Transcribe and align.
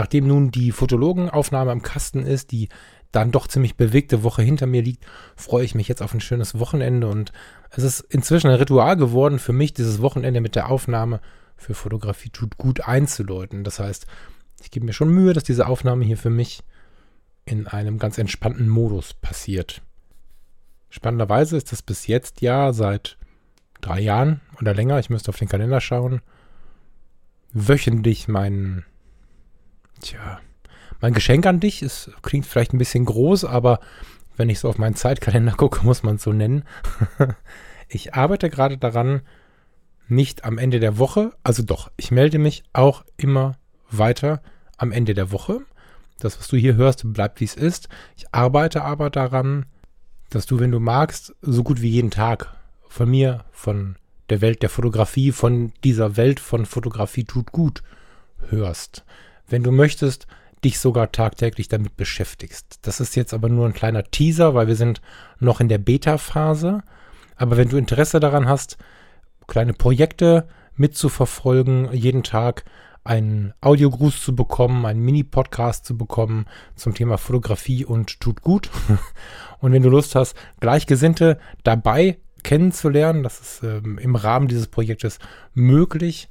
Nachdem 0.00 0.26
nun 0.26 0.50
die 0.50 0.72
Fotologenaufnahme 0.72 1.70
am 1.70 1.82
Kasten 1.82 2.24
ist, 2.24 2.52
die 2.52 2.70
dann 3.12 3.32
doch 3.32 3.46
ziemlich 3.46 3.76
bewegte 3.76 4.22
Woche 4.22 4.40
hinter 4.40 4.66
mir 4.66 4.80
liegt, 4.80 5.04
freue 5.36 5.62
ich 5.62 5.74
mich 5.74 5.88
jetzt 5.88 6.00
auf 6.00 6.14
ein 6.14 6.22
schönes 6.22 6.58
Wochenende 6.58 7.06
und 7.06 7.32
es 7.68 7.84
ist 7.84 8.00
inzwischen 8.08 8.48
ein 8.48 8.56
Ritual 8.56 8.96
geworden 8.96 9.38
für 9.38 9.52
mich, 9.52 9.74
dieses 9.74 10.00
Wochenende 10.00 10.40
mit 10.40 10.54
der 10.54 10.70
Aufnahme 10.70 11.20
für 11.54 11.74
Fotografie 11.74 12.30
tut 12.30 12.56
gut 12.56 12.80
einzuläuten. 12.80 13.62
Das 13.62 13.78
heißt, 13.78 14.06
ich 14.62 14.70
gebe 14.70 14.86
mir 14.86 14.94
schon 14.94 15.10
Mühe, 15.10 15.34
dass 15.34 15.44
diese 15.44 15.66
Aufnahme 15.66 16.06
hier 16.06 16.16
für 16.16 16.30
mich 16.30 16.62
in 17.44 17.66
einem 17.66 17.98
ganz 17.98 18.16
entspannten 18.16 18.70
Modus 18.70 19.12
passiert. 19.12 19.82
Spannenderweise 20.88 21.58
ist 21.58 21.72
das 21.72 21.82
bis 21.82 22.06
jetzt 22.06 22.40
ja 22.40 22.72
seit 22.72 23.18
drei 23.82 24.00
Jahren 24.00 24.40
oder 24.62 24.72
länger, 24.72 24.98
ich 24.98 25.10
müsste 25.10 25.28
auf 25.28 25.36
den 25.36 25.48
Kalender 25.48 25.82
schauen, 25.82 26.22
wöchentlich 27.52 28.28
mein 28.28 28.86
Tja, 30.00 30.40
mein 31.00 31.12
Geschenk 31.12 31.46
an 31.46 31.60
dich, 31.60 31.82
es 31.82 32.10
klingt 32.22 32.46
vielleicht 32.46 32.72
ein 32.72 32.78
bisschen 32.78 33.04
groß, 33.04 33.44
aber 33.44 33.80
wenn 34.36 34.48
ich 34.48 34.58
so 34.58 34.68
auf 34.68 34.78
meinen 34.78 34.94
Zeitkalender 34.94 35.52
gucke, 35.56 35.84
muss 35.84 36.02
man 36.02 36.16
es 36.16 36.22
so 36.22 36.32
nennen. 36.32 36.64
ich 37.88 38.14
arbeite 38.14 38.48
gerade 38.50 38.78
daran, 38.78 39.22
nicht 40.08 40.44
am 40.44 40.58
Ende 40.58 40.80
der 40.80 40.98
Woche, 40.98 41.32
also 41.44 41.62
doch, 41.62 41.90
ich 41.96 42.10
melde 42.10 42.38
mich 42.38 42.64
auch 42.72 43.04
immer 43.16 43.56
weiter 43.90 44.42
am 44.76 44.90
Ende 44.90 45.14
der 45.14 45.30
Woche. 45.30 45.60
Das, 46.18 46.38
was 46.38 46.48
du 46.48 46.56
hier 46.56 46.74
hörst, 46.74 47.02
bleibt 47.12 47.40
wie 47.40 47.44
es 47.44 47.54
ist. 47.54 47.88
Ich 48.16 48.34
arbeite 48.34 48.82
aber 48.82 49.08
daran, 49.10 49.66
dass 50.30 50.46
du, 50.46 50.58
wenn 50.58 50.70
du 50.70 50.80
magst, 50.80 51.34
so 51.40 51.62
gut 51.62 51.80
wie 51.80 51.88
jeden 51.88 52.10
Tag 52.10 52.56
von 52.88 53.08
mir, 53.08 53.44
von 53.52 53.96
der 54.28 54.40
Welt 54.40 54.62
der 54.62 54.68
Fotografie, 54.68 55.32
von 55.32 55.72
dieser 55.84 56.16
Welt 56.16 56.40
von 56.40 56.66
Fotografie 56.66 57.24
tut 57.24 57.52
gut 57.52 57.82
hörst 58.48 59.04
wenn 59.50 59.62
du 59.62 59.70
möchtest, 59.70 60.26
dich 60.64 60.78
sogar 60.78 61.12
tagtäglich 61.12 61.68
damit 61.68 61.96
beschäftigst. 61.96 62.78
Das 62.82 63.00
ist 63.00 63.16
jetzt 63.16 63.32
aber 63.32 63.48
nur 63.48 63.66
ein 63.66 63.72
kleiner 63.72 64.04
Teaser, 64.04 64.54
weil 64.54 64.68
wir 64.68 64.76
sind 64.76 65.00
noch 65.38 65.60
in 65.60 65.68
der 65.68 65.78
Beta-Phase. 65.78 66.82
Aber 67.36 67.56
wenn 67.56 67.68
du 67.68 67.76
Interesse 67.76 68.20
daran 68.20 68.48
hast, 68.48 68.76
kleine 69.46 69.72
Projekte 69.72 70.46
mitzuverfolgen, 70.76 71.92
jeden 71.92 72.22
Tag 72.22 72.64
einen 73.02 73.54
Audiogruß 73.62 74.22
zu 74.22 74.36
bekommen, 74.36 74.84
einen 74.84 75.00
Mini-Podcast 75.00 75.86
zu 75.86 75.96
bekommen 75.96 76.46
zum 76.76 76.94
Thema 76.94 77.16
Fotografie 77.16 77.84
und 77.84 78.20
tut 78.20 78.42
gut. 78.42 78.70
Und 79.60 79.72
wenn 79.72 79.82
du 79.82 79.90
Lust 79.90 80.14
hast, 80.14 80.34
Gleichgesinnte 80.60 81.38
dabei 81.64 82.18
kennenzulernen, 82.42 83.22
das 83.22 83.40
ist 83.40 83.62
ähm, 83.62 83.98
im 83.98 84.16
Rahmen 84.16 84.48
dieses 84.48 84.68
Projektes 84.68 85.18
möglich, 85.52 86.28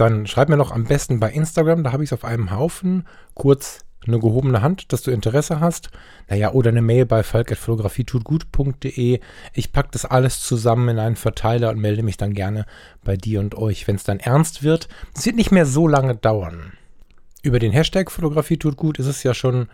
dann 0.00 0.26
schreib 0.26 0.48
mir 0.48 0.56
noch 0.56 0.72
am 0.72 0.84
besten 0.84 1.20
bei 1.20 1.30
Instagram, 1.30 1.84
da 1.84 1.92
habe 1.92 2.04
ich 2.04 2.08
es 2.08 2.12
auf 2.12 2.24
einem 2.24 2.50
Haufen, 2.50 3.06
kurz 3.34 3.84
eine 4.06 4.18
gehobene 4.18 4.62
Hand, 4.62 4.92
dass 4.92 5.02
du 5.02 5.10
Interesse 5.10 5.60
hast. 5.60 5.90
Naja, 6.28 6.52
oder 6.52 6.70
eine 6.70 6.82
Mail 6.82 7.04
bei 7.04 7.22
falk.fotografietutgut.de. 7.22 9.20
Ich 9.52 9.72
packe 9.72 9.88
das 9.92 10.04
alles 10.04 10.40
zusammen 10.40 10.88
in 10.88 10.98
einen 10.98 11.16
Verteiler 11.16 11.70
und 11.70 11.78
melde 11.78 12.02
mich 12.02 12.16
dann 12.16 12.32
gerne 12.32 12.64
bei 13.04 13.16
dir 13.16 13.40
und 13.40 13.56
euch, 13.56 13.86
wenn 13.86 13.96
es 13.96 14.04
dann 14.04 14.20
ernst 14.20 14.62
wird. 14.62 14.88
Es 15.16 15.26
wird 15.26 15.36
nicht 15.36 15.50
mehr 15.50 15.66
so 15.66 15.86
lange 15.86 16.14
dauern. 16.14 16.72
Über 17.42 17.58
den 17.58 17.72
Hashtag 17.72 18.10
Fotografie 18.10 18.56
tut 18.56 18.76
gut 18.76 18.98
ist 18.98 19.06
es 19.06 19.22
ja 19.22 19.34
schon 19.34 19.68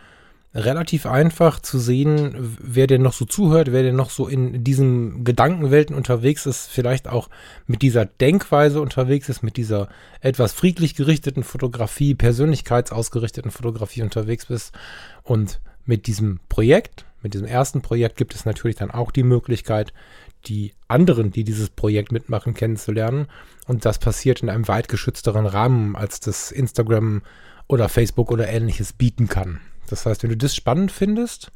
relativ 0.54 1.04
einfach 1.04 1.59
zu 1.60 1.81
sehen, 1.81 2.56
wer 2.60 2.87
denn 2.87 3.03
noch 3.03 3.12
so 3.12 3.25
zuhört, 3.25 3.72
wer 3.72 3.82
denn 3.82 3.97
noch 3.97 4.10
so 4.10 4.28
in 4.28 4.62
diesen 4.62 5.25
Gedankenwelten 5.25 5.97
unterwegs 5.97 6.47
ist, 6.47 6.69
vielleicht 6.69 7.09
auch 7.09 7.28
mit 7.66 7.82
dieser 7.82 8.04
Denkweise 8.04 8.81
unterwegs 8.81 9.28
ist, 9.28 9.43
mit 9.43 9.56
dieser 9.56 9.88
etwas 10.20 10.53
friedlich 10.53 10.94
gerichteten 10.94 11.43
Fotografie, 11.43 12.14
persönlichkeitsausgerichteten 12.14 13.50
Fotografie 13.50 14.03
unterwegs 14.03 14.47
bist. 14.47 14.72
Und 15.25 15.60
mit 15.87 16.06
diesem 16.06 16.38
Projekt, 16.48 17.04
mit 17.20 17.34
diesem 17.34 17.48
ersten 17.48 17.82
Projekt 17.82 18.16
gibt 18.16 18.34
es 18.34 18.44
natürlich 18.44 18.76
dann 18.76 18.93
auch 18.93 19.10
die 19.10 19.25
Möglichkeit, 19.25 19.93
die 20.47 20.72
anderen, 20.87 21.32
die 21.32 21.43
dieses 21.43 21.70
Projekt 21.70 22.12
mitmachen, 22.12 22.54
kennenzulernen. 22.54 23.26
Und 23.66 23.84
das 23.84 23.98
passiert 23.98 24.43
in 24.43 24.50
einem 24.50 24.69
weit 24.69 24.87
geschützteren 24.88 25.47
Rahmen, 25.47 25.97
als 25.97 26.20
das 26.20 26.53
Instagram 26.53 27.22
oder 27.66 27.88
Facebook 27.88 28.31
oder 28.31 28.47
ähnliches 28.47 28.93
bieten 28.93 29.28
kann. 29.28 29.60
Das 29.88 30.06
heißt, 30.06 30.22
wenn 30.22 30.30
du 30.30 30.36
das 30.36 30.54
spannend 30.54 30.92
findest, 30.92 31.50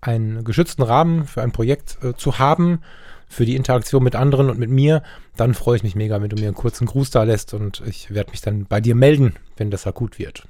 einen 0.00 0.44
geschützten 0.44 0.82
Rahmen 0.82 1.26
für 1.26 1.42
ein 1.42 1.52
Projekt 1.52 1.98
äh, 2.02 2.14
zu 2.14 2.38
haben, 2.38 2.80
für 3.28 3.44
die 3.44 3.54
Interaktion 3.54 4.02
mit 4.02 4.16
anderen 4.16 4.50
und 4.50 4.58
mit 4.58 4.70
mir, 4.70 5.02
dann 5.36 5.54
freue 5.54 5.76
ich 5.76 5.82
mich 5.82 5.94
mega, 5.94 6.20
wenn 6.20 6.30
du 6.30 6.36
mir 6.36 6.48
einen 6.48 6.56
kurzen 6.56 6.86
Gruß 6.86 7.10
da 7.10 7.22
lässt 7.22 7.54
und 7.54 7.82
ich 7.86 8.12
werde 8.12 8.32
mich 8.32 8.40
dann 8.40 8.64
bei 8.64 8.80
dir 8.80 8.96
melden, 8.96 9.34
wenn 9.56 9.70
das 9.70 9.86
akut 9.86 10.18
wird. 10.18 10.46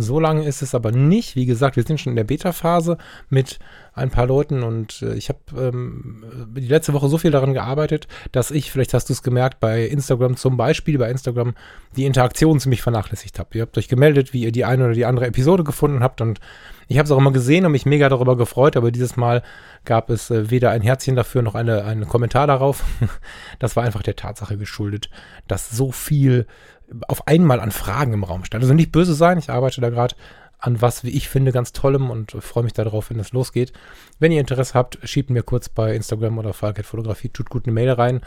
So 0.00 0.20
lange 0.20 0.44
ist 0.44 0.62
es 0.62 0.74
aber 0.74 0.92
nicht. 0.92 1.34
Wie 1.34 1.46
gesagt, 1.46 1.76
wir 1.76 1.82
sind 1.82 2.00
schon 2.00 2.12
in 2.12 2.16
der 2.16 2.24
Beta-Phase 2.24 2.98
mit 3.28 3.58
ein 3.94 4.10
paar 4.10 4.26
Leuten 4.26 4.62
und 4.62 5.02
äh, 5.02 5.14
ich 5.14 5.28
habe 5.28 5.40
ähm, 5.56 6.22
die 6.56 6.68
letzte 6.68 6.92
Woche 6.92 7.08
so 7.08 7.18
viel 7.18 7.32
daran 7.32 7.52
gearbeitet, 7.52 8.06
dass 8.30 8.52
ich, 8.52 8.70
vielleicht 8.70 8.94
hast 8.94 9.08
du 9.08 9.12
es 9.12 9.24
gemerkt, 9.24 9.58
bei 9.58 9.84
Instagram 9.84 10.36
zum 10.36 10.56
Beispiel, 10.56 10.98
bei 10.98 11.10
Instagram 11.10 11.54
die 11.96 12.04
Interaktion 12.04 12.60
ziemlich 12.60 12.80
vernachlässigt 12.80 13.40
habe. 13.40 13.50
Ihr 13.54 13.62
habt 13.62 13.76
euch 13.76 13.88
gemeldet, 13.88 14.32
wie 14.32 14.44
ihr 14.44 14.52
die 14.52 14.64
eine 14.64 14.84
oder 14.84 14.94
die 14.94 15.04
andere 15.04 15.26
Episode 15.26 15.64
gefunden 15.64 16.02
habt 16.02 16.20
und 16.20 16.38
ich 16.86 16.96
habe 16.96 17.04
es 17.04 17.10
auch 17.10 17.18
immer 17.18 17.32
gesehen 17.32 17.66
und 17.66 17.72
mich 17.72 17.84
mega 17.84 18.08
darüber 18.08 18.36
gefreut, 18.36 18.76
aber 18.76 18.90
dieses 18.90 19.16
Mal 19.16 19.42
gab 19.84 20.10
es 20.10 20.30
äh, 20.30 20.50
weder 20.50 20.70
ein 20.70 20.82
Herzchen 20.82 21.16
dafür 21.16 21.42
noch 21.42 21.54
eine, 21.54 21.84
einen 21.84 22.08
Kommentar 22.08 22.46
darauf. 22.46 22.84
das 23.58 23.76
war 23.76 23.84
einfach 23.84 24.02
der 24.02 24.16
Tatsache 24.16 24.56
geschuldet, 24.56 25.10
dass 25.48 25.70
so 25.70 25.92
viel 25.92 26.46
auf 27.06 27.26
einmal 27.26 27.60
an 27.60 27.70
Fragen 27.70 28.12
im 28.12 28.24
Raum 28.24 28.44
stand. 28.44 28.62
Also 28.62 28.74
nicht 28.74 28.92
böse 28.92 29.14
sein, 29.14 29.38
ich 29.38 29.50
arbeite 29.50 29.80
da 29.80 29.90
gerade 29.90 30.14
an 30.58 30.80
was, 30.82 31.04
wie 31.04 31.10
ich 31.10 31.28
finde, 31.28 31.52
ganz 31.52 31.72
tollem 31.72 32.10
und 32.10 32.32
freue 32.32 32.64
mich 32.64 32.72
darauf, 32.72 33.10
wenn 33.10 33.20
es 33.20 33.32
losgeht. 33.32 33.72
Wenn 34.18 34.32
ihr 34.32 34.40
Interesse 34.40 34.74
habt, 34.74 34.98
schiebt 35.04 35.30
mir 35.30 35.42
kurz 35.42 35.68
bei 35.68 35.94
Instagram 35.94 36.38
oder 36.38 36.52
Falkheit 36.52 36.86
Fotografie, 36.86 37.28
tut 37.28 37.48
gut 37.48 37.66
eine 37.66 37.72
Mail 37.72 37.90
rein. 37.90 38.22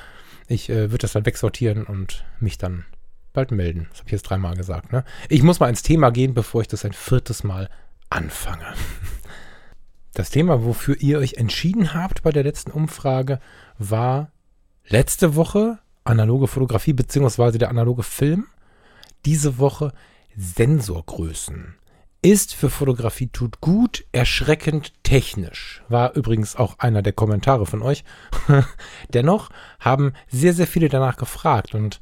Ich 0.48 0.70
äh, 0.70 0.92
würde 0.92 1.00
das 1.00 1.12
dann 1.12 1.26
wegsortieren 1.26 1.86
und 1.86 2.24
mich 2.40 2.58
dann 2.58 2.86
bald 3.34 3.52
melden. 3.52 3.88
Das 3.90 4.00
habe 4.00 4.08
ich 4.08 4.14
jetzt 4.14 4.24
dreimal 4.24 4.56
gesagt. 4.56 4.92
Ne? 4.92 5.04
Ich 5.28 5.44
muss 5.44 5.60
mal 5.60 5.70
ins 5.70 5.84
Thema 5.84 6.10
gehen, 6.10 6.34
bevor 6.34 6.62
ich 6.62 6.68
das 6.68 6.86
ein 6.86 6.94
viertes 6.94 7.44
Mal 7.44 7.70
anfange. 8.10 8.66
Das 10.14 10.30
Thema, 10.30 10.66
wofür 10.66 10.98
ihr 11.00 11.20
euch 11.20 11.36
entschieden 11.36 11.94
habt 11.94 12.22
bei 12.22 12.32
der 12.32 12.44
letzten 12.44 12.72
Umfrage, 12.72 13.40
war 13.78 14.34
letzte 14.86 15.38
Woche 15.38 15.80
analoge 16.04 16.48
Fotografie 16.48 16.94
bzw. 16.94 17.58
der 17.58 17.70
analoge 17.70 18.04
Film. 18.04 18.48
Diese 19.26 19.58
Woche 19.58 19.94
Sensorgrößen. 20.36 21.76
Ist 22.24 22.54
für 22.54 22.70
Fotografie 22.70 23.28
tut 23.28 23.62
gut, 23.62 24.06
erschreckend 24.12 24.94
technisch. 25.04 25.82
War 25.90 26.14
übrigens 26.16 26.56
auch 26.56 26.78
einer 26.78 27.02
der 27.02 27.14
Kommentare 27.14 27.66
von 27.66 27.82
euch. 27.82 28.04
Dennoch 29.14 29.50
haben 29.80 30.14
sehr, 30.28 30.54
sehr 30.54 30.68
viele 30.68 30.88
danach 30.88 31.18
gefragt 31.18 31.74
und 31.74 32.00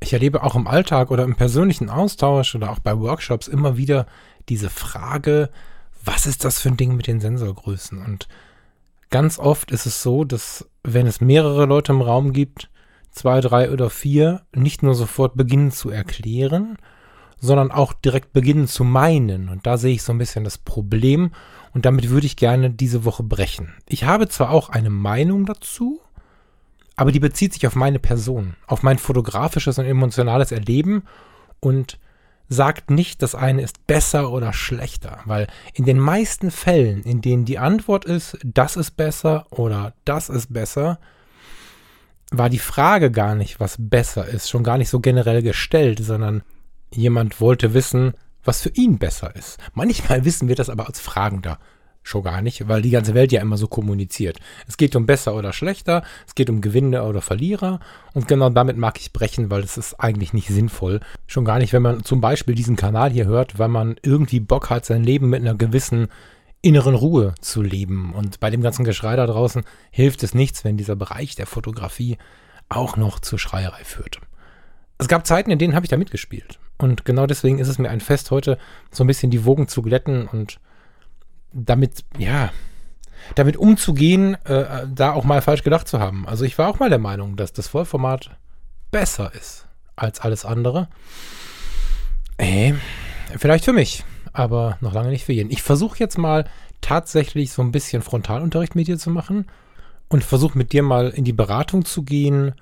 ich 0.00 0.12
erlebe 0.12 0.42
auch 0.42 0.56
im 0.56 0.66
Alltag 0.66 1.10
oder 1.10 1.24
im 1.24 1.36
persönlichen 1.36 1.88
Austausch 1.88 2.54
oder 2.54 2.70
auch 2.70 2.80
bei 2.80 2.98
Workshops 2.98 3.48
immer 3.48 3.76
wieder 3.76 4.06
diese 4.48 4.68
Frage, 4.68 5.48
was 6.04 6.26
ist 6.26 6.44
das 6.44 6.60
für 6.60 6.68
ein 6.68 6.76
Ding 6.76 6.96
mit 6.96 7.06
den 7.06 7.20
Sensorgrößen? 7.20 8.04
Und 8.04 8.28
ganz 9.10 9.38
oft 9.38 9.70
ist 9.70 9.86
es 9.86 10.02
so, 10.02 10.24
dass 10.24 10.68
wenn 10.82 11.06
es 11.06 11.20
mehrere 11.20 11.66
Leute 11.66 11.92
im 11.92 12.02
Raum 12.02 12.32
gibt, 12.32 12.68
zwei, 13.12 13.40
drei 13.40 13.70
oder 13.70 13.90
vier 13.90 14.42
nicht 14.54 14.82
nur 14.82 14.94
sofort 14.94 15.36
beginnen 15.36 15.70
zu 15.70 15.90
erklären, 15.90 16.76
sondern 17.38 17.70
auch 17.70 17.92
direkt 17.92 18.32
beginnen 18.32 18.68
zu 18.68 18.84
meinen. 18.84 19.48
Und 19.48 19.66
da 19.66 19.76
sehe 19.76 19.94
ich 19.94 20.02
so 20.02 20.12
ein 20.12 20.18
bisschen 20.18 20.44
das 20.44 20.58
Problem 20.58 21.32
und 21.74 21.84
damit 21.84 22.10
würde 22.10 22.26
ich 22.26 22.36
gerne 22.36 22.70
diese 22.70 23.04
Woche 23.04 23.22
brechen. 23.22 23.74
Ich 23.88 24.04
habe 24.04 24.28
zwar 24.28 24.50
auch 24.50 24.70
eine 24.70 24.90
Meinung 24.90 25.46
dazu, 25.46 26.00
aber 26.96 27.12
die 27.12 27.20
bezieht 27.20 27.52
sich 27.52 27.66
auf 27.66 27.74
meine 27.74 27.98
Person, 27.98 28.54
auf 28.66 28.82
mein 28.82 28.98
fotografisches 28.98 29.78
und 29.78 29.86
emotionales 29.86 30.52
Erleben 30.52 31.04
und 31.60 31.98
sagt 32.48 32.90
nicht, 32.90 33.22
das 33.22 33.34
eine 33.34 33.62
ist 33.62 33.86
besser 33.86 34.30
oder 34.30 34.52
schlechter, 34.52 35.20
weil 35.24 35.46
in 35.74 35.84
den 35.84 35.98
meisten 35.98 36.50
Fällen, 36.50 37.02
in 37.02 37.22
denen 37.22 37.44
die 37.44 37.58
Antwort 37.58 38.04
ist, 38.04 38.38
das 38.44 38.76
ist 38.76 38.92
besser 38.92 39.46
oder 39.50 39.94
das 40.04 40.28
ist 40.28 40.52
besser, 40.52 40.98
war 42.32 42.50
die 42.50 42.58
Frage 42.58 43.10
gar 43.10 43.34
nicht, 43.34 43.60
was 43.60 43.76
besser 43.78 44.26
ist, 44.26 44.50
schon 44.50 44.64
gar 44.64 44.78
nicht 44.78 44.88
so 44.88 45.00
generell 45.00 45.42
gestellt, 45.42 46.00
sondern 46.02 46.42
jemand 46.94 47.40
wollte 47.40 47.74
wissen, 47.74 48.14
was 48.44 48.62
für 48.62 48.70
ihn 48.70 48.98
besser 48.98 49.34
ist. 49.36 49.58
Manchmal 49.74 50.24
wissen 50.24 50.48
wir 50.48 50.56
das 50.56 50.70
aber 50.70 50.86
als 50.86 51.00
Fragender 51.00 51.58
schon 52.02 52.22
gar 52.22 52.42
nicht, 52.42 52.68
weil 52.68 52.82
die 52.82 52.90
ganze 52.90 53.14
Welt 53.14 53.32
ja 53.32 53.40
immer 53.40 53.56
so 53.56 53.68
kommuniziert. 53.68 54.38
Es 54.66 54.76
geht 54.76 54.96
um 54.96 55.06
besser 55.06 55.34
oder 55.34 55.52
schlechter, 55.52 56.02
es 56.26 56.34
geht 56.34 56.50
um 56.50 56.60
Gewinner 56.60 57.06
oder 57.06 57.22
Verlierer 57.22 57.80
und 58.12 58.28
genau 58.28 58.50
damit 58.50 58.76
mag 58.76 58.98
ich 58.98 59.12
brechen, 59.12 59.50
weil 59.50 59.62
es 59.62 59.76
ist 59.76 60.00
eigentlich 60.00 60.32
nicht 60.32 60.48
sinnvoll. 60.48 61.00
Schon 61.26 61.44
gar 61.44 61.58
nicht, 61.58 61.72
wenn 61.72 61.82
man 61.82 62.04
zum 62.04 62.20
Beispiel 62.20 62.54
diesen 62.54 62.76
Kanal 62.76 63.10
hier 63.10 63.26
hört, 63.26 63.58
weil 63.58 63.68
man 63.68 63.96
irgendwie 64.02 64.40
Bock 64.40 64.70
hat, 64.70 64.84
sein 64.84 65.04
Leben 65.04 65.30
mit 65.30 65.42
einer 65.42 65.54
gewissen 65.54 66.08
inneren 66.62 66.94
Ruhe 66.94 67.34
zu 67.40 67.60
leben. 67.60 68.14
Und 68.14 68.40
bei 68.40 68.48
dem 68.50 68.62
ganzen 68.62 68.84
Geschrei 68.84 69.16
da 69.16 69.26
draußen 69.26 69.64
hilft 69.90 70.22
es 70.22 70.34
nichts, 70.34 70.64
wenn 70.64 70.76
dieser 70.76 70.96
Bereich 70.96 71.34
der 71.34 71.46
Fotografie 71.46 72.18
auch 72.68 72.96
noch 72.96 73.18
zur 73.18 73.38
Schreierei 73.38 73.84
führt. 73.84 74.20
Es 74.98 75.08
gab 75.08 75.26
Zeiten, 75.26 75.50
in 75.50 75.58
denen 75.58 75.74
habe 75.74 75.84
ich 75.84 75.90
da 75.90 75.96
mitgespielt. 75.96 76.58
Und 76.78 77.04
genau 77.04 77.26
deswegen 77.26 77.58
ist 77.58 77.68
es 77.68 77.78
mir 77.78 77.90
ein 77.90 78.00
Fest 78.00 78.30
heute, 78.30 78.58
so 78.90 79.04
ein 79.04 79.08
bisschen 79.08 79.30
die 79.30 79.44
Wogen 79.44 79.68
zu 79.68 79.82
glätten 79.82 80.26
und 80.26 80.58
damit, 81.52 82.04
ja, 82.16 82.50
damit 83.34 83.56
umzugehen, 83.56 84.34
äh, 84.44 84.86
da 84.92 85.12
auch 85.12 85.24
mal 85.24 85.42
falsch 85.42 85.62
gedacht 85.62 85.88
zu 85.88 85.98
haben. 85.98 86.26
Also 86.26 86.44
ich 86.44 86.58
war 86.58 86.68
auch 86.68 86.78
mal 86.78 86.88
der 86.88 86.98
Meinung, 86.98 87.36
dass 87.36 87.52
das 87.52 87.68
Vollformat 87.68 88.36
besser 88.90 89.32
ist 89.34 89.66
als 89.96 90.20
alles 90.20 90.44
andere. 90.44 90.88
Äh, 92.38 92.74
vielleicht 93.36 93.64
für 93.64 93.72
mich, 93.72 94.04
aber 94.32 94.78
noch 94.80 94.92
lange 94.92 95.10
nicht 95.10 95.24
für 95.24 95.32
jeden. 95.32 95.50
Ich 95.50 95.62
versuche 95.62 95.98
jetzt 95.98 96.18
mal 96.18 96.44
tatsächlich 96.80 97.52
so 97.52 97.62
ein 97.62 97.72
bisschen 97.72 98.02
Frontalunterricht 98.02 98.74
mit 98.74 98.88
dir 98.88 98.98
zu 98.98 99.10
machen 99.10 99.46
und 100.08 100.24
versuche 100.24 100.58
mit 100.58 100.72
dir 100.72 100.82
mal 100.82 101.10
in 101.10 101.24
die 101.24 101.32
Beratung 101.32 101.84
zu 101.84 102.02
gehen, 102.02 102.54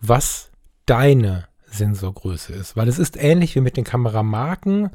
was 0.00 0.50
deine 0.86 1.46
Sensorgröße 1.66 2.52
ist. 2.52 2.76
Weil 2.76 2.88
es 2.88 2.98
ist 2.98 3.16
ähnlich 3.16 3.54
wie 3.54 3.60
mit 3.60 3.76
den 3.76 3.84
Kameramarken. 3.84 4.90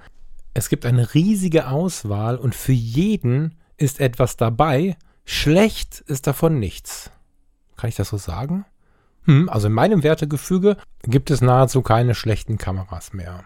Es 0.53 0.69
gibt 0.69 0.85
eine 0.85 1.13
riesige 1.13 1.67
Auswahl 1.67 2.37
und 2.37 2.55
für 2.55 2.73
jeden 2.73 3.55
ist 3.77 3.99
etwas 3.99 4.37
dabei. 4.37 4.97
Schlecht 5.25 6.01
ist 6.01 6.27
davon 6.27 6.59
nichts. 6.59 7.11
Kann 7.77 7.89
ich 7.89 7.95
das 7.95 8.09
so 8.09 8.17
sagen? 8.17 8.65
Hm, 9.25 9.49
also 9.49 9.67
in 9.67 9.73
meinem 9.73 10.03
Wertegefüge 10.03 10.77
gibt 11.03 11.31
es 11.31 11.41
nahezu 11.41 11.81
keine 11.81 12.13
schlechten 12.13 12.57
Kameras 12.57 13.13
mehr. 13.13 13.43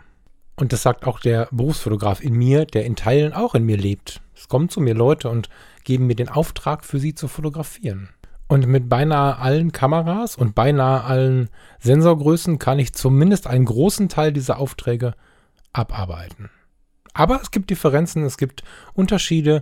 Und 0.60 0.74
das 0.74 0.82
sagt 0.82 1.06
auch 1.06 1.20
der 1.20 1.48
Berufsfotograf 1.52 2.22
in 2.22 2.34
mir, 2.34 2.66
der 2.66 2.84
in 2.86 2.96
Teilen 2.96 3.34
auch 3.34 3.54
in 3.54 3.64
mir 3.64 3.78
lebt. 3.78 4.22
Es 4.36 4.48
kommen 4.48 4.70
zu 4.70 4.82
mir 4.82 4.96
Leute 4.96 5.30
und 5.30 5.50
geben 5.84 6.08
mir 6.08 6.16
den 6.16 6.30
Auftrag, 6.30 6.84
für 6.84 7.00
sie 7.00 7.14
zu 7.14 7.28
fotografieren. 7.28 8.10
Und 8.48 8.66
mit 8.66 8.90
beinahe 8.90 9.38
allen 9.38 9.72
Kameras 9.72 10.36
und 10.36 10.56
beinahe 10.56 11.04
allen 11.04 11.50
Sensorgrößen 11.80 12.60
kann 12.60 12.80
ich 12.80 12.94
zumindest 12.94 13.46
einen 13.46 13.66
großen 13.66 14.10
Teil 14.10 14.34
dieser 14.34 14.58
Aufträge 14.58 15.14
abarbeiten. 15.74 16.50
Aber 17.14 17.40
es 17.42 17.52
gibt 17.52 17.70
Differenzen, 17.70 18.24
es 18.24 18.38
gibt 18.38 18.64
Unterschiede. 18.94 19.62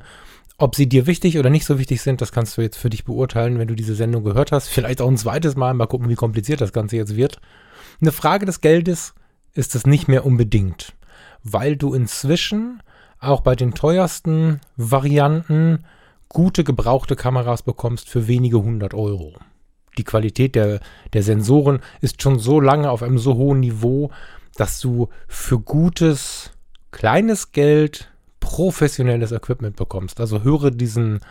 Ob 0.58 0.76
sie 0.76 0.88
dir 0.88 1.08
wichtig 1.08 1.38
oder 1.38 1.50
nicht 1.50 1.66
so 1.66 1.78
wichtig 1.78 2.02
sind, 2.02 2.22
das 2.22 2.32
kannst 2.32 2.58
du 2.58 2.62
jetzt 2.62 2.78
für 2.78 2.90
dich 2.90 3.04
beurteilen, 3.04 3.60
wenn 3.60 3.68
du 3.68 3.76
diese 3.76 3.96
Sendung 3.96 4.24
gehört 4.24 4.54
hast. 4.54 4.70
Vielleicht 4.70 5.02
auch 5.02 5.10
ein 5.10 5.18
zweites 5.18 5.58
Mal, 5.58 5.74
mal 5.74 5.88
gucken, 5.88 6.08
wie 6.08 6.16
kompliziert 6.16 6.62
das 6.62 6.72
Ganze 6.72 6.96
jetzt 6.96 7.18
wird. 7.18 7.42
Eine 8.00 8.14
Frage 8.14 8.46
des 8.46 8.62
Geldes 8.62 9.14
ist 9.56 9.74
es 9.74 9.88
nicht 9.88 10.08
mehr 10.08 10.26
unbedingt, 10.26 10.94
weil 11.44 11.76
du 11.76 11.94
inzwischen 11.94 12.84
auch 13.20 13.42
bei 13.42 13.56
den 13.56 13.74
teuersten 13.74 14.62
Varianten 14.76 15.86
gute 16.30 16.64
gebrauchte 16.64 17.16
Kameras 17.16 17.64
bekommst 17.64 18.10
für 18.10 18.28
wenige 18.28 18.62
hundert 18.62 18.94
Euro. 18.94 19.34
Die 19.98 20.04
Qualität 20.04 20.56
der, 20.56 20.82
der 21.14 21.24
Sensoren 21.24 21.80
ist 22.02 22.22
schon 22.22 22.38
so 22.38 22.60
lange 22.60 22.92
auf 22.92 23.02
einem 23.02 23.18
so 23.18 23.36
hohen 23.36 23.62
Niveau, 23.62 24.12
dass 24.56 24.80
du 24.80 25.10
für 25.28 25.60
gutes, 25.60 26.52
kleines 26.92 27.54
Geld 27.54 28.12
professionelles 28.42 29.32
Equipment 29.32 29.78
bekommst. 29.78 30.20
Also 30.20 30.44
höre 30.44 30.72
diesen, 30.72 31.22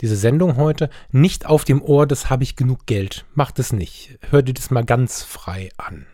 diese 0.00 0.16
Sendung 0.16 0.56
heute 0.56 0.88
nicht 1.10 1.46
auf 1.46 1.64
dem 1.64 1.82
Ohr, 1.82 2.06
das 2.06 2.30
habe 2.30 2.42
ich 2.42 2.56
genug 2.56 2.86
Geld. 2.86 3.26
Mach 3.34 3.50
das 3.50 3.72
nicht. 3.72 4.18
Hör 4.30 4.42
dir 4.42 4.54
das 4.54 4.70
mal 4.70 4.84
ganz 4.84 5.22
frei 5.22 5.68
an. 5.76 6.06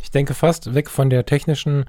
Ich 0.00 0.10
denke 0.10 0.34
fast 0.34 0.74
weg 0.74 0.90
von 0.90 1.10
der 1.10 1.26
technischen, 1.26 1.84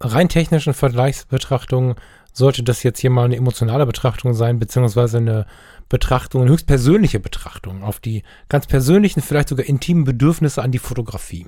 rein 0.00 0.28
technischen 0.28 0.74
Vergleichsbetrachtung 0.74 1.96
sollte 2.32 2.62
das 2.62 2.82
jetzt 2.82 3.00
hier 3.00 3.10
mal 3.10 3.24
eine 3.24 3.36
emotionale 3.36 3.86
Betrachtung 3.86 4.34
sein, 4.34 4.58
beziehungsweise 4.58 5.18
eine 5.18 5.46
Betrachtung, 5.88 6.42
eine 6.42 6.50
höchstpersönliche 6.50 7.18
Betrachtung 7.18 7.82
auf 7.82 7.98
die 7.98 8.24
ganz 8.48 8.66
persönlichen, 8.66 9.22
vielleicht 9.22 9.48
sogar 9.48 9.66
intimen 9.66 10.04
Bedürfnisse 10.04 10.62
an 10.62 10.70
die 10.70 10.78
Fotografie. 10.78 11.46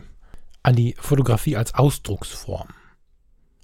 An 0.63 0.77
die 0.77 0.95
Fotografie 0.99 1.57
als 1.57 1.75
Ausdrucksform. 1.75 2.69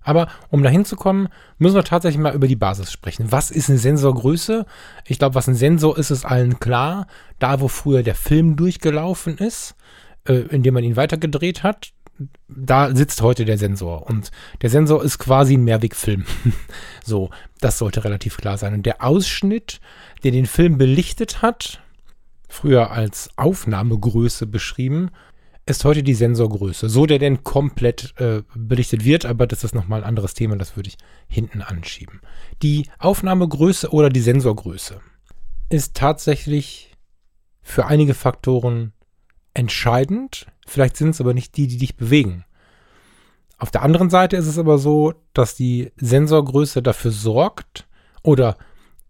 Aber 0.03 0.29
um 0.51 0.63
dahin 0.63 0.85
zu 0.85 0.97
kommen, 0.97 1.29
müssen 1.57 1.77
wir 1.77 1.85
tatsächlich 1.85 2.21
mal 2.21 2.35
über 2.35 2.47
die 2.47 2.57
Basis 2.57 2.93
sprechen. 2.93 3.33
Was 3.33 3.51
ist 3.51 3.71
eine 3.71 3.79
Sensorgröße? 3.79 4.67
Ich 5.07 5.19
glaube, 5.19 5.35
was 5.35 5.49
ein 5.49 5.55
Sensor 5.55 5.97
ist, 5.97 6.11
ist 6.11 6.27
allen 6.27 6.61
klar. 6.61 7.07
Da, 7.39 7.61
wo 7.61 7.69
früher 7.69 8.03
der 8.03 8.15
Film 8.15 8.55
durchgelaufen 8.55 9.39
ist, 9.39 9.77
äh, 10.27 10.35
indem 10.51 10.75
man 10.75 10.85
ihn 10.85 10.97
weitergedreht 10.97 11.63
hat, 11.63 11.93
da 12.49 12.95
sitzt 12.95 13.23
heute 13.23 13.45
der 13.45 13.59
Sensor. 13.59 14.07
Und 14.07 14.31
der 14.63 14.71
Sensor 14.71 15.03
ist 15.03 15.19
quasi 15.19 15.57
ein 15.57 15.65
Mehrwegfilm. 15.65 16.25
so, 17.05 17.31
das 17.61 17.79
sollte 17.79 18.05
relativ 18.05 18.37
klar 18.37 18.59
sein. 18.59 18.75
Und 18.75 18.87
der 18.87 19.03
Ausschnitt, 19.03 19.81
der 20.23 20.31
den 20.31 20.47
Film 20.47 20.79
belichtet 20.79 21.43
hat, 21.43 21.83
früher 22.49 22.93
als 22.93 23.31
Aufnahmegröße 23.37 24.47
beschrieben, 24.47 25.11
ist 25.67 25.85
heute 25.85 26.03
die 26.03 26.15
Sensorgröße. 26.15 26.89
So 26.89 27.07
der 27.07 27.19
denn 27.19 27.43
komplett 27.43 28.15
äh, 28.19 28.43
belichtet 28.55 29.05
wird, 29.05 29.25
aber 29.25 29.47
das 29.47 29.65
ist 29.65 29.75
nochmal 29.75 30.03
ein 30.03 30.09
anderes 30.09 30.35
Thema, 30.35 30.57
das 30.57 30.77
würde 30.77 30.91
ich 30.91 30.99
hinten 31.27 31.63
anschieben. 31.63 32.21
Die 32.63 32.87
Aufnahmegröße 32.99 33.91
oder 33.91 34.11
die 34.11 34.21
Sensorgröße 34.21 35.01
ist 35.71 35.97
tatsächlich 35.97 36.93
für 37.63 37.87
einige 37.87 38.15
Faktoren 38.15 38.93
entscheidend. 39.55 40.47
Vielleicht 40.67 40.97
sind 40.97 41.11
es 41.11 41.21
aber 41.21 41.35
nicht 41.35 41.57
die, 41.57 41.67
die 41.67 41.79
dich 41.79 41.97
bewegen. 41.97 42.45
Auf 43.59 43.71
der 43.71 43.83
anderen 43.83 44.11
Seite 44.11 44.37
ist 44.37 44.47
es 44.47 44.59
aber 44.59 44.79
so, 44.79 45.15
dass 45.33 45.55
die 45.55 45.93
Sensorgröße 45.97 46.83
dafür 46.83 47.13
sorgt 47.13 47.87
oder 48.23 48.59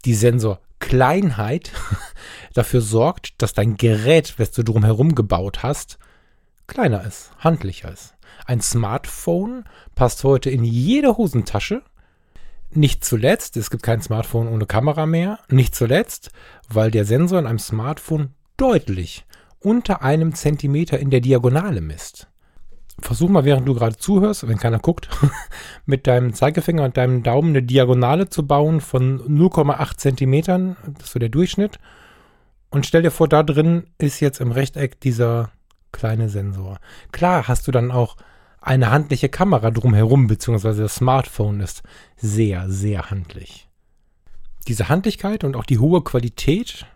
die 0.04 0.14
Sensorkleinheit 0.14 1.72
dafür 2.54 2.82
sorgt, 2.82 3.42
dass 3.42 3.54
dein 3.54 3.76
Gerät, 3.76 4.34
was 4.38 4.52
du 4.52 4.62
drumherum 4.62 5.14
gebaut 5.14 5.62
hast, 5.62 5.98
kleiner 6.66 7.04
ist, 7.04 7.30
handlicher 7.38 7.90
ist. 7.90 8.14
Ein 8.46 8.60
Smartphone 8.60 9.64
passt 9.94 10.24
heute 10.24 10.50
in 10.50 10.64
jede 10.64 11.16
Hosentasche. 11.16 11.82
Nicht 12.70 13.04
zuletzt, 13.04 13.56
es 13.56 13.70
gibt 13.70 13.82
kein 13.82 14.02
Smartphone 14.02 14.48
ohne 14.48 14.66
Kamera 14.66 15.06
mehr. 15.06 15.38
Nicht 15.48 15.74
zuletzt, 15.74 16.30
weil 16.68 16.90
der 16.90 17.04
Sensor 17.04 17.38
in 17.38 17.46
einem 17.46 17.58
Smartphone 17.58 18.34
deutlich 18.56 19.24
unter 19.64 20.02
einem 20.02 20.34
Zentimeter 20.34 20.98
in 20.98 21.10
der 21.10 21.20
Diagonale 21.20 21.80
misst. 21.80 22.28
Versuch 23.00 23.28
mal, 23.28 23.44
während 23.44 23.66
du 23.66 23.74
gerade 23.74 23.96
zuhörst, 23.96 24.46
wenn 24.46 24.58
keiner 24.58 24.78
guckt, 24.78 25.08
mit 25.86 26.06
deinem 26.06 26.32
Zeigefinger 26.32 26.84
und 26.84 26.96
deinem 26.96 27.22
Daumen 27.22 27.50
eine 27.50 27.62
Diagonale 27.62 28.28
zu 28.28 28.46
bauen 28.46 28.80
von 28.80 29.20
0,8 29.20 29.96
Zentimetern, 29.96 30.76
das 30.94 31.06
ist 31.06 31.12
so 31.12 31.18
der 31.18 31.28
Durchschnitt. 31.28 31.78
Und 32.70 32.86
stell 32.86 33.02
dir 33.02 33.10
vor, 33.10 33.28
da 33.28 33.42
drin 33.42 33.84
ist 33.98 34.20
jetzt 34.20 34.40
im 34.40 34.52
Rechteck 34.52 35.00
dieser 35.00 35.50
kleine 35.92 36.28
Sensor. 36.28 36.78
Klar 37.12 37.48
hast 37.48 37.66
du 37.66 37.72
dann 37.72 37.90
auch 37.90 38.16
eine 38.60 38.90
handliche 38.90 39.28
Kamera 39.28 39.70
drumherum, 39.70 40.26
beziehungsweise 40.26 40.82
das 40.82 40.96
Smartphone 40.96 41.60
ist 41.60 41.82
sehr, 42.16 42.68
sehr 42.68 43.10
handlich. 43.10 43.68
Diese 44.66 44.88
Handlichkeit 44.88 45.44
und 45.44 45.56
auch 45.56 45.66
die 45.66 45.78
hohe 45.78 46.02
Qualität 46.02 46.86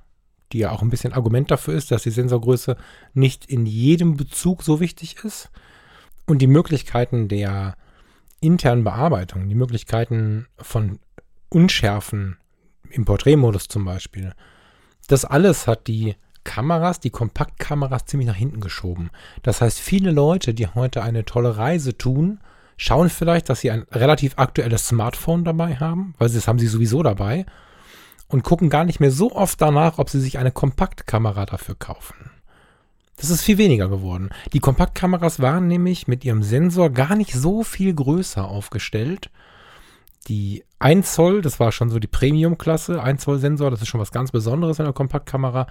die 0.52 0.58
ja 0.58 0.70
auch 0.70 0.82
ein 0.82 0.90
bisschen 0.90 1.12
Argument 1.12 1.50
dafür 1.50 1.74
ist, 1.74 1.90
dass 1.90 2.02
die 2.02 2.10
Sensorgröße 2.10 2.76
nicht 3.14 3.46
in 3.46 3.66
jedem 3.66 4.16
Bezug 4.16 4.62
so 4.62 4.80
wichtig 4.80 5.16
ist. 5.24 5.50
Und 6.26 6.38
die 6.40 6.46
Möglichkeiten 6.46 7.28
der 7.28 7.76
internen 8.40 8.84
Bearbeitung, 8.84 9.48
die 9.48 9.54
Möglichkeiten 9.54 10.46
von 10.58 10.98
Unschärfen 11.48 12.36
im 12.90 13.04
Porträtmodus 13.04 13.68
zum 13.68 13.84
Beispiel, 13.84 14.32
das 15.08 15.24
alles 15.24 15.66
hat 15.66 15.86
die 15.86 16.16
Kameras, 16.44 17.00
die 17.00 17.10
Kompaktkameras 17.10 18.06
ziemlich 18.06 18.28
nach 18.28 18.36
hinten 18.36 18.60
geschoben. 18.60 19.10
Das 19.42 19.60
heißt, 19.60 19.78
viele 19.78 20.12
Leute, 20.12 20.54
die 20.54 20.66
heute 20.66 21.02
eine 21.02 21.24
tolle 21.24 21.56
Reise 21.56 21.96
tun, 21.96 22.40
schauen 22.76 23.10
vielleicht, 23.10 23.48
dass 23.48 23.60
sie 23.60 23.70
ein 23.70 23.84
relativ 23.90 24.34
aktuelles 24.36 24.86
Smartphone 24.86 25.44
dabei 25.44 25.76
haben, 25.76 26.14
weil 26.18 26.30
das 26.30 26.48
haben 26.48 26.58
sie 26.58 26.68
sowieso 26.68 27.02
dabei 27.02 27.44
und 28.28 28.44
gucken 28.44 28.70
gar 28.70 28.84
nicht 28.84 29.00
mehr 29.00 29.10
so 29.10 29.32
oft 29.32 29.60
danach, 29.60 29.98
ob 29.98 30.10
sie 30.10 30.20
sich 30.20 30.38
eine 30.38 30.52
Kompaktkamera 30.52 31.46
dafür 31.46 31.74
kaufen. 31.74 32.30
Das 33.16 33.30
ist 33.30 33.42
viel 33.42 33.58
weniger 33.58 33.88
geworden. 33.88 34.30
Die 34.52 34.60
Kompaktkameras 34.60 35.40
waren 35.40 35.66
nämlich 35.66 36.06
mit 36.06 36.24
ihrem 36.24 36.42
Sensor 36.42 36.90
gar 36.90 37.16
nicht 37.16 37.34
so 37.34 37.64
viel 37.64 37.92
größer 37.92 38.46
aufgestellt. 38.46 39.30
Die 40.28 40.62
1 40.78 41.14
Zoll, 41.14 41.42
das 41.42 41.58
war 41.58 41.72
schon 41.72 41.90
so 41.90 41.98
die 41.98 42.06
Premium-Klasse, 42.06 43.02
1 43.02 43.22
Zoll 43.22 43.38
Sensor, 43.38 43.70
das 43.70 43.82
ist 43.82 43.88
schon 43.88 44.00
was 44.00 44.12
ganz 44.12 44.30
Besonderes 44.30 44.78
in 44.78 44.84
der 44.84 44.94
Kompaktkamera. 44.94 45.66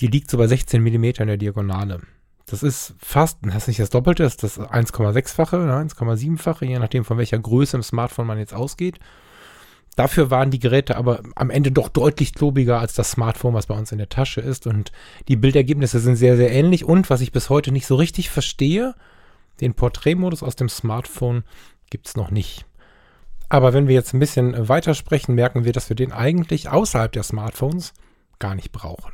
Die 0.00 0.08
liegt 0.08 0.30
so 0.30 0.38
bei 0.38 0.48
16 0.48 0.82
mm 0.82 1.04
in 1.04 1.26
der 1.26 1.36
Diagonale. 1.36 2.00
Das 2.46 2.62
ist 2.62 2.94
fast, 2.98 3.38
das 3.42 3.54
ist 3.56 3.68
nicht 3.68 3.80
das 3.80 3.90
Doppelte, 3.90 4.22
das 4.22 4.34
ist 4.34 4.42
das 4.42 4.60
1,6-fache, 4.60 5.56
1,7-fache, 5.56 6.64
je 6.64 6.78
nachdem 6.78 7.04
von 7.04 7.18
welcher 7.18 7.38
Größe 7.38 7.76
im 7.76 7.82
Smartphone 7.82 8.26
man 8.26 8.38
jetzt 8.38 8.54
ausgeht. 8.54 8.98
Dafür 9.96 10.30
waren 10.30 10.50
die 10.50 10.58
Geräte 10.58 10.96
aber 10.96 11.22
am 11.34 11.48
Ende 11.48 11.72
doch 11.72 11.88
deutlich 11.88 12.34
klobiger 12.34 12.78
als 12.78 12.92
das 12.92 13.10
Smartphone, 13.10 13.54
was 13.54 13.66
bei 13.66 13.74
uns 13.74 13.92
in 13.92 13.98
der 13.98 14.10
Tasche 14.10 14.42
ist. 14.42 14.66
Und 14.66 14.92
die 15.26 15.36
Bildergebnisse 15.36 16.00
sind 16.00 16.16
sehr, 16.16 16.36
sehr 16.36 16.52
ähnlich. 16.52 16.84
Und 16.84 17.08
was 17.08 17.22
ich 17.22 17.32
bis 17.32 17.48
heute 17.48 17.72
nicht 17.72 17.86
so 17.86 17.96
richtig 17.96 18.28
verstehe, 18.28 18.94
den 19.60 19.72
Porträtmodus 19.72 20.42
aus 20.42 20.54
dem 20.54 20.68
Smartphone 20.68 21.44
gibt 21.88 22.06
es 22.06 22.16
noch 22.16 22.30
nicht. 22.30 22.66
Aber 23.48 23.72
wenn 23.72 23.88
wir 23.88 23.94
jetzt 23.94 24.12
ein 24.12 24.20
bisschen 24.20 24.68
weitersprechen, 24.68 25.34
merken 25.34 25.64
wir, 25.64 25.72
dass 25.72 25.88
wir 25.88 25.96
den 25.96 26.12
eigentlich 26.12 26.68
außerhalb 26.68 27.12
der 27.12 27.22
Smartphones 27.22 27.94
gar 28.38 28.54
nicht 28.54 28.72
brauchen. 28.72 29.12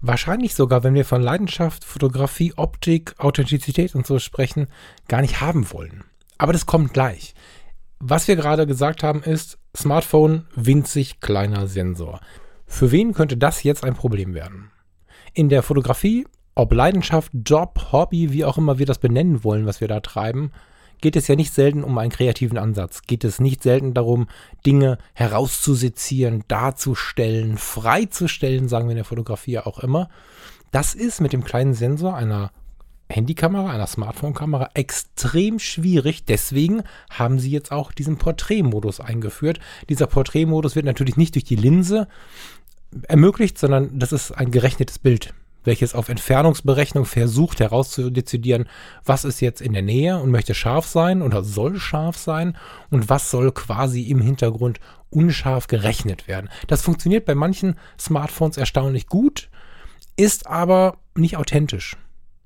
Wahrscheinlich 0.00 0.54
sogar, 0.54 0.82
wenn 0.82 0.94
wir 0.94 1.04
von 1.04 1.20
Leidenschaft, 1.20 1.84
Fotografie, 1.84 2.54
Optik, 2.56 3.14
Authentizität 3.18 3.94
und 3.94 4.06
so 4.06 4.18
sprechen, 4.18 4.68
gar 5.08 5.20
nicht 5.20 5.40
haben 5.40 5.72
wollen. 5.72 6.04
Aber 6.38 6.52
das 6.52 6.64
kommt 6.64 6.94
gleich. 6.94 7.34
Was 7.98 8.28
wir 8.28 8.36
gerade 8.36 8.66
gesagt 8.66 9.02
haben 9.02 9.22
ist, 9.22 9.58
Smartphone, 9.76 10.46
winzig 10.54 11.20
kleiner 11.20 11.66
Sensor. 11.66 12.20
Für 12.66 12.92
wen 12.92 13.12
könnte 13.12 13.36
das 13.36 13.62
jetzt 13.62 13.84
ein 13.84 13.94
Problem 13.94 14.32
werden? 14.32 14.70
In 15.34 15.50
der 15.50 15.62
Fotografie, 15.62 16.26
ob 16.54 16.72
Leidenschaft, 16.72 17.30
Job, 17.44 17.92
Hobby, 17.92 18.32
wie 18.32 18.46
auch 18.46 18.56
immer 18.56 18.78
wir 18.78 18.86
das 18.86 18.98
benennen 18.98 19.44
wollen, 19.44 19.66
was 19.66 19.82
wir 19.82 19.88
da 19.88 20.00
treiben, 20.00 20.50
geht 21.02 21.14
es 21.14 21.28
ja 21.28 21.36
nicht 21.36 21.52
selten 21.52 21.84
um 21.84 21.98
einen 21.98 22.10
kreativen 22.10 22.56
Ansatz. 22.56 23.02
Geht 23.02 23.22
es 23.22 23.38
nicht 23.38 23.62
selten 23.62 23.92
darum, 23.92 24.28
Dinge 24.64 24.96
herauszusezieren, 25.12 26.44
darzustellen, 26.48 27.58
freizustellen, 27.58 28.68
sagen 28.68 28.86
wir 28.86 28.92
in 28.92 28.96
der 28.96 29.04
Fotografie 29.04 29.58
auch 29.58 29.80
immer. 29.80 30.08
Das 30.70 30.94
ist 30.94 31.20
mit 31.20 31.34
dem 31.34 31.44
kleinen 31.44 31.74
Sensor 31.74 32.16
einer 32.16 32.50
Handykamera, 33.08 33.70
einer 33.70 33.86
Smartphone-Kamera 33.86 34.70
extrem 34.74 35.58
schwierig. 35.58 36.24
Deswegen 36.24 36.82
haben 37.10 37.38
sie 37.38 37.50
jetzt 37.50 37.72
auch 37.72 37.92
diesen 37.92 38.18
Porträtmodus 38.18 39.00
eingeführt. 39.00 39.60
Dieser 39.88 40.06
Porträtmodus 40.06 40.74
wird 40.74 40.86
natürlich 40.86 41.16
nicht 41.16 41.34
durch 41.34 41.44
die 41.44 41.56
Linse 41.56 42.08
ermöglicht, 43.08 43.58
sondern 43.58 43.98
das 43.98 44.12
ist 44.12 44.32
ein 44.32 44.50
gerechnetes 44.50 44.98
Bild 44.98 45.34
welches 45.66 45.94
auf 45.94 46.08
Entfernungsberechnung 46.08 47.04
versucht 47.04 47.60
herauszudezidieren, 47.60 48.68
was 49.04 49.24
ist 49.24 49.40
jetzt 49.40 49.60
in 49.60 49.72
der 49.72 49.82
Nähe 49.82 50.18
und 50.18 50.30
möchte 50.30 50.54
scharf 50.54 50.86
sein 50.86 51.22
oder 51.22 51.42
soll 51.42 51.78
scharf 51.78 52.16
sein 52.16 52.56
und 52.90 53.08
was 53.08 53.30
soll 53.30 53.52
quasi 53.52 54.02
im 54.02 54.20
Hintergrund 54.20 54.78
unscharf 55.10 55.66
gerechnet 55.66 56.28
werden. 56.28 56.48
Das 56.68 56.82
funktioniert 56.82 57.24
bei 57.24 57.34
manchen 57.34 57.74
Smartphones 57.98 58.56
erstaunlich 58.56 59.08
gut, 59.08 59.50
ist 60.16 60.46
aber 60.46 60.98
nicht 61.16 61.36
authentisch 61.36 61.96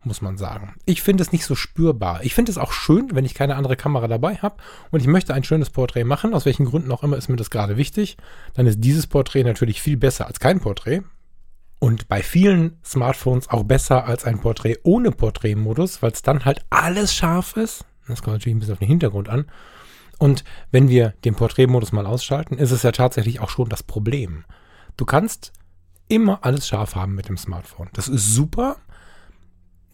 muss 0.02 0.22
man 0.22 0.38
sagen. 0.38 0.74
Ich 0.86 1.02
finde 1.02 1.22
es 1.22 1.32
nicht 1.32 1.44
so 1.44 1.54
spürbar. 1.54 2.20
Ich 2.22 2.34
finde 2.34 2.50
es 2.50 2.58
auch 2.58 2.72
schön, 2.72 3.10
wenn 3.12 3.24
ich 3.24 3.34
keine 3.34 3.56
andere 3.56 3.76
Kamera 3.76 4.08
dabei 4.08 4.36
habe 4.36 4.56
und 4.90 5.00
ich 5.00 5.06
möchte 5.06 5.34
ein 5.34 5.44
schönes 5.44 5.70
Porträt 5.70 6.04
machen, 6.04 6.34
aus 6.34 6.46
welchen 6.46 6.64
Gründen 6.64 6.90
auch 6.90 7.02
immer 7.02 7.16
ist 7.16 7.28
mir 7.28 7.36
das 7.36 7.50
gerade 7.50 7.76
wichtig, 7.76 8.16
dann 8.54 8.66
ist 8.66 8.80
dieses 8.80 9.06
Porträt 9.06 9.44
natürlich 9.44 9.82
viel 9.82 9.96
besser 9.96 10.26
als 10.26 10.40
kein 10.40 10.60
Porträt, 10.60 11.02
und 11.80 12.08
bei 12.08 12.22
vielen 12.22 12.78
Smartphones 12.84 13.48
auch 13.48 13.64
besser 13.64 14.04
als 14.04 14.24
ein 14.24 14.38
Porträt 14.38 14.76
ohne 14.82 15.10
Porträtmodus, 15.10 16.02
weil 16.02 16.12
es 16.12 16.20
dann 16.20 16.44
halt 16.44 16.64
alles 16.68 17.14
scharf 17.14 17.56
ist. 17.56 17.86
Das 18.06 18.22
kommt 18.22 18.34
natürlich 18.34 18.54
ein 18.54 18.58
bisschen 18.58 18.74
auf 18.74 18.80
den 18.80 18.88
Hintergrund 18.88 19.30
an. 19.30 19.46
Und 20.18 20.44
wenn 20.70 20.90
wir 20.90 21.14
den 21.24 21.34
Porträtmodus 21.34 21.92
mal 21.92 22.04
ausschalten, 22.04 22.58
ist 22.58 22.70
es 22.70 22.82
ja 22.82 22.92
tatsächlich 22.92 23.40
auch 23.40 23.48
schon 23.48 23.70
das 23.70 23.82
Problem. 23.82 24.44
Du 24.98 25.06
kannst 25.06 25.52
immer 26.06 26.44
alles 26.44 26.68
scharf 26.68 26.96
haben 26.96 27.14
mit 27.14 27.30
dem 27.30 27.38
Smartphone. 27.38 27.88
Das 27.94 28.08
ist 28.08 28.34
super. 28.34 28.76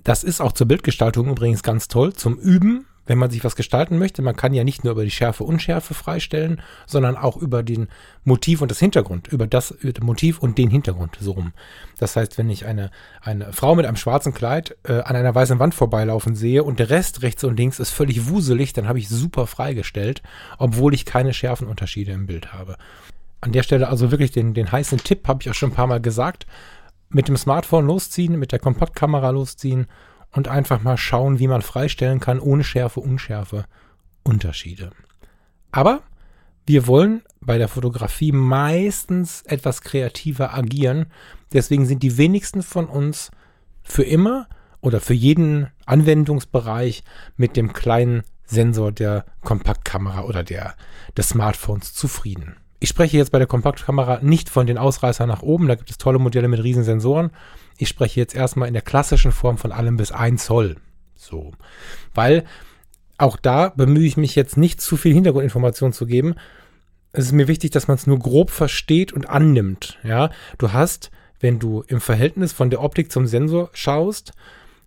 Das 0.06 0.22
ist 0.22 0.40
auch 0.40 0.52
zur 0.52 0.68
Bildgestaltung 0.68 1.28
übrigens 1.28 1.64
ganz 1.64 1.88
toll. 1.88 2.12
Zum 2.12 2.38
Üben, 2.38 2.86
wenn 3.06 3.18
man 3.18 3.28
sich 3.28 3.42
was 3.42 3.56
gestalten 3.56 3.98
möchte, 3.98 4.22
man 4.22 4.36
kann 4.36 4.54
ja 4.54 4.62
nicht 4.62 4.84
nur 4.84 4.92
über 4.92 5.02
die 5.02 5.10
Schärfe, 5.10 5.42
Unschärfe 5.42 5.94
freistellen, 5.94 6.62
sondern 6.86 7.16
auch 7.16 7.36
über 7.36 7.64
den 7.64 7.88
Motiv 8.22 8.62
und 8.62 8.70
das 8.70 8.78
Hintergrund, 8.78 9.26
über 9.26 9.48
das 9.48 9.74
Motiv 10.00 10.38
und 10.38 10.58
den 10.58 10.70
Hintergrund 10.70 11.18
so 11.20 11.32
rum. 11.32 11.54
Das 11.98 12.14
heißt, 12.14 12.38
wenn 12.38 12.48
ich 12.50 12.66
eine, 12.66 12.92
eine 13.20 13.52
Frau 13.52 13.74
mit 13.74 13.84
einem 13.84 13.96
schwarzen 13.96 14.32
Kleid 14.32 14.76
äh, 14.84 15.00
an 15.00 15.16
einer 15.16 15.34
weißen 15.34 15.58
Wand 15.58 15.74
vorbeilaufen 15.74 16.36
sehe 16.36 16.62
und 16.62 16.78
der 16.78 16.88
Rest 16.88 17.22
rechts 17.22 17.42
und 17.42 17.56
links 17.56 17.80
ist 17.80 17.90
völlig 17.90 18.28
wuselig, 18.28 18.72
dann 18.72 18.86
habe 18.86 19.00
ich 19.00 19.08
super 19.08 19.48
freigestellt, 19.48 20.22
obwohl 20.58 20.94
ich 20.94 21.04
keine 21.04 21.34
Schärfenunterschiede 21.34 22.12
im 22.12 22.28
Bild 22.28 22.52
habe. 22.52 22.76
An 23.40 23.50
der 23.50 23.64
Stelle 23.64 23.88
also 23.88 24.12
wirklich 24.12 24.30
den, 24.30 24.54
den 24.54 24.70
heißen 24.70 24.98
Tipp, 24.98 25.26
habe 25.26 25.42
ich 25.42 25.50
auch 25.50 25.54
schon 25.54 25.70
ein 25.70 25.76
paar 25.76 25.88
Mal 25.88 26.00
gesagt, 26.00 26.46
mit 27.08 27.28
dem 27.28 27.36
Smartphone 27.36 27.86
losziehen, 27.86 28.38
mit 28.38 28.52
der 28.52 28.58
Kompaktkamera 28.58 29.30
losziehen 29.30 29.86
und 30.32 30.48
einfach 30.48 30.82
mal 30.82 30.96
schauen, 30.96 31.38
wie 31.38 31.48
man 31.48 31.62
freistellen 31.62 32.20
kann, 32.20 32.40
ohne 32.40 32.64
Schärfe, 32.64 33.00
Unschärfe, 33.00 33.64
Unterschiede. 34.22 34.90
Aber 35.72 36.02
wir 36.66 36.86
wollen 36.86 37.22
bei 37.40 37.58
der 37.58 37.68
Fotografie 37.68 38.32
meistens 38.32 39.42
etwas 39.42 39.82
kreativer 39.82 40.52
agieren. 40.52 41.06
Deswegen 41.52 41.86
sind 41.86 42.02
die 42.02 42.18
wenigsten 42.18 42.62
von 42.62 42.86
uns 42.86 43.30
für 43.84 44.02
immer 44.02 44.48
oder 44.80 45.00
für 45.00 45.14
jeden 45.14 45.68
Anwendungsbereich 45.86 47.04
mit 47.36 47.56
dem 47.56 47.72
kleinen 47.72 48.24
Sensor 48.44 48.92
der 48.92 49.24
Kompaktkamera 49.42 50.22
oder 50.22 50.42
der, 50.42 50.74
des 51.16 51.30
Smartphones 51.30 51.94
zufrieden. 51.94 52.56
Ich 52.78 52.88
spreche 52.88 53.16
jetzt 53.16 53.32
bei 53.32 53.38
der 53.38 53.46
Kompaktkamera 53.46 54.20
nicht 54.22 54.48
von 54.50 54.66
den 54.66 54.78
Ausreißern 54.78 55.28
nach 55.28 55.42
oben, 55.42 55.68
da 55.68 55.74
gibt 55.74 55.90
es 55.90 55.98
tolle 55.98 56.18
Modelle 56.18 56.48
mit 56.48 56.62
riesen 56.62 56.84
Sensoren. 56.84 57.30
Ich 57.78 57.88
spreche 57.88 58.20
jetzt 58.20 58.34
erstmal 58.34 58.68
in 58.68 58.74
der 58.74 58.82
klassischen 58.82 59.32
Form 59.32 59.58
von 59.58 59.72
allem 59.72 59.96
bis 59.96 60.12
1 60.12 60.44
Zoll. 60.44 60.76
So. 61.14 61.52
Weil 62.14 62.44
auch 63.18 63.36
da 63.36 63.70
bemühe 63.70 64.06
ich 64.06 64.16
mich 64.16 64.34
jetzt 64.34 64.56
nicht 64.56 64.80
zu 64.80 64.96
viel 64.96 65.14
Hintergrundinformation 65.14 65.92
zu 65.92 66.06
geben. 66.06 66.34
Es 67.12 67.26
ist 67.26 67.32
mir 67.32 67.48
wichtig, 67.48 67.70
dass 67.70 67.88
man 67.88 67.96
es 67.96 68.06
nur 68.06 68.18
grob 68.18 68.50
versteht 68.50 69.12
und 69.12 69.28
annimmt. 69.28 69.98
Ja, 70.02 70.30
du 70.58 70.72
hast, 70.72 71.10
wenn 71.40 71.58
du 71.58 71.82
im 71.88 72.00
Verhältnis 72.00 72.52
von 72.52 72.68
der 72.68 72.82
Optik 72.82 73.10
zum 73.10 73.26
Sensor 73.26 73.70
schaust, 73.72 74.32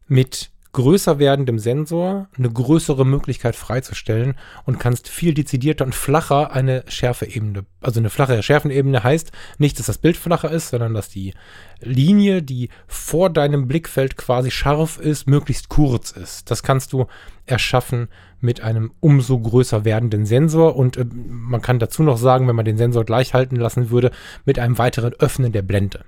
mit 0.08 0.52
größer 0.72 1.18
werdendem 1.18 1.58
Sensor 1.58 2.28
eine 2.38 2.50
größere 2.50 3.06
Möglichkeit 3.06 3.56
freizustellen 3.56 4.36
und 4.66 4.80
kannst 4.80 5.08
viel 5.08 5.34
dezidierter 5.34 5.84
und 5.84 5.96
flacher 5.96 6.52
eine 6.52 6.84
Schärfeebene, 6.88 7.66
also 7.82 8.00
eine 8.00 8.12
flache 8.12 8.42
Schärfenebene 8.44 9.04
heißt 9.04 9.32
nicht, 9.58 9.80
dass 9.80 9.88
das 9.88 9.98
Bild 9.98 10.16
flacher 10.16 10.52
ist, 10.52 10.70
sondern 10.70 10.94
dass 10.94 11.10
die 11.10 11.34
Linie, 11.82 12.44
die 12.44 12.70
vor 12.88 13.32
deinem 13.32 13.68
Blickfeld 13.68 14.16
quasi 14.16 14.52
scharf 14.52 15.00
ist, 15.00 15.28
möglichst 15.28 15.70
kurz 15.70 16.12
ist. 16.12 16.52
Das 16.52 16.62
kannst 16.62 16.94
du 16.94 17.08
erschaffen 17.48 18.08
mit 18.40 18.62
einem 18.62 18.92
umso 19.00 19.40
größer 19.40 19.86
werdenden 19.86 20.28
Sensor 20.28 20.76
und 20.76 20.98
äh, 20.98 21.06
man 21.06 21.64
kann 21.64 21.80
dazu 21.80 22.04
noch 22.04 22.18
sagen, 22.18 22.48
wenn 22.48 22.56
man 22.56 22.66
den 22.66 22.78
Sensor 22.78 23.06
gleich 23.06 23.34
halten 23.34 23.56
lassen 23.56 23.90
würde, 23.90 24.12
mit 24.46 24.60
einem 24.60 24.78
weiteren 24.78 25.14
Öffnen 25.14 25.52
der 25.52 25.64
Blende. 25.64 26.06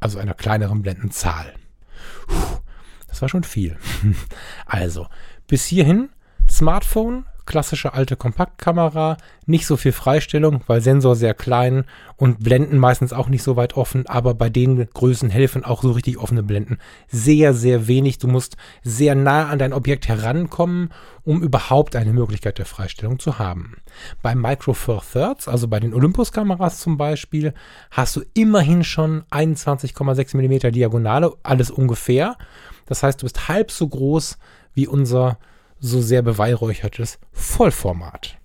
Also 0.00 0.18
einer 0.18 0.34
kleineren 0.34 0.82
Blendenzahl. 0.82 1.52
Puh. 2.26 2.62
Das 3.12 3.20
war 3.20 3.28
schon 3.28 3.44
viel. 3.44 3.76
also, 4.66 5.06
bis 5.46 5.66
hierhin 5.66 6.08
Smartphone, 6.48 7.26
klassische 7.44 7.92
alte 7.92 8.16
Kompaktkamera, 8.16 9.18
nicht 9.44 9.66
so 9.66 9.76
viel 9.76 9.92
Freistellung, 9.92 10.62
weil 10.66 10.80
Sensor 10.80 11.14
sehr 11.14 11.34
klein 11.34 11.84
und 12.16 12.42
Blenden 12.42 12.78
meistens 12.78 13.12
auch 13.12 13.28
nicht 13.28 13.42
so 13.42 13.54
weit 13.56 13.76
offen, 13.76 14.06
aber 14.06 14.32
bei 14.32 14.48
den 14.48 14.88
Größen 14.94 15.28
helfen 15.28 15.62
auch 15.62 15.82
so 15.82 15.90
richtig 15.90 16.16
offene 16.16 16.42
Blenden 16.42 16.78
sehr, 17.08 17.52
sehr 17.52 17.86
wenig. 17.86 18.16
Du 18.16 18.28
musst 18.28 18.56
sehr 18.82 19.14
nah 19.14 19.48
an 19.48 19.58
dein 19.58 19.74
Objekt 19.74 20.08
herankommen, 20.08 20.88
um 21.22 21.42
überhaupt 21.42 21.96
eine 21.96 22.14
Möglichkeit 22.14 22.56
der 22.56 22.66
Freistellung 22.66 23.18
zu 23.18 23.38
haben. 23.38 23.76
Bei 24.22 24.34
Micro 24.34 24.72
Four 24.72 25.02
Thirds, 25.12 25.48
also 25.48 25.68
bei 25.68 25.80
den 25.80 25.92
Olympus-Kameras 25.92 26.80
zum 26.80 26.96
Beispiel, 26.96 27.52
hast 27.90 28.16
du 28.16 28.22
immerhin 28.32 28.84
schon 28.84 29.24
21,6 29.30 30.34
mm 30.34 30.72
Diagonale, 30.72 31.34
alles 31.42 31.70
ungefähr. 31.70 32.38
Das 32.92 33.02
heißt, 33.02 33.22
du 33.22 33.24
bist 33.24 33.48
halb 33.48 33.70
so 33.70 33.88
groß 33.88 34.36
wie 34.74 34.86
unser 34.86 35.38
so 35.80 36.02
sehr 36.02 36.20
beweihräuchertes 36.20 37.18
Vollformat. 37.32 38.36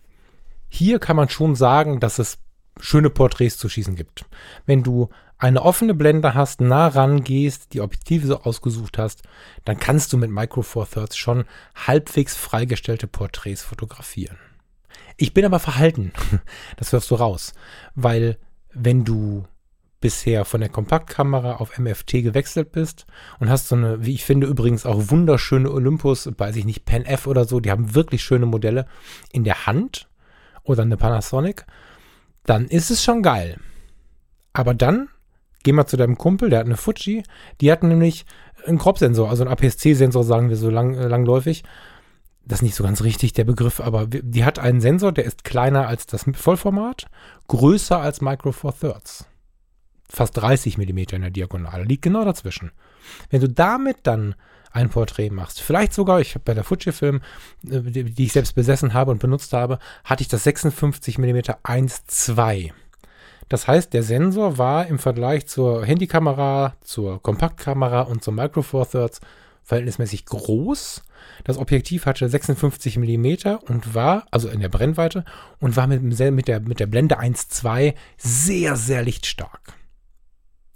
Hier 0.69 0.99
kann 0.99 1.17
man 1.17 1.27
schon 1.27 1.53
sagen, 1.53 1.99
dass 1.99 2.17
es 2.17 2.37
schöne 2.79 3.09
Porträts 3.09 3.57
zu 3.57 3.67
schießen 3.67 3.97
gibt. 3.97 4.23
Wenn 4.65 4.83
du 4.83 5.09
eine 5.37 5.63
offene 5.63 5.93
Blende 5.93 6.33
hast, 6.33 6.61
nah 6.61 6.87
rangehst, 6.87 7.73
die 7.73 7.81
Objektive 7.81 8.25
so 8.25 8.39
ausgesucht 8.39 8.97
hast, 8.97 9.23
dann 9.65 9.77
kannst 9.81 10.13
du 10.13 10.17
mit 10.17 10.31
Micro 10.31 10.61
Four 10.61 10.89
Thirds 10.89 11.17
schon 11.17 11.43
halbwegs 11.75 12.37
freigestellte 12.37 13.07
Porträts 13.07 13.63
fotografieren. 13.63 14.37
Ich 15.17 15.33
bin 15.33 15.43
aber 15.43 15.59
verhalten. 15.59 16.13
Das 16.77 16.93
wirfst 16.93 17.11
du 17.11 17.15
raus. 17.15 17.51
Weil 17.95 18.37
wenn 18.73 19.03
du 19.03 19.43
bisher 19.99 20.45
von 20.45 20.61
der 20.61 20.69
Kompaktkamera 20.69 21.55
auf 21.55 21.77
MFT 21.77 22.23
gewechselt 22.23 22.71
bist 22.71 23.05
und 23.39 23.49
hast 23.49 23.67
so 23.67 23.75
eine, 23.75 24.05
wie 24.05 24.13
ich 24.13 24.25
finde, 24.25 24.47
übrigens 24.47 24.85
auch 24.85 25.09
wunderschöne 25.09 25.71
Olympus, 25.71 26.29
weiß 26.37 26.55
ich 26.55 26.65
nicht, 26.65 26.85
Pen 26.85 27.05
F 27.05 27.27
oder 27.27 27.45
so, 27.45 27.59
die 27.59 27.71
haben 27.71 27.95
wirklich 27.95 28.23
schöne 28.23 28.45
Modelle 28.45 28.85
in 29.31 29.43
der 29.43 29.65
Hand 29.65 30.07
oder 30.63 30.83
eine 30.83 30.97
Panasonic, 30.97 31.65
dann 32.45 32.65
ist 32.65 32.91
es 32.91 33.03
schon 33.03 33.23
geil. 33.23 33.57
Aber 34.53 34.73
dann 34.73 35.09
geh 35.63 35.71
mal 35.71 35.87
zu 35.87 35.97
deinem 35.97 36.17
Kumpel, 36.17 36.49
der 36.49 36.59
hat 36.59 36.65
eine 36.65 36.77
Fuji, 36.77 37.23
die 37.61 37.71
hat 37.71 37.83
nämlich 37.83 38.25
ein 38.65 38.77
Crop-Sensor, 38.77 39.29
also 39.29 39.43
ein 39.43 39.49
APS-C-Sensor, 39.49 40.23
sagen 40.23 40.49
wir 40.49 40.57
so 40.57 40.69
lang, 40.69 40.95
äh, 40.95 41.07
langläufig. 41.07 41.63
Das 42.45 42.59
ist 42.59 42.63
nicht 42.63 42.75
so 42.75 42.83
ganz 42.83 43.03
richtig, 43.03 43.33
der 43.33 43.43
Begriff, 43.43 43.81
aber 43.81 44.07
die 44.07 44.45
hat 44.45 44.59
einen 44.59 44.79
Sensor, 44.79 45.11
der 45.11 45.25
ist 45.25 45.43
kleiner 45.43 45.87
als 45.87 46.05
das 46.05 46.25
Vollformat, 46.33 47.07
größer 47.47 47.99
als 47.99 48.21
Micro 48.21 48.53
Four 48.53 48.77
Thirds. 48.79 49.25
Fast 50.09 50.37
30 50.37 50.77
mm 50.77 50.97
in 50.97 51.21
der 51.21 51.31
Diagonale, 51.31 51.83
liegt 51.83 52.03
genau 52.03 52.23
dazwischen. 52.23 52.71
Wenn 53.29 53.41
du 53.41 53.49
damit 53.49 53.97
dann 54.03 54.35
ein 54.71 54.89
Porträt 54.89 55.29
machst. 55.31 55.61
Vielleicht 55.61 55.93
sogar, 55.93 56.21
ich 56.21 56.35
habe 56.35 56.43
bei 56.45 56.53
der 56.53 56.63
Fujifilm, 56.63 57.21
äh, 57.69 57.81
die, 57.81 58.23
ich 58.23 58.33
selbst 58.33 58.53
besessen 58.53 58.93
habe 58.93 59.11
und 59.11 59.19
benutzt 59.19 59.53
habe, 59.53 59.79
hatte 60.03 60.21
ich 60.21 60.27
das 60.27 60.43
56 60.43 61.17
mm 61.17 61.37
1.2. 61.63 62.71
Das 63.49 63.67
heißt, 63.67 63.93
der 63.93 64.03
Sensor 64.03 64.57
war 64.57 64.87
im 64.87 64.99
Vergleich 64.99 65.47
zur 65.47 65.85
Handykamera, 65.85 66.75
zur 66.81 67.21
Kompaktkamera 67.21 68.01
und 68.01 68.23
zum 68.23 68.35
Micro 68.35 68.61
Four 68.61 68.89
Thirds 68.89 69.21
verhältnismäßig 69.63 70.25
groß. 70.25 71.03
Das 71.43 71.57
Objektiv 71.57 72.05
hatte 72.05 72.27
56 72.27 72.97
mm 72.97 73.57
und 73.67 73.95
war, 73.95 74.25
also 74.31 74.49
in 74.49 74.59
der 74.59 74.69
Brennweite, 74.69 75.25
und 75.59 75.75
war 75.75 75.87
mit, 75.87 76.01
mit, 76.03 76.47
der, 76.47 76.59
mit 76.61 76.79
der 76.79 76.87
Blende 76.87 77.19
1.2 77.19 77.93
sehr, 78.17 78.75
sehr 78.75 79.03
lichtstark. 79.03 79.76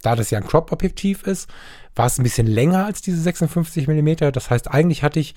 Da 0.02 0.16
das 0.16 0.30
ja 0.30 0.38
ein 0.38 0.46
Crop-Objektiv 0.46 1.22
ist, 1.22 1.48
war 1.94 2.06
es 2.06 2.18
ein 2.18 2.22
bisschen 2.22 2.46
länger 2.46 2.84
als 2.84 3.00
diese 3.00 3.20
56 3.20 3.88
mm. 3.88 4.32
Das 4.32 4.50
heißt, 4.50 4.68
eigentlich 4.68 5.02
hatte 5.02 5.20
ich 5.20 5.34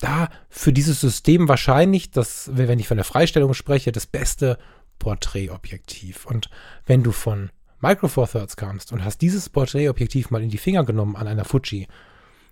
da 0.00 0.28
für 0.48 0.72
dieses 0.72 1.00
System 1.00 1.48
wahrscheinlich, 1.48 2.10
das, 2.10 2.50
wenn 2.52 2.78
ich 2.78 2.88
von 2.88 2.96
der 2.96 3.04
Freistellung 3.04 3.54
spreche, 3.54 3.92
das 3.92 4.06
beste 4.06 4.58
Porträtobjektiv. 4.98 6.26
Und 6.26 6.50
wenn 6.86 7.02
du 7.02 7.12
von 7.12 7.50
Micro 7.80 8.08
Four 8.08 8.28
Thirds 8.28 8.56
kamst 8.56 8.92
und 8.92 9.04
hast 9.04 9.20
dieses 9.20 9.48
Porträtobjektiv 9.48 10.30
mal 10.30 10.42
in 10.42 10.50
die 10.50 10.58
Finger 10.58 10.84
genommen 10.84 11.16
an 11.16 11.28
einer 11.28 11.44
Fuji, 11.44 11.86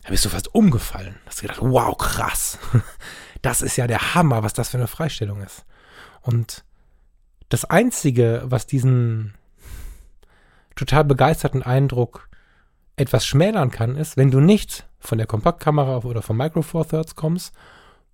da 0.02 0.11
bist 0.11 0.25
du 0.25 0.28
fast 0.28 0.54
umgefallen. 0.54 1.16
Hast 1.26 1.42
gedacht, 1.42 1.61
wow, 1.61 1.97
krass. 1.97 2.59
Das 3.42 3.62
ist 3.62 3.76
ja 3.76 3.87
der 3.87 4.14
Hammer, 4.14 4.42
was 4.42 4.54
das 4.54 4.71
für 4.71 4.78
eine 4.78 4.88
Freistellung 4.88 5.40
ist. 5.40 5.66
Und 6.23 6.64
das 7.49 7.64
Einzige, 7.64 8.42
was 8.47 8.66
diesen 8.66 9.35
total 10.76 11.04
begeisterten 11.04 11.62
Eindruck 11.62 12.28
etwas 12.97 13.26
schmälern 13.26 13.71
kann, 13.71 13.97
ist, 13.97 14.16
wenn 14.16 14.30
du 14.30 14.40
nicht 14.40 14.87
von 14.99 15.18
der 15.18 15.26
Kompaktkamera 15.26 15.99
oder 15.99 16.23
vom 16.23 16.37
Micro 16.37 16.62
Four 16.62 16.88
Thirds 16.88 17.14
kommst, 17.14 17.54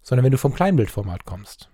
sondern 0.02 0.24
wenn 0.24 0.32
du 0.32 0.38
vom 0.38 0.54
Kleinbildformat 0.54 1.24
kommst. 1.24 1.68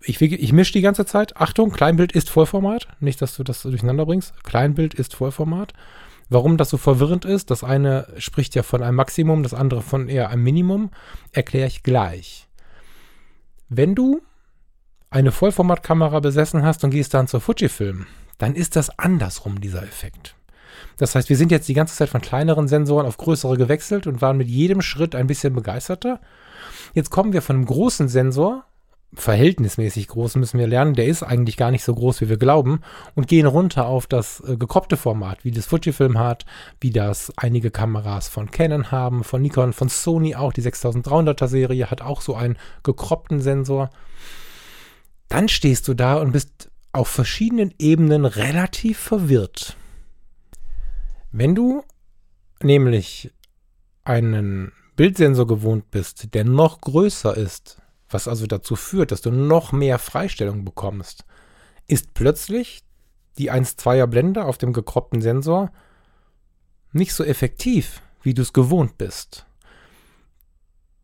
Ich, 0.00 0.20
ich 0.20 0.52
mische 0.52 0.74
die 0.74 0.80
ganze 0.80 1.06
Zeit. 1.06 1.36
Achtung, 1.36 1.72
Kleinbild 1.72 2.12
ist 2.12 2.30
Vollformat. 2.30 2.88
Nicht, 3.00 3.20
dass 3.20 3.36
du 3.36 3.42
das 3.42 3.62
durcheinander 3.62 4.06
bringst. 4.06 4.44
Kleinbild 4.44 4.94
ist 4.94 5.14
Vollformat. 5.14 5.72
Warum 6.28 6.56
das 6.56 6.70
so 6.70 6.76
verwirrend 6.76 7.24
ist, 7.24 7.50
das 7.50 7.64
eine 7.64 8.06
spricht 8.18 8.54
ja 8.54 8.62
von 8.62 8.82
einem 8.82 8.96
Maximum, 8.96 9.42
das 9.42 9.54
andere 9.54 9.82
von 9.82 10.08
eher 10.08 10.28
einem 10.28 10.44
Minimum, 10.44 10.90
erkläre 11.32 11.68
ich 11.68 11.82
gleich. 11.82 12.48
Wenn 13.68 13.94
du 13.94 14.22
eine 15.10 15.32
Vollformatkamera 15.32 16.20
besessen 16.20 16.62
hast 16.62 16.84
und 16.84 16.90
gehst 16.90 17.14
dann 17.14 17.28
zur 17.28 17.40
Fujifilm, 17.40 18.06
dann 18.38 18.54
ist 18.54 18.76
das 18.76 18.98
andersrum, 18.98 19.60
dieser 19.60 19.82
Effekt. 19.82 20.34
Das 20.96 21.14
heißt, 21.14 21.28
wir 21.28 21.36
sind 21.36 21.50
jetzt 21.52 21.68
die 21.68 21.74
ganze 21.74 21.96
Zeit 21.96 22.08
von 22.08 22.20
kleineren 22.20 22.68
Sensoren 22.68 23.06
auf 23.06 23.16
größere 23.16 23.56
gewechselt 23.56 24.06
und 24.06 24.22
waren 24.22 24.36
mit 24.36 24.48
jedem 24.48 24.80
Schritt 24.80 25.14
ein 25.14 25.26
bisschen 25.26 25.54
begeisterter. 25.54 26.20
Jetzt 26.94 27.10
kommen 27.10 27.32
wir 27.32 27.42
von 27.42 27.56
einem 27.56 27.66
großen 27.66 28.08
Sensor, 28.08 28.64
verhältnismäßig 29.14 30.08
groß 30.08 30.36
müssen 30.36 30.58
wir 30.58 30.66
lernen, 30.66 30.94
der 30.94 31.06
ist 31.06 31.22
eigentlich 31.22 31.56
gar 31.56 31.70
nicht 31.70 31.82
so 31.82 31.94
groß, 31.94 32.20
wie 32.20 32.28
wir 32.28 32.36
glauben, 32.36 32.80
und 33.14 33.26
gehen 33.26 33.46
runter 33.46 33.86
auf 33.86 34.06
das 34.06 34.40
äh, 34.40 34.56
gekroppte 34.56 34.96
Format, 34.96 35.44
wie 35.44 35.50
das 35.50 35.66
Fujifilm 35.66 36.18
hat, 36.18 36.44
wie 36.80 36.90
das 36.90 37.32
einige 37.36 37.70
Kameras 37.70 38.28
von 38.28 38.50
Canon 38.50 38.90
haben, 38.90 39.24
von 39.24 39.40
Nikon, 39.40 39.72
von 39.72 39.88
Sony 39.88 40.34
auch, 40.34 40.52
die 40.52 40.62
6300er 40.62 41.48
Serie 41.48 41.90
hat 41.90 42.02
auch 42.02 42.20
so 42.20 42.34
einen 42.34 42.58
gekroppten 42.82 43.40
Sensor. 43.40 43.90
Dann 45.28 45.48
stehst 45.48 45.88
du 45.88 45.94
da 45.94 46.16
und 46.16 46.32
bist 46.32 46.70
auf 46.98 47.06
verschiedenen 47.06 47.72
Ebenen 47.78 48.24
relativ 48.24 48.98
verwirrt. 48.98 49.76
Wenn 51.30 51.54
du 51.54 51.84
nämlich 52.60 53.30
einen 54.02 54.72
Bildsensor 54.96 55.46
gewohnt 55.46 55.92
bist, 55.92 56.34
der 56.34 56.42
noch 56.42 56.80
größer 56.80 57.36
ist, 57.36 57.80
was 58.10 58.26
also 58.26 58.48
dazu 58.48 58.74
führt, 58.74 59.12
dass 59.12 59.20
du 59.20 59.30
noch 59.30 59.70
mehr 59.70 60.00
Freistellung 60.00 60.64
bekommst, 60.64 61.24
ist 61.86 62.14
plötzlich 62.14 62.82
die 63.38 63.52
1,2er 63.52 64.08
Blende 64.08 64.44
auf 64.44 64.58
dem 64.58 64.72
gekroppten 64.72 65.20
Sensor 65.20 65.70
nicht 66.92 67.14
so 67.14 67.22
effektiv, 67.22 68.02
wie 68.22 68.34
du 68.34 68.42
es 68.42 68.52
gewohnt 68.52 68.98
bist. 68.98 69.46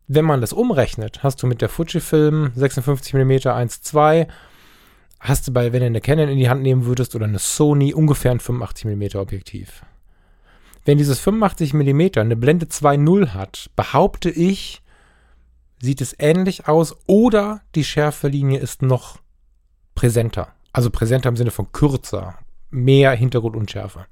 Wenn 0.07 0.25
man 0.25 0.41
das 0.41 0.51
umrechnet, 0.51 1.23
hast 1.23 1.41
du 1.41 1.47
mit 1.47 1.61
der 1.61 1.69
Fujifilm 1.69 2.51
56 2.53 3.13
mm 3.13 3.31
1,2 3.31 4.27
hast 5.27 5.47
du 5.47 5.53
bei, 5.53 5.73
wenn 5.73 5.81
du 5.81 5.85
eine 5.87 6.01
Canon 6.01 6.29
in 6.29 6.37
die 6.37 6.49
Hand 6.49 6.61
nehmen 6.61 6.85
würdest 6.85 7.15
oder 7.15 7.25
eine 7.25 7.39
Sony, 7.39 7.93
ungefähr 7.93 8.31
ein 8.31 8.39
85 8.39 8.85
mm 8.85 9.17
Objektiv. 9.17 9.83
Wenn 10.85 10.97
dieses 10.97 11.19
85 11.19 11.73
mm 11.73 12.01
eine 12.17 12.35
Blende 12.35 12.67
2.0 12.67 13.33
hat, 13.33 13.69
behaupte 13.75 14.29
ich, 14.29 14.83
sieht 15.81 16.01
es 16.01 16.15
ähnlich 16.19 16.67
aus 16.67 16.95
oder 17.07 17.61
die 17.73 17.83
Schärfelinie 17.83 18.59
ist 18.59 18.81
noch 18.81 19.17
präsenter. 19.95 20.49
Also 20.71 20.89
präsenter 20.89 21.29
im 21.29 21.37
Sinne 21.37 21.51
von 21.51 21.71
kürzer, 21.71 22.37
mehr 22.69 23.11
Hintergrundunschärfe. 23.11 24.05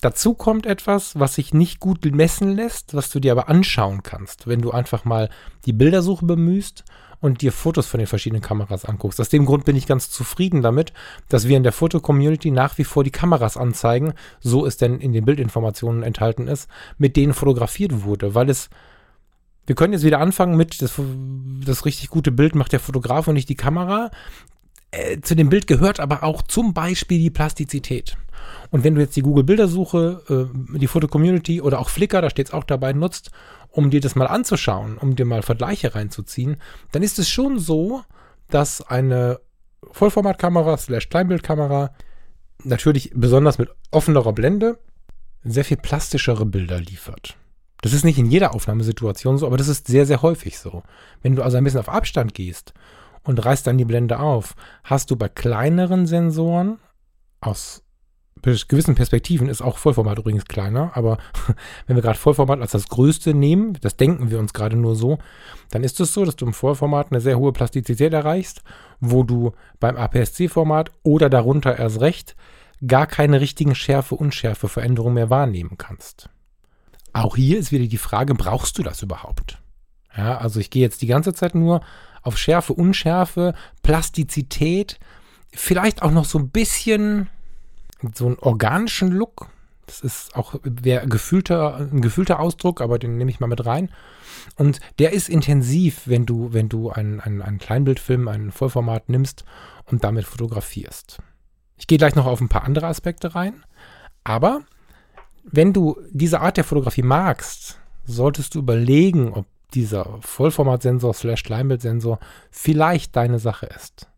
Dazu 0.00 0.34
kommt 0.34 0.64
etwas, 0.64 1.18
was 1.18 1.34
sich 1.34 1.52
nicht 1.52 1.80
gut 1.80 2.04
messen 2.04 2.54
lässt, 2.54 2.94
was 2.94 3.10
du 3.10 3.18
dir 3.18 3.32
aber 3.32 3.48
anschauen 3.48 4.04
kannst, 4.04 4.46
wenn 4.46 4.62
du 4.62 4.70
einfach 4.70 5.04
mal 5.04 5.28
die 5.66 5.72
Bildersuche 5.72 6.24
bemühst 6.24 6.84
und 7.20 7.42
dir 7.42 7.52
Fotos 7.52 7.86
von 7.86 7.98
den 7.98 8.06
verschiedenen 8.06 8.42
Kameras 8.42 8.84
anguckst. 8.84 9.20
Aus 9.20 9.28
dem 9.28 9.46
Grund 9.46 9.64
bin 9.64 9.76
ich 9.76 9.86
ganz 9.86 10.10
zufrieden 10.10 10.62
damit, 10.62 10.92
dass 11.28 11.48
wir 11.48 11.56
in 11.56 11.62
der 11.62 11.72
Foto-Community 11.72 12.50
nach 12.50 12.78
wie 12.78 12.84
vor 12.84 13.04
die 13.04 13.10
Kameras 13.10 13.56
anzeigen, 13.56 14.14
so 14.40 14.66
es 14.66 14.76
denn 14.76 15.00
in 15.00 15.12
den 15.12 15.24
Bildinformationen 15.24 16.02
enthalten 16.02 16.48
ist, 16.48 16.68
mit 16.96 17.16
denen 17.16 17.34
fotografiert 17.34 18.04
wurde, 18.04 18.34
weil 18.34 18.50
es 18.50 18.70
wir 19.66 19.74
können 19.74 19.92
jetzt 19.92 20.04
wieder 20.04 20.20
anfangen 20.20 20.56
mit, 20.56 20.80
das, 20.80 20.94
das 21.66 21.84
richtig 21.84 22.08
gute 22.08 22.32
Bild 22.32 22.54
macht 22.54 22.72
der 22.72 22.80
Fotograf 22.80 23.28
und 23.28 23.34
nicht 23.34 23.50
die 23.50 23.54
Kamera. 23.54 24.10
Äh, 24.90 25.20
zu 25.20 25.34
dem 25.34 25.48
Bild 25.48 25.66
gehört 25.66 26.00
aber 26.00 26.22
auch 26.22 26.42
zum 26.42 26.72
Beispiel 26.72 27.18
die 27.18 27.30
Plastizität. 27.30 28.16
Und 28.70 28.84
wenn 28.84 28.94
du 28.94 29.00
jetzt 29.00 29.16
die 29.16 29.22
Google-Bildersuche, 29.22 30.48
äh, 30.50 30.78
die 30.78 30.86
Foto-Community 30.86 31.60
oder 31.60 31.78
auch 31.78 31.88
Flickr, 31.88 32.22
da 32.22 32.30
steht 32.30 32.48
es 32.48 32.54
auch 32.54 32.64
dabei, 32.64 32.92
nutzt, 32.92 33.30
um 33.70 33.90
dir 33.90 34.00
das 34.00 34.16
mal 34.16 34.26
anzuschauen, 34.26 34.96
um 34.96 35.14
dir 35.16 35.24
mal 35.24 35.42
Vergleiche 35.42 35.94
reinzuziehen, 35.94 36.56
dann 36.92 37.02
ist 37.02 37.18
es 37.18 37.28
schon 37.28 37.58
so, 37.58 38.02
dass 38.48 38.80
eine 38.80 39.40
Vollformatkamera 39.90 40.76
slash 40.78 41.08
Kleinbildkamera 41.10 41.90
natürlich 42.64 43.12
besonders 43.14 43.58
mit 43.58 43.70
offenerer 43.90 44.32
Blende 44.32 44.78
sehr 45.44 45.64
viel 45.64 45.76
plastischere 45.76 46.46
Bilder 46.46 46.80
liefert. 46.80 47.36
Das 47.82 47.92
ist 47.92 48.04
nicht 48.04 48.18
in 48.18 48.26
jeder 48.26 48.54
Aufnahmesituation 48.54 49.38
so, 49.38 49.46
aber 49.46 49.56
das 49.56 49.68
ist 49.68 49.86
sehr, 49.86 50.04
sehr 50.04 50.22
häufig 50.22 50.58
so. 50.58 50.82
Wenn 51.22 51.36
du 51.36 51.42
also 51.42 51.56
ein 51.56 51.64
bisschen 51.64 51.80
auf 51.80 51.88
Abstand 51.88 52.34
gehst 52.34 52.74
und 53.22 53.44
reißt 53.44 53.66
dann 53.66 53.78
die 53.78 53.84
Blende 53.84 54.20
auf, 54.20 54.54
hast 54.84 55.10
du 55.10 55.16
bei 55.16 55.28
kleineren 55.28 56.06
Sensoren 56.06 56.78
aus 57.40 57.82
gewissen 58.42 58.94
Perspektiven 58.94 59.48
ist 59.48 59.62
auch 59.62 59.78
Vollformat 59.78 60.18
übrigens 60.18 60.44
kleiner, 60.44 60.92
aber 60.94 61.18
wenn 61.86 61.96
wir 61.96 62.02
gerade 62.02 62.18
Vollformat 62.18 62.60
als 62.60 62.72
das 62.72 62.88
größte 62.88 63.34
nehmen, 63.34 63.76
das 63.80 63.96
denken 63.96 64.30
wir 64.30 64.38
uns 64.38 64.52
gerade 64.52 64.76
nur 64.76 64.94
so, 64.94 65.18
dann 65.70 65.84
ist 65.84 66.00
es 66.00 66.14
so, 66.14 66.24
dass 66.24 66.36
du 66.36 66.46
im 66.46 66.54
Vollformat 66.54 67.10
eine 67.10 67.20
sehr 67.20 67.38
hohe 67.38 67.52
Plastizität 67.52 68.12
erreichst, 68.12 68.62
wo 69.00 69.22
du 69.22 69.52
beim 69.80 69.96
APS-C-Format 69.96 70.90
oder 71.02 71.28
darunter 71.28 71.78
erst 71.78 72.00
recht 72.00 72.36
gar 72.86 73.06
keine 73.06 73.40
richtigen 73.40 73.74
Schärfe-Unschärfe-Veränderungen 73.74 75.14
mehr 75.14 75.30
wahrnehmen 75.30 75.76
kannst. 75.78 76.30
Auch 77.12 77.36
hier 77.36 77.58
ist 77.58 77.72
wieder 77.72 77.86
die 77.86 77.98
Frage, 77.98 78.34
brauchst 78.34 78.78
du 78.78 78.82
das 78.82 79.02
überhaupt? 79.02 79.60
Ja, 80.16 80.38
also 80.38 80.60
ich 80.60 80.70
gehe 80.70 80.82
jetzt 80.82 81.02
die 81.02 81.06
ganze 81.06 81.34
Zeit 81.34 81.54
nur 81.54 81.80
auf 82.22 82.38
Schärfe, 82.38 82.72
Unschärfe, 82.72 83.54
Plastizität, 83.82 84.98
vielleicht 85.52 86.02
auch 86.02 86.10
noch 86.10 86.24
so 86.24 86.38
ein 86.38 86.50
bisschen 86.50 87.28
so 88.14 88.26
einen 88.26 88.38
organischen 88.38 89.10
Look. 89.10 89.48
Das 89.86 90.00
ist 90.00 90.36
auch 90.36 90.56
gefühlter, 90.62 91.76
ein 91.76 92.02
gefühlter 92.02 92.40
Ausdruck, 92.40 92.80
aber 92.80 92.98
den 92.98 93.16
nehme 93.16 93.30
ich 93.30 93.40
mal 93.40 93.46
mit 93.46 93.64
rein. 93.64 93.90
Und 94.56 94.80
der 94.98 95.12
ist 95.12 95.28
intensiv, 95.28 96.02
wenn 96.06 96.26
du, 96.26 96.52
wenn 96.52 96.68
du 96.68 96.90
einen, 96.90 97.20
einen, 97.20 97.42
einen 97.42 97.58
Kleinbildfilm, 97.58 98.28
ein 98.28 98.52
Vollformat 98.52 99.08
nimmst 99.08 99.44
und 99.86 100.04
damit 100.04 100.26
fotografierst. 100.26 101.18
Ich 101.76 101.86
gehe 101.86 101.98
gleich 101.98 102.14
noch 102.14 102.26
auf 102.26 102.40
ein 102.40 102.48
paar 102.48 102.64
andere 102.64 102.86
Aspekte 102.86 103.34
rein. 103.34 103.64
Aber 104.24 104.60
wenn 105.44 105.72
du 105.72 105.98
diese 106.10 106.40
Art 106.40 106.56
der 106.56 106.64
Fotografie 106.64 107.02
magst, 107.02 107.78
solltest 108.04 108.54
du 108.54 108.58
überlegen, 108.58 109.32
ob 109.32 109.46
dieser 109.74 110.18
Vollformatsensor 110.20 111.14
slash 111.14 111.42
Kleinbildsensor 111.42 112.18
vielleicht 112.50 113.16
deine 113.16 113.38
Sache 113.38 113.66
ist. 113.66 114.08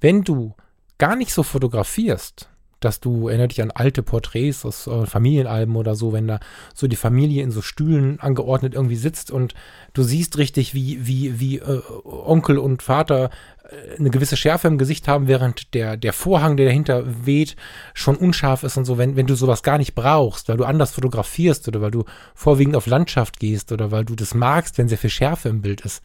Wenn 0.00 0.22
du 0.22 0.54
gar 0.98 1.16
nicht 1.16 1.32
so 1.32 1.42
fotografierst, 1.42 2.48
dass 2.80 3.00
du, 3.00 3.28
erinnere 3.28 3.48
dich 3.48 3.62
an 3.62 3.70
alte 3.70 4.02
Porträts 4.02 4.64
aus 4.64 4.86
äh, 4.86 5.06
Familienalben 5.06 5.76
oder 5.76 5.94
so, 5.94 6.12
wenn 6.12 6.28
da 6.28 6.40
so 6.74 6.86
die 6.86 6.96
Familie 6.96 7.42
in 7.42 7.50
so 7.50 7.62
Stühlen 7.62 8.20
angeordnet 8.20 8.74
irgendwie 8.74 8.96
sitzt 8.96 9.30
und 9.30 9.54
du 9.94 10.02
siehst 10.02 10.36
richtig, 10.36 10.74
wie, 10.74 11.06
wie, 11.06 11.40
wie 11.40 11.58
äh, 11.58 11.82
Onkel 12.04 12.58
und 12.58 12.82
Vater 12.82 13.30
äh, 13.64 13.98
eine 13.98 14.10
gewisse 14.10 14.36
Schärfe 14.36 14.68
im 14.68 14.78
Gesicht 14.78 15.08
haben, 15.08 15.26
während 15.26 15.74
der, 15.74 15.96
der 15.96 16.12
Vorhang, 16.12 16.56
der 16.56 16.66
dahinter 16.66 17.04
weht, 17.26 17.56
schon 17.94 18.16
unscharf 18.16 18.62
ist 18.62 18.76
und 18.76 18.84
so, 18.84 18.98
wenn, 18.98 19.16
wenn 19.16 19.26
du 19.26 19.34
sowas 19.34 19.62
gar 19.62 19.78
nicht 19.78 19.94
brauchst, 19.94 20.48
weil 20.48 20.58
du 20.58 20.64
anders 20.64 20.92
fotografierst 20.92 21.66
oder 21.68 21.80
weil 21.80 21.90
du 21.90 22.04
vorwiegend 22.34 22.76
auf 22.76 22.86
Landschaft 22.86 23.40
gehst 23.40 23.72
oder 23.72 23.90
weil 23.90 24.04
du 24.04 24.14
das 24.14 24.34
magst, 24.34 24.76
wenn 24.76 24.88
sehr 24.88 24.98
viel 24.98 25.10
Schärfe 25.10 25.48
im 25.48 25.62
Bild 25.62 25.80
ist, 25.80 26.02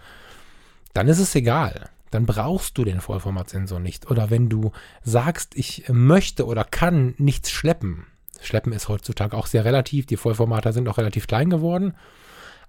dann 0.94 1.08
ist 1.08 1.20
es 1.20 1.36
egal 1.36 1.90
dann 2.12 2.26
brauchst 2.26 2.78
du 2.78 2.84
den 2.84 3.02
Vollformatsensor 3.02 3.80
nicht. 3.80 4.12
Oder 4.12 4.30
wenn 4.30 4.50
du 4.50 4.72
sagst, 5.02 5.56
ich 5.56 5.86
möchte 5.90 6.46
oder 6.46 6.64
kann 6.64 7.16
nichts 7.18 7.50
schleppen. 7.50 8.06
Schleppen 8.42 8.74
ist 8.74 8.90
heutzutage 8.90 9.36
auch 9.36 9.48
sehr 9.48 9.66
relativ. 9.66 10.06
Die 10.06 10.18
Vollformater 10.18 10.74
sind 10.74 10.88
auch 10.88 10.98
relativ 10.98 11.28
klein 11.28 11.50
geworden. 11.50 11.96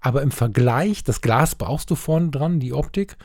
Aber 0.00 0.22
im 0.22 0.30
Vergleich, 0.30 1.04
das 1.04 1.20
Glas 1.20 1.54
brauchst 1.54 1.90
du 1.90 1.94
vorne 1.94 2.30
dran, 2.30 2.60
die 2.60 2.72
Optik, 2.72 3.16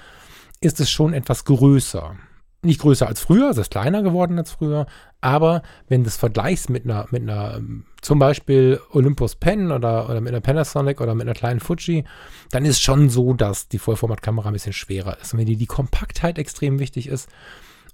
ist 0.60 0.80
es 0.80 0.90
schon 0.90 1.14
etwas 1.14 1.46
größer 1.46 2.16
nicht 2.68 2.82
größer 2.82 3.08
als 3.08 3.20
früher, 3.22 3.50
es 3.50 3.58
ist 3.58 3.72
kleiner 3.72 4.04
geworden 4.04 4.38
als 4.38 4.52
früher, 4.52 4.86
aber 5.22 5.64
wenn 5.88 6.04
du 6.04 6.10
es 6.10 6.18
vergleichst 6.18 6.70
mit 6.70 6.86
einer, 6.86 7.08
mit 7.10 7.24
einer, 7.24 7.56
ähm, 7.58 7.86
zum 8.02 8.20
Beispiel 8.20 8.80
Olympus 8.92 9.36
Pen 9.36 9.72
oder, 9.72 10.10
oder 10.10 10.22
mit 10.22 10.32
einer 10.32 10.42
Panasonic 10.42 11.02
oder 11.02 11.16
mit 11.16 11.26
einer 11.28 11.34
kleinen 11.34 11.60
Fuji, 11.60 12.04
dann 12.52 12.66
ist 12.66 12.82
schon 12.82 13.10
so, 13.10 13.34
dass 13.34 13.68
die 13.68 13.80
Vollformatkamera 13.80 14.50
ein 14.50 14.54
bisschen 14.54 14.74
schwerer 14.74 15.18
ist. 15.20 15.34
Und 15.34 15.40
wenn 15.40 15.48
dir 15.48 15.58
die 15.58 15.66
Kompaktheit 15.66 16.38
extrem 16.38 16.80
wichtig 16.80 17.08
ist 17.08 17.30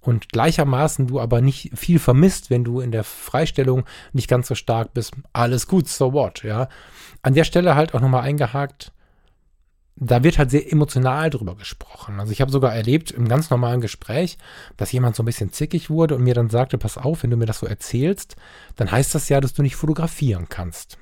und 0.01 0.29
gleichermaßen 0.29 1.07
du 1.07 1.21
aber 1.21 1.39
nicht 1.39 1.71
viel 1.73 1.99
vermisst, 1.99 2.49
wenn 2.49 2.65
du 2.65 2.81
in 2.81 2.91
der 2.91 3.05
Freistellung 3.05 3.85
nicht 4.11 4.27
ganz 4.27 4.49
so 4.49 4.55
stark 4.55 4.93
bist, 4.93 5.13
alles 5.31 5.67
gut, 5.67 5.87
so 5.87 6.11
what, 6.11 6.43
ja. 6.43 6.67
An 7.21 7.33
der 7.33 7.45
Stelle 7.45 7.75
halt 7.75 7.93
auch 7.93 8.01
nochmal 8.01 8.23
eingehakt, 8.23 8.91
da 9.95 10.23
wird 10.23 10.37
halt 10.37 10.49
sehr 10.49 10.71
emotional 10.71 11.29
drüber 11.29 11.55
gesprochen. 11.55 12.19
Also 12.19 12.31
ich 12.31 12.41
habe 12.41 12.51
sogar 12.51 12.73
erlebt 12.73 13.11
im 13.11 13.27
ganz 13.27 13.49
normalen 13.49 13.81
Gespräch, 13.81 14.37
dass 14.75 14.91
jemand 14.91 15.15
so 15.15 15.23
ein 15.23 15.27
bisschen 15.27 15.51
zickig 15.51 15.89
wurde 15.89 16.15
und 16.15 16.23
mir 16.23 16.33
dann 16.33 16.49
sagte, 16.49 16.77
pass 16.77 16.97
auf, 16.97 17.23
wenn 17.23 17.29
du 17.29 17.37
mir 17.37 17.45
das 17.45 17.59
so 17.59 17.67
erzählst, 17.67 18.35
dann 18.75 18.91
heißt 18.91 19.13
das 19.13 19.29
ja, 19.29 19.39
dass 19.39 19.53
du 19.53 19.61
nicht 19.61 19.75
fotografieren 19.75 20.49
kannst. 20.49 20.97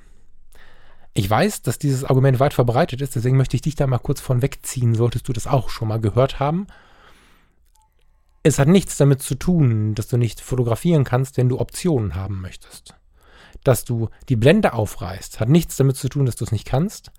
Ich 1.13 1.29
weiß, 1.29 1.61
dass 1.61 1.79
dieses 1.79 2.03
Argument 2.03 2.39
weit 2.39 2.53
verbreitet 2.53 3.01
ist, 3.01 3.15
deswegen 3.15 3.37
möchte 3.37 3.55
ich 3.55 3.61
dich 3.61 3.75
da 3.75 3.87
mal 3.87 3.99
kurz 3.99 4.21
von 4.21 4.41
wegziehen, 4.41 4.95
solltest 4.95 5.27
du 5.27 5.33
das 5.33 5.47
auch 5.47 5.69
schon 5.69 5.87
mal 5.87 5.99
gehört 5.99 6.39
haben. 6.39 6.67
Es 8.43 8.59
hat 8.59 8.67
nichts 8.67 8.97
damit 8.97 9.21
zu 9.21 9.35
tun, 9.35 9.93
dass 9.93 10.07
du 10.07 10.17
nicht 10.17 10.41
fotografieren 10.41 11.03
kannst, 11.03 11.37
wenn 11.37 11.49
du 11.49 11.59
Optionen 11.59 12.15
haben 12.15 12.41
möchtest. 12.41 12.95
Dass 13.63 13.83
du 13.83 14.09
die 14.29 14.37
Blende 14.37 14.73
aufreißt, 14.73 15.39
hat 15.39 15.49
nichts 15.49 15.75
damit 15.75 15.97
zu 15.97 16.09
tun, 16.09 16.25
dass 16.25 16.37
du 16.37 16.45
es 16.45 16.51
nicht 16.51 16.65
kannst, 16.65 17.11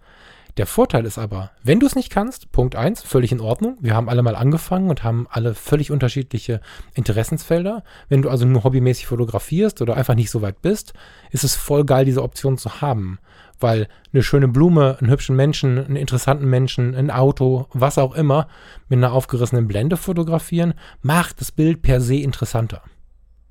der 0.59 0.67
Vorteil 0.67 1.07
ist 1.07 1.19
aber, 1.19 1.51
wenn 1.62 1.81
du 1.81 1.87
es 1.87 1.95
nicht 1.95 2.11
kannst, 2.11 2.53
Punkt 2.53 2.77
1, 2.77 3.03
völlig 3.03 3.33
in 3.33 3.41
Ordnung. 3.41 3.79
Wir 3.81 3.95
haben 3.95 4.11
alle 4.11 4.23
mal 4.23 4.37
angefangen 4.37 4.91
und 4.91 5.03
haben 5.03 5.27
alle 5.31 5.55
völlig 5.55 5.91
unterschiedliche 5.91 6.61
Interessensfelder. 6.95 7.83
Wenn 8.11 8.21
du 8.21 8.29
also 8.29 8.45
nur 8.45 8.62
hobbymäßig 8.62 9.07
fotografierst 9.07 9.81
oder 9.81 9.97
einfach 9.97 10.15
nicht 10.15 10.31
so 10.31 10.43
weit 10.43 10.61
bist, 10.61 10.93
ist 11.31 11.45
es 11.45 11.57
voll 11.57 11.87
geil, 11.87 12.05
diese 12.05 12.23
Option 12.23 12.59
zu 12.59 12.83
haben. 12.83 13.19
Weil 13.61 13.88
eine 14.12 14.23
schöne 14.23 14.49
Blume, 14.49 14.99
einen 15.01 15.11
hübschen 15.11 15.37
Menschen, 15.37 15.79
einen 15.79 15.97
interessanten 15.97 16.47
Menschen, 16.47 16.95
ein 16.95 17.11
Auto, 17.11 17.67
was 17.73 17.97
auch 17.97 18.15
immer, 18.15 18.47
mit 18.91 18.99
einer 18.99 19.12
aufgerissenen 19.12 19.69
Blende 19.69 19.97
fotografieren, 19.97 20.75
macht 21.01 21.41
das 21.41 21.51
Bild 21.51 21.81
per 21.81 22.03
se 22.03 22.17
interessanter. 22.17 22.83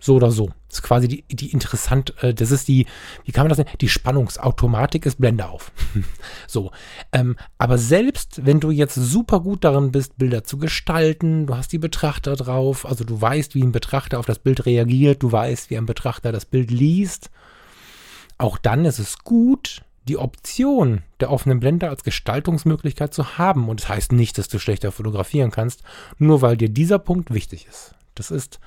So 0.03 0.15
oder 0.15 0.31
so. 0.31 0.47
Das 0.67 0.79
ist 0.79 0.81
quasi 0.81 1.07
die, 1.07 1.23
die 1.29 1.51
interessant, 1.51 2.15
äh, 2.23 2.33
das 2.33 2.49
ist 2.49 2.67
die, 2.67 2.87
wie 3.23 3.31
kann 3.31 3.43
man 3.43 3.49
das 3.49 3.59
nennen? 3.59 3.69
Die 3.79 3.87
Spannungsautomatik 3.87 5.05
ist 5.05 5.19
Blende 5.19 5.47
auf. 5.47 5.71
so. 6.47 6.71
Ähm, 7.11 7.37
aber 7.59 7.77
selbst 7.77 8.45
wenn 8.45 8.59
du 8.59 8.71
jetzt 8.71 8.95
super 8.95 9.41
gut 9.41 9.63
darin 9.63 9.91
bist, 9.91 10.17
Bilder 10.17 10.43
zu 10.43 10.57
gestalten, 10.57 11.45
du 11.45 11.55
hast 11.55 11.71
die 11.71 11.77
Betrachter 11.77 12.35
drauf, 12.35 12.85
also 12.85 13.03
du 13.03 13.21
weißt, 13.21 13.53
wie 13.53 13.61
ein 13.61 13.71
Betrachter 13.71 14.17
auf 14.17 14.25
das 14.25 14.39
Bild 14.39 14.65
reagiert, 14.65 15.21
du 15.21 15.31
weißt, 15.31 15.69
wie 15.69 15.77
ein 15.77 15.85
Betrachter 15.85 16.31
das 16.31 16.45
Bild 16.45 16.71
liest, 16.71 17.29
auch 18.39 18.57
dann 18.57 18.85
ist 18.85 18.97
es 18.97 19.19
gut, 19.19 19.83
die 20.07 20.17
Option 20.17 21.03
der 21.19 21.29
offenen 21.29 21.59
Blende 21.59 21.89
als 21.89 22.03
Gestaltungsmöglichkeit 22.03 23.13
zu 23.13 23.37
haben. 23.37 23.69
Und 23.69 23.81
das 23.81 23.89
heißt 23.89 24.11
nicht, 24.13 24.37
dass 24.39 24.47
du 24.47 24.57
schlechter 24.57 24.91
fotografieren 24.91 25.51
kannst, 25.51 25.83
nur 26.17 26.41
weil 26.41 26.57
dir 26.57 26.69
dieser 26.69 26.97
Punkt 26.97 27.31
wichtig 27.31 27.67
ist. 27.69 27.93
Das 28.15 28.31
ist 28.31 28.59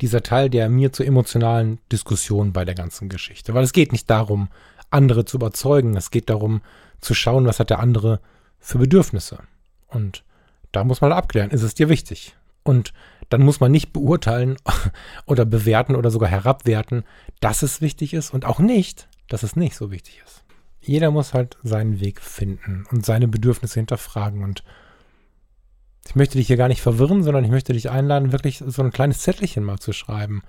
dieser 0.00 0.22
Teil, 0.22 0.50
der 0.50 0.68
mir 0.68 0.92
zur 0.92 1.06
emotionalen 1.06 1.78
Diskussion 1.90 2.52
bei 2.52 2.64
der 2.64 2.74
ganzen 2.74 3.08
Geschichte. 3.08 3.54
Weil 3.54 3.64
es 3.64 3.72
geht 3.72 3.92
nicht 3.92 4.08
darum, 4.08 4.48
andere 4.90 5.24
zu 5.24 5.36
überzeugen. 5.36 5.96
Es 5.96 6.10
geht 6.10 6.30
darum, 6.30 6.62
zu 7.00 7.14
schauen, 7.14 7.46
was 7.46 7.60
hat 7.60 7.70
der 7.70 7.80
andere 7.80 8.20
für 8.58 8.78
Bedürfnisse. 8.78 9.40
Und 9.88 10.24
da 10.72 10.84
muss 10.84 11.00
man 11.00 11.12
abklären, 11.12 11.50
ist 11.50 11.62
es 11.62 11.74
dir 11.74 11.88
wichtig? 11.88 12.36
Und 12.62 12.92
dann 13.28 13.42
muss 13.42 13.60
man 13.60 13.72
nicht 13.72 13.92
beurteilen 13.92 14.56
oder 15.26 15.44
bewerten 15.44 15.94
oder 15.94 16.10
sogar 16.10 16.28
herabwerten, 16.28 17.04
dass 17.40 17.62
es 17.62 17.80
wichtig 17.80 18.14
ist 18.14 18.32
und 18.32 18.44
auch 18.44 18.58
nicht, 18.58 19.08
dass 19.28 19.42
es 19.42 19.56
nicht 19.56 19.76
so 19.76 19.90
wichtig 19.90 20.22
ist. 20.24 20.44
Jeder 20.80 21.10
muss 21.10 21.34
halt 21.34 21.58
seinen 21.62 22.00
Weg 22.00 22.20
finden 22.20 22.86
und 22.90 23.04
seine 23.04 23.28
Bedürfnisse 23.28 23.80
hinterfragen 23.80 24.42
und 24.42 24.64
ich 26.08 26.16
möchte 26.16 26.38
dich 26.38 26.46
hier 26.46 26.56
gar 26.56 26.68
nicht 26.68 26.80
verwirren, 26.80 27.22
sondern 27.22 27.44
ich 27.44 27.50
möchte 27.50 27.74
dich 27.74 27.90
einladen, 27.90 28.32
wirklich 28.32 28.64
so 28.66 28.82
ein 28.82 28.90
kleines 28.90 29.20
Zettelchen 29.20 29.62
mal 29.62 29.78
zu 29.78 29.92
schreiben, 29.92 30.42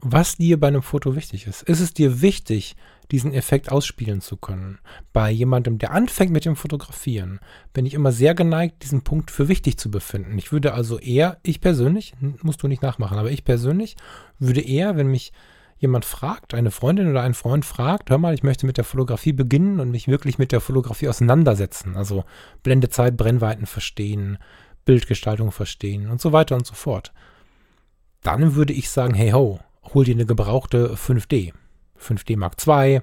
was 0.00 0.36
dir 0.36 0.58
bei 0.58 0.68
einem 0.68 0.82
Foto 0.82 1.14
wichtig 1.14 1.46
ist. 1.46 1.62
Ist 1.62 1.80
es 1.80 1.92
dir 1.92 2.22
wichtig, 2.22 2.74
diesen 3.10 3.34
Effekt 3.34 3.70
ausspielen 3.70 4.22
zu 4.22 4.38
können? 4.38 4.78
Bei 5.12 5.30
jemandem, 5.30 5.76
der 5.76 5.90
anfängt 5.90 6.32
mit 6.32 6.46
dem 6.46 6.56
Fotografieren, 6.56 7.38
bin 7.74 7.84
ich 7.84 7.92
immer 7.92 8.12
sehr 8.12 8.34
geneigt, 8.34 8.82
diesen 8.82 9.02
Punkt 9.02 9.30
für 9.30 9.48
wichtig 9.48 9.76
zu 9.76 9.90
befinden. 9.90 10.38
Ich 10.38 10.52
würde 10.52 10.72
also 10.72 10.98
eher, 10.98 11.36
ich 11.42 11.60
persönlich, 11.60 12.14
musst 12.40 12.62
du 12.62 12.68
nicht 12.68 12.82
nachmachen, 12.82 13.18
aber 13.18 13.30
ich 13.30 13.44
persönlich 13.44 13.94
würde 14.38 14.62
eher, 14.62 14.96
wenn 14.96 15.08
mich 15.08 15.32
jemand 15.78 16.06
fragt, 16.06 16.54
eine 16.54 16.70
Freundin 16.70 17.10
oder 17.10 17.22
ein 17.22 17.34
Freund 17.34 17.64
fragt, 17.64 18.10
hör 18.10 18.18
mal, 18.18 18.34
ich 18.34 18.42
möchte 18.42 18.66
mit 18.66 18.78
der 18.78 18.84
Fotografie 18.84 19.32
beginnen 19.32 19.80
und 19.80 19.90
mich 19.90 20.08
wirklich 20.08 20.38
mit 20.38 20.50
der 20.50 20.60
Fotografie 20.60 21.08
auseinandersetzen. 21.08 21.96
Also 21.96 22.24
Blendezeit, 22.62 23.16
Brennweiten 23.16 23.66
verstehen, 23.66 24.38
Bildgestaltung 24.88 25.52
verstehen 25.52 26.08
und 26.08 26.18
so 26.18 26.32
weiter 26.32 26.56
und 26.56 26.66
so 26.66 26.72
fort. 26.72 27.12
Dann 28.22 28.54
würde 28.54 28.72
ich 28.72 28.88
sagen, 28.88 29.12
hey 29.12 29.32
ho, 29.32 29.60
hol 29.92 30.06
dir 30.06 30.14
eine 30.14 30.24
gebrauchte 30.24 30.94
5D. 30.94 31.52
5D 32.00 32.38
Mark 32.38 32.54
II, 32.66 33.02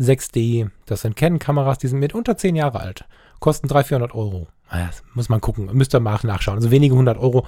6D, 0.00 0.70
das 0.86 1.02
sind 1.02 1.14
Canon-Kameras, 1.14 1.78
die 1.78 1.86
sind 1.86 2.00
mit 2.00 2.14
unter 2.14 2.36
10 2.36 2.56
Jahre 2.56 2.80
alt. 2.80 3.04
Kosten 3.38 3.68
300, 3.68 3.86
400 3.86 4.14
Euro. 4.16 4.48
Naja, 4.72 4.90
muss 5.14 5.28
man 5.28 5.40
gucken, 5.40 5.70
müsst 5.72 5.94
ihr 5.94 6.00
mal 6.00 6.18
nachschauen. 6.24 6.56
Also 6.56 6.72
wenige 6.72 6.96
hundert 6.96 7.18
Euro, 7.18 7.46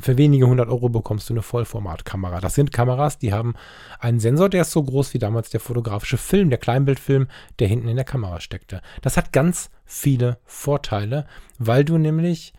für 0.00 0.16
wenige 0.16 0.46
hundert 0.46 0.70
Euro 0.70 0.88
bekommst 0.88 1.28
du 1.28 1.34
eine 1.34 1.42
Vollformatkamera. 1.42 2.40
Das 2.40 2.54
sind 2.54 2.72
Kameras, 2.72 3.18
die 3.18 3.34
haben 3.34 3.54
einen 3.98 4.20
Sensor, 4.20 4.48
der 4.48 4.62
ist 4.62 4.70
so 4.70 4.82
groß 4.82 5.12
wie 5.12 5.18
damals 5.18 5.50
der 5.50 5.60
fotografische 5.60 6.16
Film, 6.16 6.48
der 6.48 6.58
Kleinbildfilm, 6.58 7.28
der 7.58 7.68
hinten 7.68 7.88
in 7.88 7.96
der 7.96 8.06
Kamera 8.06 8.40
steckte. 8.40 8.80
Das 9.02 9.18
hat 9.18 9.34
ganz 9.34 9.70
viele 9.84 10.38
Vorteile, 10.44 11.26
weil 11.58 11.84
du 11.84 11.98
nämlich 11.98 12.54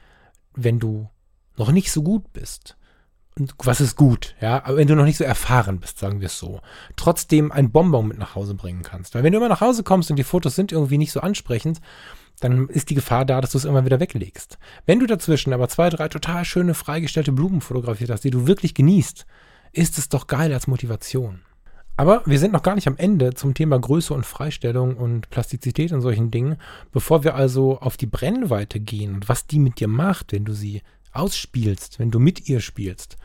wenn 0.64 0.80
du 0.80 1.10
noch 1.58 1.72
nicht 1.72 1.92
so 1.92 2.04
gut 2.04 2.32
bist, 2.34 2.78
und 3.38 3.54
was 3.64 3.80
ist 3.80 3.96
gut, 3.96 4.36
ja, 4.42 4.66
aber 4.66 4.78
wenn 4.78 4.88
du 4.88 4.96
noch 4.96 5.06
nicht 5.06 5.18
so 5.18 5.24
erfahren 5.24 5.80
bist, 5.80 6.00
sagen 6.00 6.20
wir 6.20 6.26
es 6.26 6.38
so, 6.38 6.60
trotzdem 6.98 7.52
ein 7.52 7.72
Bonbon 7.72 8.10
mit 8.10 8.18
nach 8.18 8.36
Hause 8.36 8.54
bringen 8.54 8.82
kannst. 8.82 9.16
Weil 9.16 9.24
wenn 9.24 9.32
du 9.32 9.38
immer 9.38 9.50
nach 9.50 9.62
Hause 9.62 9.84
kommst 9.84 10.10
und 10.10 10.18
die 10.18 10.24
Fotos 10.24 10.56
sind 10.56 10.72
irgendwie 10.72 10.98
nicht 10.98 11.14
so 11.14 11.22
ansprechend, 11.22 11.80
dann 12.42 12.68
ist 12.68 12.90
die 12.90 12.96
Gefahr 12.96 13.26
da, 13.26 13.40
dass 13.40 13.52
du 13.52 13.58
es 13.58 13.66
immer 13.66 13.86
wieder 13.86 14.00
weglegst. 14.00 14.58
Wenn 14.86 15.00
du 15.00 15.06
dazwischen 15.06 15.54
aber 15.54 15.70
zwei, 15.70 15.90
drei 15.90 16.10
total 16.10 16.44
schöne 16.44 16.74
freigestellte 16.74 17.32
Blumen 17.32 17.62
fotografiert 17.62 18.10
hast, 18.10 18.24
die 18.24 18.32
du 18.32 18.48
wirklich 18.48 18.74
genießt, 18.74 19.26
ist 19.72 19.98
es 19.98 20.10
doch 20.10 20.28
geil 20.28 20.52
als 20.54 20.68
Motivation. 20.68 21.42
Aber 22.00 22.22
wir 22.26 22.40
sind 22.40 22.54
noch 22.54 22.64
gar 22.64 22.76
nicht 22.76 22.88
am 22.88 22.96
Ende 22.96 23.34
zum 23.34 23.54
Thema 23.54 23.78
Größe 23.78 24.14
und 24.14 24.26
Freistellung 24.26 24.96
und 24.96 25.30
Plastizität 25.32 25.92
und 25.92 26.00
solchen 26.00 26.32
Dingen. 26.32 26.56
Bevor 26.94 27.26
wir 27.26 27.36
also 27.36 27.78
auf 27.82 27.98
die 27.98 28.06
Brennweite 28.06 28.80
gehen 28.80 29.16
und 29.16 29.28
was 29.28 29.48
die 29.48 29.60
mit 29.60 29.82
dir 29.82 29.90
macht, 29.90 30.32
wenn 30.32 30.46
du 30.46 30.54
sie 30.54 30.82
ausspielst, 31.12 32.00
wenn 32.00 32.10
du 32.10 32.20
mit 32.20 32.48
ihr 32.48 32.62
spielst, 32.62 33.18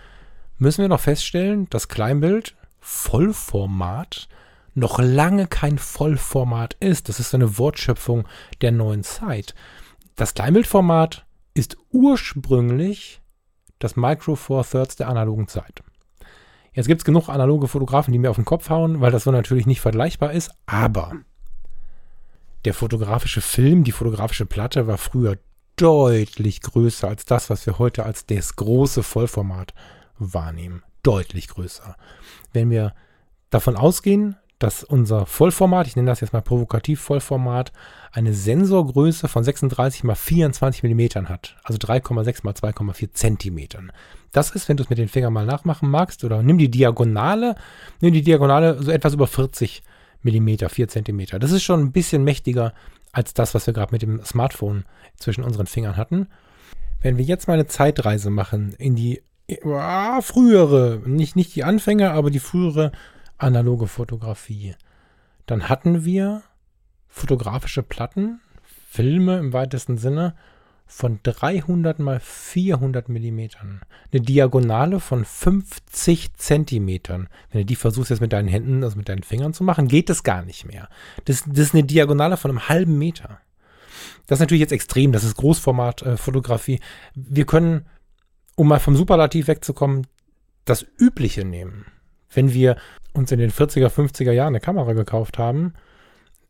müssen 0.58 0.82
wir 0.82 0.88
noch 0.88 0.98
feststellen, 0.98 1.70
dass 1.70 1.86
Kleinbild 1.86 2.56
Vollformat 2.80 4.28
noch 4.74 4.98
lange 4.98 5.46
kein 5.46 5.78
Vollformat 5.78 6.74
ist. 6.80 7.08
Das 7.08 7.20
ist 7.20 7.32
eine 7.32 7.56
Wortschöpfung 7.56 8.26
der 8.60 8.72
neuen 8.72 9.04
Zeit. 9.04 9.54
Das 10.16 10.34
Kleinbildformat 10.34 11.24
ist 11.54 11.76
ursprünglich 11.92 13.22
das 13.78 13.94
Micro 13.94 14.34
Four 14.34 14.66
Thirds 14.66 14.96
der 14.96 15.06
analogen 15.06 15.46
Zeit. 15.46 15.84
Jetzt 16.74 16.86
gibt 16.86 17.00
es 17.00 17.04
genug 17.04 17.28
analoge 17.28 17.68
Fotografen, 17.68 18.12
die 18.12 18.18
mir 18.18 18.30
auf 18.30 18.36
den 18.36 18.44
Kopf 18.44 18.68
hauen, 18.68 19.00
weil 19.00 19.12
das 19.12 19.24
so 19.24 19.30
natürlich 19.30 19.66
nicht 19.66 19.80
vergleichbar 19.80 20.32
ist. 20.32 20.50
Aber 20.66 21.12
der 22.64 22.74
fotografische 22.74 23.40
Film, 23.40 23.84
die 23.84 23.92
fotografische 23.92 24.46
Platte 24.46 24.86
war 24.86 24.98
früher 24.98 25.38
deutlich 25.76 26.60
größer 26.60 27.08
als 27.08 27.24
das, 27.24 27.48
was 27.48 27.64
wir 27.66 27.78
heute 27.78 28.04
als 28.04 28.26
das 28.26 28.56
große 28.56 29.02
Vollformat 29.02 29.72
wahrnehmen. 30.18 30.82
Deutlich 31.02 31.48
größer. 31.48 31.96
Wenn 32.52 32.70
wir 32.70 32.94
davon 33.50 33.76
ausgehen, 33.76 34.36
dass 34.58 34.84
unser 34.84 35.26
Vollformat, 35.26 35.86
ich 35.86 35.96
nenne 35.96 36.10
das 36.10 36.20
jetzt 36.20 36.32
mal 36.32 36.42
provokativ 36.42 37.00
Vollformat, 37.00 37.72
eine 38.12 38.32
Sensorgröße 38.32 39.28
von 39.28 39.42
36 39.42 40.04
mal 40.04 40.14
24 40.14 40.82
Millimetern 40.82 41.28
hat. 41.28 41.56
Also 41.64 41.78
3,6 41.78 42.40
mal 42.44 42.54
2,4 42.54 43.12
Zentimetern. 43.12 43.92
Das 44.32 44.50
ist, 44.50 44.68
wenn 44.68 44.76
du 44.76 44.84
es 44.84 44.90
mit 44.90 44.98
den 44.98 45.08
Fingern 45.08 45.32
mal 45.32 45.46
nachmachen 45.46 45.90
magst, 45.90 46.24
oder 46.24 46.42
nimm 46.42 46.58
die 46.58 46.70
Diagonale, 46.70 47.56
nimm 48.00 48.12
die 48.12 48.22
Diagonale 48.22 48.82
so 48.82 48.90
etwas 48.90 49.14
über 49.14 49.26
40 49.26 49.82
Millimeter, 50.22 50.68
4 50.68 50.88
Zentimeter. 50.88 51.38
Das 51.38 51.50
ist 51.50 51.62
schon 51.62 51.80
ein 51.80 51.92
bisschen 51.92 52.24
mächtiger 52.24 52.72
als 53.12 53.34
das, 53.34 53.54
was 53.54 53.66
wir 53.66 53.74
gerade 53.74 53.92
mit 53.92 54.02
dem 54.02 54.24
Smartphone 54.24 54.84
zwischen 55.18 55.44
unseren 55.44 55.66
Fingern 55.66 55.96
hatten. 55.96 56.28
Wenn 57.00 57.16
wir 57.18 57.24
jetzt 57.24 57.48
mal 57.48 57.54
eine 57.54 57.66
Zeitreise 57.66 58.30
machen 58.30 58.74
in 58.78 58.96
die 58.96 59.22
äh, 59.46 60.22
frühere, 60.22 61.02
nicht, 61.04 61.36
nicht 61.36 61.54
die 61.54 61.64
Anfänger, 61.64 62.12
aber 62.12 62.30
die 62.30 62.40
frühere 62.40 62.92
analoge 63.38 63.86
Fotografie. 63.86 64.74
Dann 65.46 65.68
hatten 65.68 66.04
wir 66.04 66.42
fotografische 67.08 67.82
Platten, 67.82 68.40
Filme 68.88 69.38
im 69.38 69.52
weitesten 69.52 69.98
Sinne, 69.98 70.34
von 70.86 71.20
300 71.22 71.98
mal 71.98 72.20
400 72.20 73.08
Millimetern. 73.08 73.80
Eine 74.12 74.20
Diagonale 74.20 75.00
von 75.00 75.24
50 75.24 76.34
Zentimetern. 76.34 77.28
Wenn 77.50 77.62
du 77.62 77.64
die 77.64 77.76
versuchst 77.76 78.10
jetzt 78.10 78.20
mit 78.20 78.32
deinen 78.32 78.48
Händen, 78.48 78.84
also 78.84 78.96
mit 78.96 79.08
deinen 79.08 79.22
Fingern 79.22 79.54
zu 79.54 79.64
machen, 79.64 79.88
geht 79.88 80.10
das 80.10 80.22
gar 80.22 80.42
nicht 80.42 80.66
mehr. 80.66 80.88
Das, 81.24 81.44
das 81.46 81.58
ist 81.58 81.74
eine 81.74 81.84
Diagonale 81.84 82.36
von 82.36 82.50
einem 82.50 82.68
halben 82.68 82.98
Meter. 82.98 83.40
Das 84.26 84.36
ist 84.36 84.40
natürlich 84.40 84.60
jetzt 84.60 84.72
extrem, 84.72 85.12
das 85.12 85.24
ist 85.24 85.36
Großformatfotografie. 85.36 86.76
Äh, 86.76 86.80
Wir 87.14 87.46
können, 87.46 87.86
um 88.56 88.68
mal 88.68 88.80
vom 88.80 88.96
Superlativ 88.96 89.48
wegzukommen, 89.48 90.06
das 90.64 90.86
Übliche 90.98 91.44
nehmen. 91.44 91.86
Wenn 92.34 92.52
wir 92.52 92.76
uns 93.12 93.30
in 93.32 93.38
den 93.38 93.50
40er, 93.50 93.88
50er 93.88 94.32
Jahren 94.32 94.48
eine 94.48 94.60
Kamera 94.60 94.92
gekauft 94.92 95.38
haben, 95.38 95.74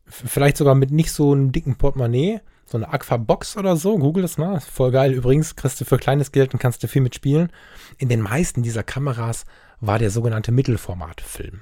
vielleicht 0.05 0.57
sogar 0.57 0.75
mit 0.75 0.91
nicht 0.91 1.11
so 1.11 1.31
einem 1.31 1.51
dicken 1.51 1.75
Portemonnaie, 1.75 2.41
so 2.65 2.77
eine 2.77 2.91
Aqua-Box 2.91 3.57
oder 3.57 3.77
so, 3.77 3.97
google 3.97 4.23
das 4.23 4.37
mal, 4.37 4.59
voll 4.59 4.91
geil. 4.91 5.13
Übrigens, 5.13 5.55
kriegst 5.55 5.79
du 5.79 5.85
für 5.85 5.97
kleines 5.97 6.31
Geld 6.31 6.53
und 6.53 6.59
kannst 6.59 6.81
du 6.83 6.87
viel 6.87 7.01
mitspielen. 7.01 7.51
In 7.97 8.09
den 8.09 8.21
meisten 8.21 8.63
dieser 8.63 8.83
Kameras 8.83 9.45
war 9.79 9.99
der 9.99 10.09
sogenannte 10.09 10.51
Mittelformatfilm. 10.51 11.61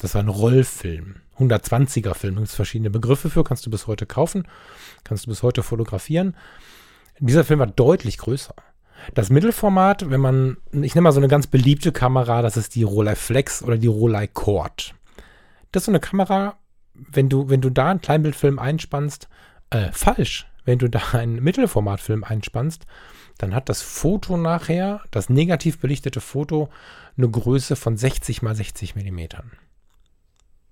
Das 0.00 0.14
war 0.14 0.22
ein 0.22 0.28
Rollfilm, 0.28 1.16
120er 1.38 2.14
Film. 2.14 2.36
Gibt 2.36 2.48
es 2.48 2.54
verschiedene 2.54 2.90
Begriffe 2.90 3.30
für, 3.30 3.44
kannst 3.44 3.66
du 3.66 3.70
bis 3.70 3.86
heute 3.86 4.06
kaufen, 4.06 4.46
kannst 5.04 5.26
du 5.26 5.30
bis 5.30 5.42
heute 5.42 5.62
fotografieren. 5.62 6.36
Dieser 7.18 7.44
Film 7.44 7.58
war 7.58 7.66
deutlich 7.66 8.16
größer. 8.16 8.54
Das 9.14 9.30
Mittelformat, 9.30 10.10
wenn 10.10 10.20
man, 10.20 10.56
ich 10.72 10.94
nehme 10.94 11.04
mal 11.04 11.12
so 11.12 11.20
eine 11.20 11.28
ganz 11.28 11.46
beliebte 11.46 11.92
Kamera, 11.92 12.42
das 12.42 12.56
ist 12.56 12.74
die 12.74 12.82
Rolleiflex 12.82 13.62
oder 13.62 13.78
die 13.78 13.86
Rolei 13.86 14.26
Cord. 14.26 14.94
Das 15.72 15.82
ist 15.82 15.86
so 15.86 15.92
eine 15.92 16.00
Kamera, 16.00 16.56
wenn 16.94 17.28
du, 17.28 17.48
wenn 17.48 17.60
du 17.60 17.70
da 17.70 17.90
einen 17.90 18.00
Kleinbildfilm 18.00 18.58
einspannst, 18.58 19.28
äh, 19.70 19.92
falsch. 19.92 20.46
Wenn 20.64 20.78
du 20.78 20.88
da 20.88 21.00
einen 21.12 21.42
Mittelformatfilm 21.42 22.24
einspannst, 22.24 22.86
dann 23.38 23.54
hat 23.54 23.68
das 23.68 23.80
Foto 23.80 24.36
nachher, 24.36 25.00
das 25.10 25.30
negativ 25.30 25.78
belichtete 25.78 26.20
Foto, 26.20 26.68
eine 27.16 27.30
Größe 27.30 27.76
von 27.76 27.96
60 27.96 28.42
mal 28.42 28.54
60 28.54 28.94
Millimetern. 28.94 29.52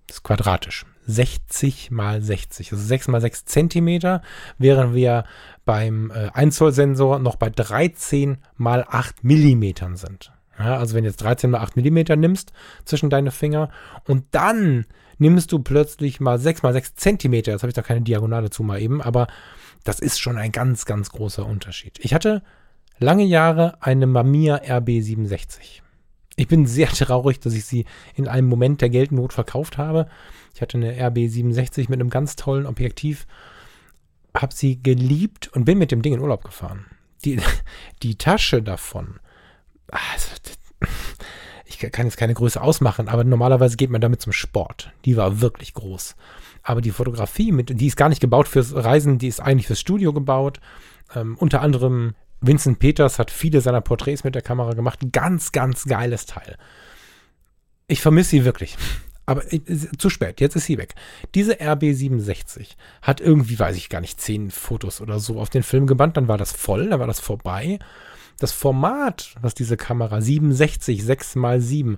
Das 0.07 0.19
ist 0.19 0.23
quadratisch. 0.23 0.85
60 1.07 1.91
mal 1.91 2.23
60, 2.23 2.73
also 2.73 2.85
6 2.85 3.09
mal 3.09 3.21
6 3.21 3.45
Zentimeter, 3.45 4.23
während 4.59 4.95
wir 4.95 5.25
beim 5.65 6.11
äh, 6.11 6.31
1 6.33 6.57
Zoll 6.57 6.73
Sensor 6.73 7.19
noch 7.19 7.37
bei 7.37 7.51
13 7.51 8.39
mal 8.57 8.85
8 8.89 9.25
Millimetern 9.25 9.97
sind. 9.97 10.33
Ja, 10.59 10.79
also 10.79 10.95
wenn 10.95 11.05
du 11.05 11.11
jetzt 11.11 11.23
13 11.23 11.51
mal 11.51 11.61
8 11.61 11.77
Millimeter 11.77 12.17
nimmst 12.17 12.53
zwischen 12.85 13.11
deine 13.11 13.31
Finger 13.31 13.71
und 14.05 14.25
dann 14.31 14.87
nimmst 15.19 15.53
du 15.53 15.59
plötzlich 15.59 16.21
mal 16.21 16.39
6 16.39 16.63
mal 16.63 16.73
6 16.73 16.97
Zentimeter, 16.97 17.53
jetzt 17.53 17.63
habe 17.63 17.71
ich 17.71 17.75
da 17.75 17.83
keine 17.83 18.03
Diagonale 18.03 18.51
zu 18.51 18.63
mal 18.63 18.81
eben, 18.81 19.03
aber 19.03 19.27
das 19.85 20.01
ist 20.01 20.19
schon 20.19 20.39
ein 20.39 20.53
ganz, 20.53 20.85
ganz 20.85 21.11
großer 21.11 21.47
Unterschied. 21.47 21.99
Ich 22.01 22.15
hatte 22.15 22.43
lange 22.99 23.25
Jahre 23.25 23.77
eine 23.81 24.07
Mamiya 24.07 24.57
RB67. 24.57 25.83
Ich 26.37 26.49
bin 26.49 26.67
sehr 26.67 26.89
traurig, 26.89 27.41
dass 27.41 27.55
ich 27.55 27.65
sie 27.65 27.87
in 28.15 28.29
einem 28.29 28.49
Moment 28.49 28.83
der 28.83 28.91
Geldnot 28.91 29.33
verkauft 29.33 29.79
habe. 29.79 30.07
Ich 30.55 30.61
hatte 30.61 30.77
eine 30.77 30.95
RB67 30.95 31.89
mit 31.89 32.01
einem 32.01 32.11
ganz 32.11 32.37
tollen 32.37 32.67
Objektiv, 32.67 33.27
habe 34.35 34.55
sie 34.55 34.83
geliebt 34.83 35.49
und 35.49 35.65
bin 35.65 35.79
mit 35.79 35.91
dem 35.91 36.03
Ding 36.03 36.13
in 36.13 36.21
Urlaub 36.21 36.45
gefahren. 36.45 36.87
Die, 37.25 37.41
die 38.03 38.17
Tasche 38.17 38.63
davon, 38.63 39.19
also, 39.89 40.29
ich 41.65 41.79
kann 41.79 42.07
jetzt 42.07 42.17
keine 42.17 42.35
Größe 42.35 42.61
ausmachen, 42.61 43.09
aber 43.09 43.25
normalerweise 43.25 43.77
geht 43.77 43.91
man 43.91 44.01
damit 44.01 44.21
zum 44.21 44.33
Sport. 44.33 44.93
Die 45.05 45.17
war 45.17 45.41
wirklich 45.41 45.75
groß. 45.75 46.17
Aber 46.63 46.81
die 46.81 46.91
Fotografie, 46.91 47.53
mit, 47.53 47.81
die 47.81 47.87
ist 47.87 47.97
gar 47.97 48.09
nicht 48.09 48.21
gebaut 48.21 48.49
fürs 48.49 48.75
Reisen, 48.75 49.19
die 49.19 49.29
ist 49.29 49.41
eigentlich 49.41 49.69
fürs 49.69 49.81
Studio 49.81 50.13
gebaut. 50.13 50.61
Ähm, 51.15 51.37
unter 51.39 51.63
anderem 51.63 52.15
Vincent 52.41 52.79
Peters 52.79 53.19
hat 53.19 53.31
viele 53.31 53.61
seiner 53.61 53.81
Porträts 53.81 54.25
mit 54.25 54.35
der 54.35 54.43
Kamera 54.43 54.73
gemacht. 54.73 55.01
Ganz, 55.13 55.53
ganz 55.53 55.85
geiles 55.85 56.27
Teil. 56.27 56.57
Ich 57.89 58.01
vermisse 58.01 58.31
sie 58.31 58.45
wirklich. 58.45 58.77
Aber 59.27 59.53
äh, 59.53 59.61
zu 59.99 60.09
spät, 60.09 60.41
jetzt 60.41 60.55
ist 60.55 60.67
sie 60.67 60.79
weg. 60.79 60.95
Diese 61.35 61.55
RB67 61.55 62.77
hat 63.03 63.21
irgendwie, 63.21 63.59
weiß 63.59 63.77
ich 63.77 63.89
gar 63.89 64.01
nicht, 64.01 64.21
zehn 64.21 64.51
Fotos 64.51 65.01
oder 65.01 65.19
so 65.19 65.41
auf 65.41 65.51
den 65.51 65.65
Film 65.65 65.87
gebannt. 65.87 66.17
Dann 66.17 66.29
war 66.29 66.39
das 66.39 66.53
voll, 66.53 66.91
dann 66.91 67.01
war 67.01 67.09
das 67.09 67.21
vorbei. 67.21 67.81
Das 68.39 68.53
Format, 68.53 69.35
was 69.41 69.55
diese 69.55 69.77
Kamera 69.77 70.21
67 70.21 71.03
6 71.03 71.37
x 71.37 71.69
7 71.69 71.97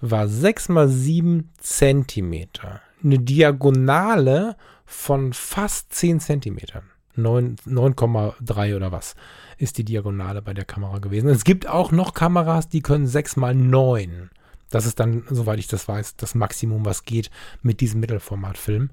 war 0.00 0.28
6 0.28 0.68
x 0.68 0.86
7 0.86 1.50
Zentimeter. 1.58 2.80
Eine 3.02 3.18
Diagonale 3.18 4.56
von 4.84 5.32
fast 5.32 5.92
10 5.94 6.20
Zentimetern. 6.20 6.84
9,3 7.16 8.76
oder 8.76 8.92
was 8.92 9.16
ist 9.58 9.76
die 9.78 9.84
Diagonale 9.84 10.40
bei 10.40 10.54
der 10.54 10.64
Kamera 10.64 10.98
gewesen. 10.98 11.28
Es 11.28 11.44
gibt 11.44 11.68
auch 11.68 11.92
noch 11.92 12.14
Kameras, 12.14 12.68
die 12.68 12.80
können 12.80 13.06
6 13.06 13.36
mal 13.36 13.54
9. 13.54 14.30
Das 14.70 14.86
ist 14.86 15.00
dann, 15.00 15.24
soweit 15.28 15.58
ich 15.58 15.66
das 15.66 15.88
weiß, 15.88 16.16
das 16.16 16.34
Maximum, 16.34 16.84
was 16.84 17.04
geht 17.04 17.30
mit 17.62 17.80
diesem 17.80 18.00
Mittelformatfilm. 18.00 18.90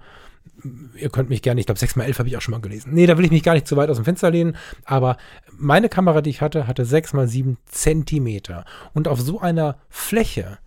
Ihr 0.96 1.10
könnt 1.10 1.30
mich 1.30 1.42
gerne, 1.42 1.60
ich 1.60 1.66
glaube 1.66 1.80
6 1.80 1.96
mal 1.96 2.06
11 2.06 2.20
habe 2.20 2.30
ich 2.30 2.38
auch 2.38 2.42
schon 2.42 2.54
mal 2.54 2.62
gelesen. 2.62 2.94
Nee, 2.94 3.06
da 3.08 3.18
will 3.18 3.26
ich 3.26 3.32
mich 3.32 3.44
gar 3.44 3.54
nicht 3.54 3.68
zu 3.68 3.76
weit 3.78 3.90
aus 3.90 3.98
dem 3.98 4.06
Fenster 4.06 4.32
lehnen, 4.32 4.56
aber 4.86 5.18
meine 5.52 5.90
Kamera, 5.90 6.22
die 6.22 6.30
ich 6.30 6.42
hatte, 6.42 6.68
hatte 6.68 6.86
6 6.86 7.14
mal 7.14 7.28
7 7.28 7.58
Zentimeter. 7.66 8.66
Und 8.94 9.08
auf 9.08 9.20
so 9.22 9.40
einer 9.40 9.78
Fläche 9.90 10.60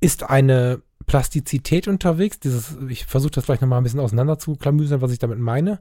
ist 0.00 0.28
eine 0.28 0.82
Plastizität 1.06 1.88
unterwegs. 1.88 2.40
Dieses, 2.40 2.76
ich 2.88 3.06
versuche 3.06 3.32
das 3.32 3.44
vielleicht 3.44 3.62
nochmal 3.62 3.80
ein 3.80 3.84
bisschen 3.84 4.00
auseinander 4.00 4.38
zu 4.38 4.56
klamüsern, 4.56 5.00
was 5.00 5.12
ich 5.12 5.18
damit 5.18 5.38
meine, 5.38 5.80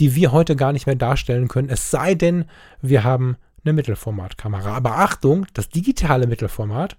die 0.00 0.14
wir 0.16 0.32
heute 0.32 0.56
gar 0.56 0.72
nicht 0.72 0.86
mehr 0.86 0.96
darstellen 0.96 1.48
können. 1.48 1.68
Es 1.68 1.90
sei 1.90 2.14
denn, 2.14 2.46
wir 2.80 3.04
haben 3.04 3.36
eine 3.64 3.74
Mittelformatkamera. 3.74 4.74
Aber 4.74 4.98
Achtung, 4.98 5.46
das 5.52 5.68
digitale 5.68 6.26
Mittelformat 6.26 6.96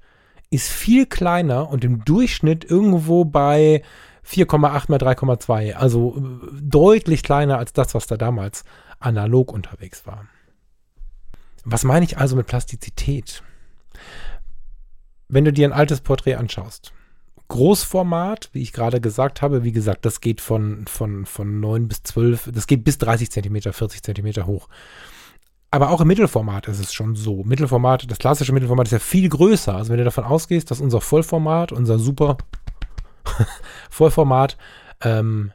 ist 0.52 0.70
viel 0.70 1.08
kleiner 1.08 1.70
und 1.70 1.84
im 1.84 2.06
Durchschnitt 2.06 2.64
irgendwo 2.64 3.26
bei 3.26 3.82
4,8 4.28 4.92
mal 4.92 5.00
3,2. 5.00 5.74
Also 5.74 6.18
äh, 6.18 6.62
deutlich 6.62 7.24
kleiner 7.24 7.58
als 7.58 7.74
das, 7.74 7.96
was 7.96 8.06
da 8.06 8.18
damals 8.18 8.64
analog 9.00 9.52
unterwegs 9.52 10.06
war. 10.06 10.26
Was 11.64 11.84
meine 11.84 12.06
ich 12.06 12.18
also 12.18 12.36
mit 12.36 12.48
Plastizität? 12.48 13.44
Wenn 15.28 15.46
du 15.46 15.54
dir 15.54 15.68
ein 15.68 15.74
altes 15.74 16.02
Porträt 16.02 16.36
anschaust, 16.36 16.94
Großformat, 17.52 18.50
wie 18.54 18.62
ich 18.62 18.72
gerade 18.72 19.02
gesagt 19.02 19.42
habe, 19.42 19.66
wie 19.66 19.74
gesagt, 19.74 20.06
das 20.06 20.22
geht 20.22 20.40
von, 20.40 20.86
von, 20.88 21.26
von 21.26 21.60
9 21.60 21.90
bis 21.90 22.02
12, 22.04 22.50
das 22.54 22.66
geht 22.66 22.86
bis 22.86 22.98
30 22.98 23.30
Zentimeter, 23.30 23.74
40 23.74 24.02
Zentimeter 24.04 24.46
hoch. 24.46 24.70
Aber 25.70 25.90
auch 25.90 26.00
im 26.00 26.08
Mittelformat 26.08 26.70
ist 26.70 26.80
es 26.80 26.94
schon 26.94 27.18
so. 27.18 27.44
Mittelformat, 27.44 28.10
das 28.10 28.20
klassische 28.20 28.54
Mittelformat 28.54 28.88
ist 28.88 28.94
ja 28.94 29.00
viel 29.00 29.28
größer. 29.28 29.76
Also 29.76 29.92
wenn 29.92 29.98
du 29.98 30.06
davon 30.06 30.24
ausgehst, 30.24 30.72
dass 30.72 30.80
unser 30.80 31.02
Vollformat, 31.02 31.74
unser 31.74 32.00
super 32.00 32.38
Vollformat 33.90 34.58
ähm, 35.02 35.52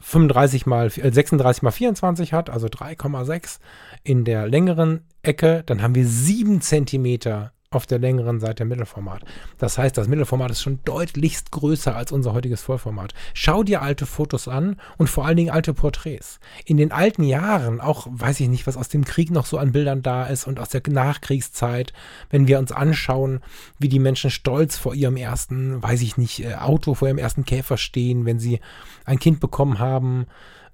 35 0.00 0.66
mal, 0.66 0.90
36 0.90 1.62
mal 1.62 1.70
24 1.70 2.32
hat, 2.32 2.50
also 2.50 2.66
3,6 2.66 3.60
in 4.02 4.24
der 4.24 4.48
längeren 4.48 5.04
Ecke, 5.22 5.62
dann 5.64 5.80
haben 5.80 5.94
wir 5.94 6.08
7 6.08 6.60
Zentimeter 6.60 7.52
auf 7.70 7.86
der 7.86 7.98
längeren 7.98 8.40
Seite 8.40 8.64
Mittelformat. 8.64 9.22
Das 9.58 9.78
heißt, 9.78 9.96
das 9.96 10.08
Mittelformat 10.08 10.50
ist 10.50 10.62
schon 10.62 10.80
deutlichst 10.84 11.50
größer 11.50 11.96
als 11.96 12.12
unser 12.12 12.32
heutiges 12.32 12.62
Vollformat. 12.62 13.12
Schau 13.34 13.62
dir 13.62 13.82
alte 13.82 14.06
Fotos 14.06 14.48
an 14.48 14.76
und 14.96 15.08
vor 15.08 15.26
allen 15.26 15.36
Dingen 15.36 15.50
alte 15.50 15.74
Porträts. 15.74 16.38
In 16.64 16.76
den 16.76 16.92
alten 16.92 17.22
Jahren, 17.22 17.80
auch 17.80 18.06
weiß 18.10 18.40
ich 18.40 18.48
nicht, 18.48 18.66
was 18.66 18.76
aus 18.76 18.88
dem 18.88 19.04
Krieg 19.04 19.30
noch 19.30 19.46
so 19.46 19.58
an 19.58 19.72
Bildern 19.72 20.02
da 20.02 20.24
ist 20.24 20.46
und 20.46 20.60
aus 20.60 20.68
der 20.68 20.82
Nachkriegszeit, 20.86 21.92
wenn 22.30 22.46
wir 22.46 22.58
uns 22.58 22.72
anschauen, 22.72 23.40
wie 23.78 23.88
die 23.88 23.98
Menschen 23.98 24.30
stolz 24.30 24.76
vor 24.76 24.94
ihrem 24.94 25.16
ersten, 25.16 25.82
weiß 25.82 26.02
ich 26.02 26.16
nicht, 26.16 26.44
äh, 26.44 26.54
Auto, 26.54 26.94
vor 26.94 27.08
ihrem 27.08 27.18
ersten 27.18 27.44
Käfer 27.44 27.76
stehen, 27.76 28.24
wenn 28.24 28.38
sie 28.38 28.60
ein 29.04 29.18
Kind 29.18 29.40
bekommen 29.40 29.78
haben, 29.78 30.26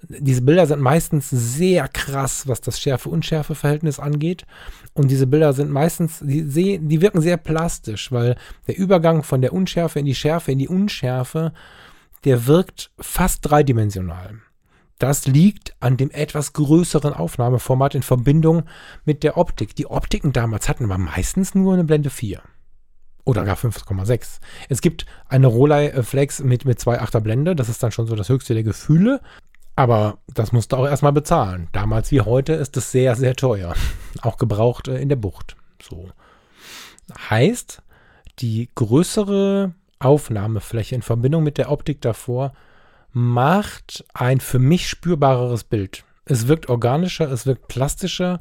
diese 0.09 0.43
Bilder 0.43 0.67
sind 0.67 0.81
meistens 0.81 1.31
sehr 1.31 1.89
krass, 1.89 2.49
was 2.49 2.61
das 2.61 2.81
Schärfe-Unschärfe-Verhältnis 2.81 3.99
angeht. 3.99 4.45
Und 4.95 5.11
diese 5.11 5.27
Bilder 5.27 5.53
sind 5.53 5.71
meistens, 5.71 6.19
die, 6.21 6.79
die 6.79 7.01
wirken 7.01 7.21
sehr 7.21 7.37
plastisch, 7.37 8.11
weil 8.11 8.37
der 8.67 8.77
Übergang 8.77 9.23
von 9.23 9.41
der 9.41 9.53
Unschärfe 9.53 10.01
in 10.01 10.07
die 10.07 10.15
Schärfe, 10.15 10.53
in 10.53 10.59
die 10.59 10.69
Unschärfe, 10.69 11.53
der 12.25 12.47
wirkt 12.47 12.91
fast 12.99 13.49
dreidimensional. 13.49 14.41
Das 14.99 15.27
liegt 15.27 15.75
an 15.81 15.97
dem 15.97 16.11
etwas 16.11 16.53
größeren 16.53 17.13
Aufnahmeformat 17.13 17.95
in 17.97 18.03
Verbindung 18.03 18.65
mit 19.05 19.25
der 19.25 19.37
Optik. 19.37 19.75
Die 19.75 19.87
Optiken 19.87 20.33
damals 20.33 20.69
hatten 20.69 20.85
aber 20.85 20.99
meistens 20.99 21.55
nur 21.55 21.75
eine 21.75 21.85
Blende 21.85 22.11
4. 22.11 22.41
Oder 23.25 23.45
gar 23.45 23.57
5,6. 23.57 24.41
Es 24.69 24.81
gibt 24.81 25.07
eine 25.29 25.47
Rolei 25.47 26.03
Flex 26.03 26.41
mit, 26.41 26.65
mit 26.65 26.79
2,8er 26.79 27.21
Blende. 27.21 27.57
Das 27.57 27.69
ist 27.69 27.83
dann 27.83 27.93
schon 27.93 28.07
so 28.07 28.17
das 28.17 28.29
höchste 28.29 28.55
der 28.55 28.65
Gefühle. 28.65 29.21
Aber 29.75 30.19
das 30.27 30.53
musst 30.53 30.73
du 30.73 30.77
auch 30.77 30.87
erstmal 30.87 31.13
bezahlen. 31.13 31.69
Damals 31.73 32.11
wie 32.11 32.21
heute 32.21 32.53
ist 32.53 32.77
es 32.77 32.93
sehr, 32.93 33.17
sehr 33.17 33.35
teuer. 33.35 33.75
Auch 34.23 34.37
gebraucht 34.37 34.89
äh, 34.89 34.99
in 34.99 35.09
der 35.09 35.17
Bucht. 35.17 35.57
So. 35.83 36.11
Heißt, 37.31 37.83
die 38.39 38.69
größere 38.75 39.73
Aufnahmefläche 39.99 40.95
in 40.95 41.03
Verbindung 41.03 41.43
mit 41.43 41.59
der 41.59 41.71
Optik 41.71 42.01
davor 42.01 42.53
macht 43.13 44.05
ein 44.15 44.41
für 44.41 44.59
mich 44.59 44.89
spürbareres 44.89 45.65
Bild. 45.65 46.05
Es 46.25 46.49
wirkt 46.49 46.69
organischer, 46.69 47.31
es 47.31 47.47
wirkt 47.47 47.69
plastischer, 47.69 48.41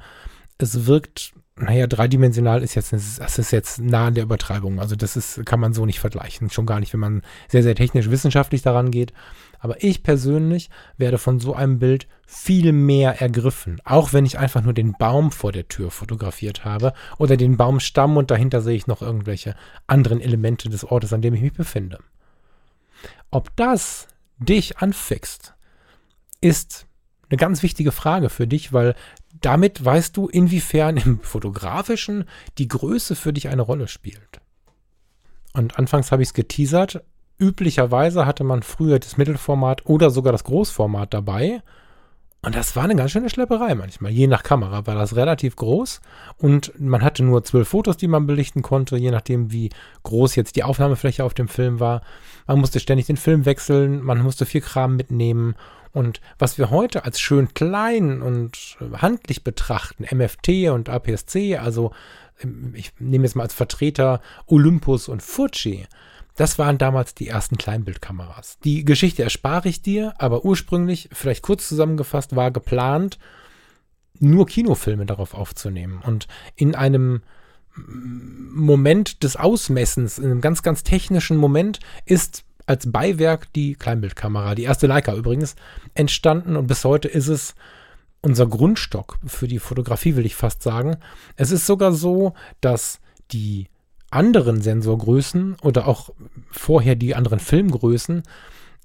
es 0.58 0.86
wirkt, 0.86 1.34
naja, 1.56 1.88
dreidimensional 1.88 2.64
ist 2.64 2.76
jetzt, 2.76 2.94
das 2.94 3.40
ist 3.40 3.52
jetzt 3.52 3.80
nah 3.80 4.08
an 4.08 4.16
der 4.16 4.24
Übertreibung. 4.24 4.80
Also 4.80 4.96
das 4.96 5.18
ist, 5.18 5.46
kann 5.46 5.60
man 5.60 5.74
so 5.74 5.86
nicht 5.86 6.00
vergleichen. 6.00 6.50
Schon 6.50 6.66
gar 6.66 6.80
nicht, 6.80 6.94
wenn 6.94 7.00
man 7.00 7.22
sehr, 7.48 7.64
sehr 7.64 7.76
technisch 7.76 8.10
wissenschaftlich 8.10 8.62
daran 8.62 8.92
geht. 8.92 9.14
Aber 9.62 9.84
ich 9.84 10.02
persönlich 10.02 10.72
werde 10.98 11.20
von 11.20 11.40
so 11.40 11.54
einem 11.54 11.78
Bild 11.78 12.08
viel 12.26 12.72
mehr 12.72 13.22
ergriffen. 13.22 13.80
Auch 13.86 14.12
wenn 14.12 14.26
ich 14.26 14.40
einfach 14.40 14.64
nur 14.64 14.74
den 14.74 14.94
Baum 14.94 15.32
vor 15.32 15.52
der 15.52 15.68
Tür 15.68 15.92
fotografiert 15.92 16.66
habe 16.66 16.94
oder 17.20 17.38
den 17.38 17.58
Baumstamm 17.58 18.18
und 18.18 18.32
dahinter 18.32 18.62
sehe 18.62 18.76
ich 18.76 18.88
noch 18.88 19.04
irgendwelche 19.04 19.56
anderen 19.86 20.20
Elemente 20.20 20.68
des 20.68 20.84
Ortes, 20.84 21.14
an 21.14 21.22
dem 21.22 21.36
ich 21.36 21.42
mich 21.42 21.54
befinde. 21.54 22.00
Ob 23.30 23.56
das 23.56 24.08
dich 24.40 24.80
anfixt, 24.80 25.54
ist 26.42 26.88
eine 27.30 27.38
ganz 27.38 27.62
wichtige 27.62 27.92
Frage 27.92 28.30
für 28.30 28.48
dich, 28.48 28.74
weil 28.74 28.96
damit 29.42 29.86
weißt 29.86 30.18
du, 30.18 30.28
inwiefern 30.28 30.98
im 30.98 31.20
fotografischen 31.22 32.26
die 32.58 32.68
Größe 32.68 33.16
für 33.16 33.32
dich 33.32 33.48
eine 33.48 33.62
Rolle 33.62 33.88
spielt. 33.88 34.42
Und 35.54 35.78
anfangs 35.78 36.12
habe 36.12 36.24
ich 36.24 36.30
es 36.30 36.34
geteasert, 36.34 37.04
Üblicherweise 37.42 38.28
hatte 38.28 38.44
man 38.44 38.62
früher 38.62 39.00
das 39.00 39.18
Mittelformat 39.18 39.88
oder 39.88 40.12
sogar 40.12 40.32
das 40.32 40.44
Großformat 40.44 41.12
dabei. 41.12 41.64
Und 42.44 42.56
das 42.56 42.76
war 42.76 42.84
eine 42.84 42.96
ganz 42.96 43.10
schöne 43.10 43.32
Schlepperei 43.32 43.74
manchmal. 43.74 44.12
Je 44.12 44.28
nach 44.28 44.44
Kamera 44.44 44.86
war 44.86 44.94
das 44.94 45.16
relativ 45.16 45.56
groß 45.56 46.02
und 46.38 46.80
man 46.80 47.02
hatte 47.02 47.24
nur 47.24 47.44
zwölf 47.44 47.70
Fotos, 47.70 47.98
die 47.98 48.08
man 48.08 48.28
belichten 48.28 48.62
konnte, 48.62 48.96
je 48.96 49.10
nachdem, 49.10 49.52
wie 49.52 49.72
groß 50.04 50.36
jetzt 50.36 50.56
die 50.56 50.64
Aufnahmefläche 50.64 51.24
auf 51.24 51.34
dem 51.34 51.48
Film 51.48 51.80
war. 51.80 52.02
Man 52.46 52.60
musste 52.60 52.80
ständig 52.80 53.08
den 53.08 53.18
Film 53.18 53.46
wechseln, 53.46 54.04
man 54.04 54.22
musste 54.22 54.46
viel 54.46 54.62
Kram 54.62 54.96
mitnehmen. 54.96 55.56
Und 55.94 56.22
was 56.38 56.60
wir 56.60 56.70
heute 56.70 57.06
als 57.06 57.20
schön 57.20 57.56
klein 57.56 58.22
und 58.22 58.78
handlich 58.94 59.44
betrachten, 59.44 60.06
MFT 60.16 60.70
und 60.70 60.90
APS-C, 60.90 61.58
also 61.58 61.92
ähm, 62.44 62.74
ich 62.76 62.94
nehme 63.00 63.26
jetzt 63.26 63.36
mal 63.36 63.44
als 63.44 63.56
Vertreter 63.56 64.22
Olympus 64.46 65.10
und 65.10 65.24
Fuji, 65.24 65.88
das 66.36 66.58
waren 66.58 66.78
damals 66.78 67.14
die 67.14 67.28
ersten 67.28 67.58
Kleinbildkameras. 67.58 68.58
Die 68.64 68.86
Geschichte 68.86 69.24
erspare 69.24 69.70
ich 69.70 69.82
dir, 69.82 70.14
aber 70.18 70.46
ursprünglich, 70.46 71.10
vielleicht 71.12 71.42
kurz 71.42 71.68
zusammengefasst, 71.68 72.36
war 72.36 72.52
geplant, 72.52 73.20
nur 74.20 74.46
Kinofilme 74.46 75.06
darauf 75.06 75.34
aufzunehmen. 75.34 76.02
Und 76.06 76.28
in 76.56 76.76
einem 76.76 77.22
Moment 77.76 79.24
des 79.24 79.36
Ausmessens, 79.36 80.20
in 80.20 80.26
einem 80.26 80.42
ganz, 80.42 80.62
ganz 80.62 80.84
technischen 80.84 81.38
Moment, 81.38 81.80
ist 82.06 82.44
als 82.66 82.92
Beiwerk 82.92 83.52
die 83.54 83.76
Kleinbildkamera, 83.76 84.56
die 84.56 84.64
erste 84.64 84.88
Leica 84.88 85.14
übrigens, 85.16 85.56
entstanden 85.94 86.56
und 86.56 86.68
bis 86.68 86.86
heute 86.86 87.08
ist 87.08 87.28
es 87.28 87.56
unser 88.22 88.46
Grundstock 88.48 89.18
für 89.26 89.48
die 89.48 89.60
Fotografie, 89.60 90.16
will 90.16 90.26
ich 90.26 90.36
fast 90.36 90.62
sagen. 90.62 90.98
Es 91.36 91.52
ist 91.52 91.66
sogar 91.66 91.92
so, 91.92 92.34
dass 92.62 93.00
die 93.32 93.68
anderen 94.12 94.62
Sensorgrößen 94.62 95.58
oder 95.62 95.88
auch 95.88 96.12
vorher 96.52 96.96
die 96.96 97.16
anderen 97.16 97.40
Filmgrößen 97.40 98.24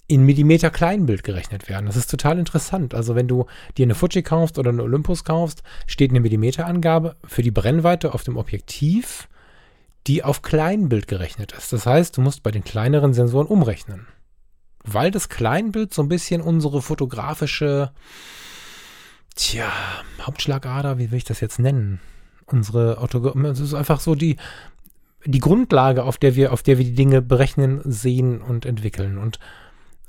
in 0.08 0.22
Millimeter 0.22 0.70
Kleinbild 0.70 1.24
gerechnet 1.24 1.68
werden. 1.68 1.86
Das 1.86 1.96
ist 1.96 2.10
total 2.10 2.38
interessant. 2.38 2.94
Also 2.94 3.14
wenn 3.16 3.26
du 3.26 3.46
dir 3.76 3.84
eine 3.84 3.96
Fuji 3.96 4.22
kaufst 4.22 4.58
oder 4.58 4.70
eine 4.70 4.82
Olympus 4.82 5.24
kaufst, 5.24 5.62
steht 5.86 6.10
eine 6.10 6.20
Millimeterangabe 6.20 7.16
für 7.24 7.42
die 7.42 7.50
Brennweite 7.50 8.14
auf 8.14 8.22
dem 8.22 8.36
Objektiv, 8.36 9.28
die 10.06 10.22
auf 10.22 10.42
Kleinbild 10.42 11.08
gerechnet 11.08 11.52
ist. 11.52 11.72
Das 11.72 11.86
heißt, 11.86 12.16
du 12.16 12.20
musst 12.20 12.44
bei 12.44 12.52
den 12.52 12.62
kleineren 12.62 13.14
Sensoren 13.14 13.48
umrechnen. 13.48 14.06
Weil 14.84 15.10
das 15.10 15.28
Kleinbild 15.28 15.92
so 15.92 16.02
ein 16.02 16.08
bisschen 16.08 16.40
unsere 16.40 16.80
fotografische, 16.80 17.90
tja, 19.34 19.72
Hauptschlagader, 20.22 20.98
wie 20.98 21.10
will 21.10 21.18
ich 21.18 21.24
das 21.24 21.40
jetzt 21.40 21.58
nennen? 21.58 22.00
Unsere 22.44 22.98
Orthogra 22.98 23.50
es 23.50 23.58
ist 23.58 23.74
einfach 23.74 23.98
so 23.98 24.14
die, 24.14 24.36
die 25.26 25.40
Grundlage, 25.40 26.04
auf 26.04 26.18
der 26.18 26.36
wir, 26.36 26.52
auf 26.52 26.62
der 26.62 26.78
wir 26.78 26.84
die 26.84 26.94
Dinge 26.94 27.22
berechnen, 27.22 27.80
sehen 27.84 28.40
und 28.40 28.64
entwickeln. 28.64 29.18
Und 29.18 29.38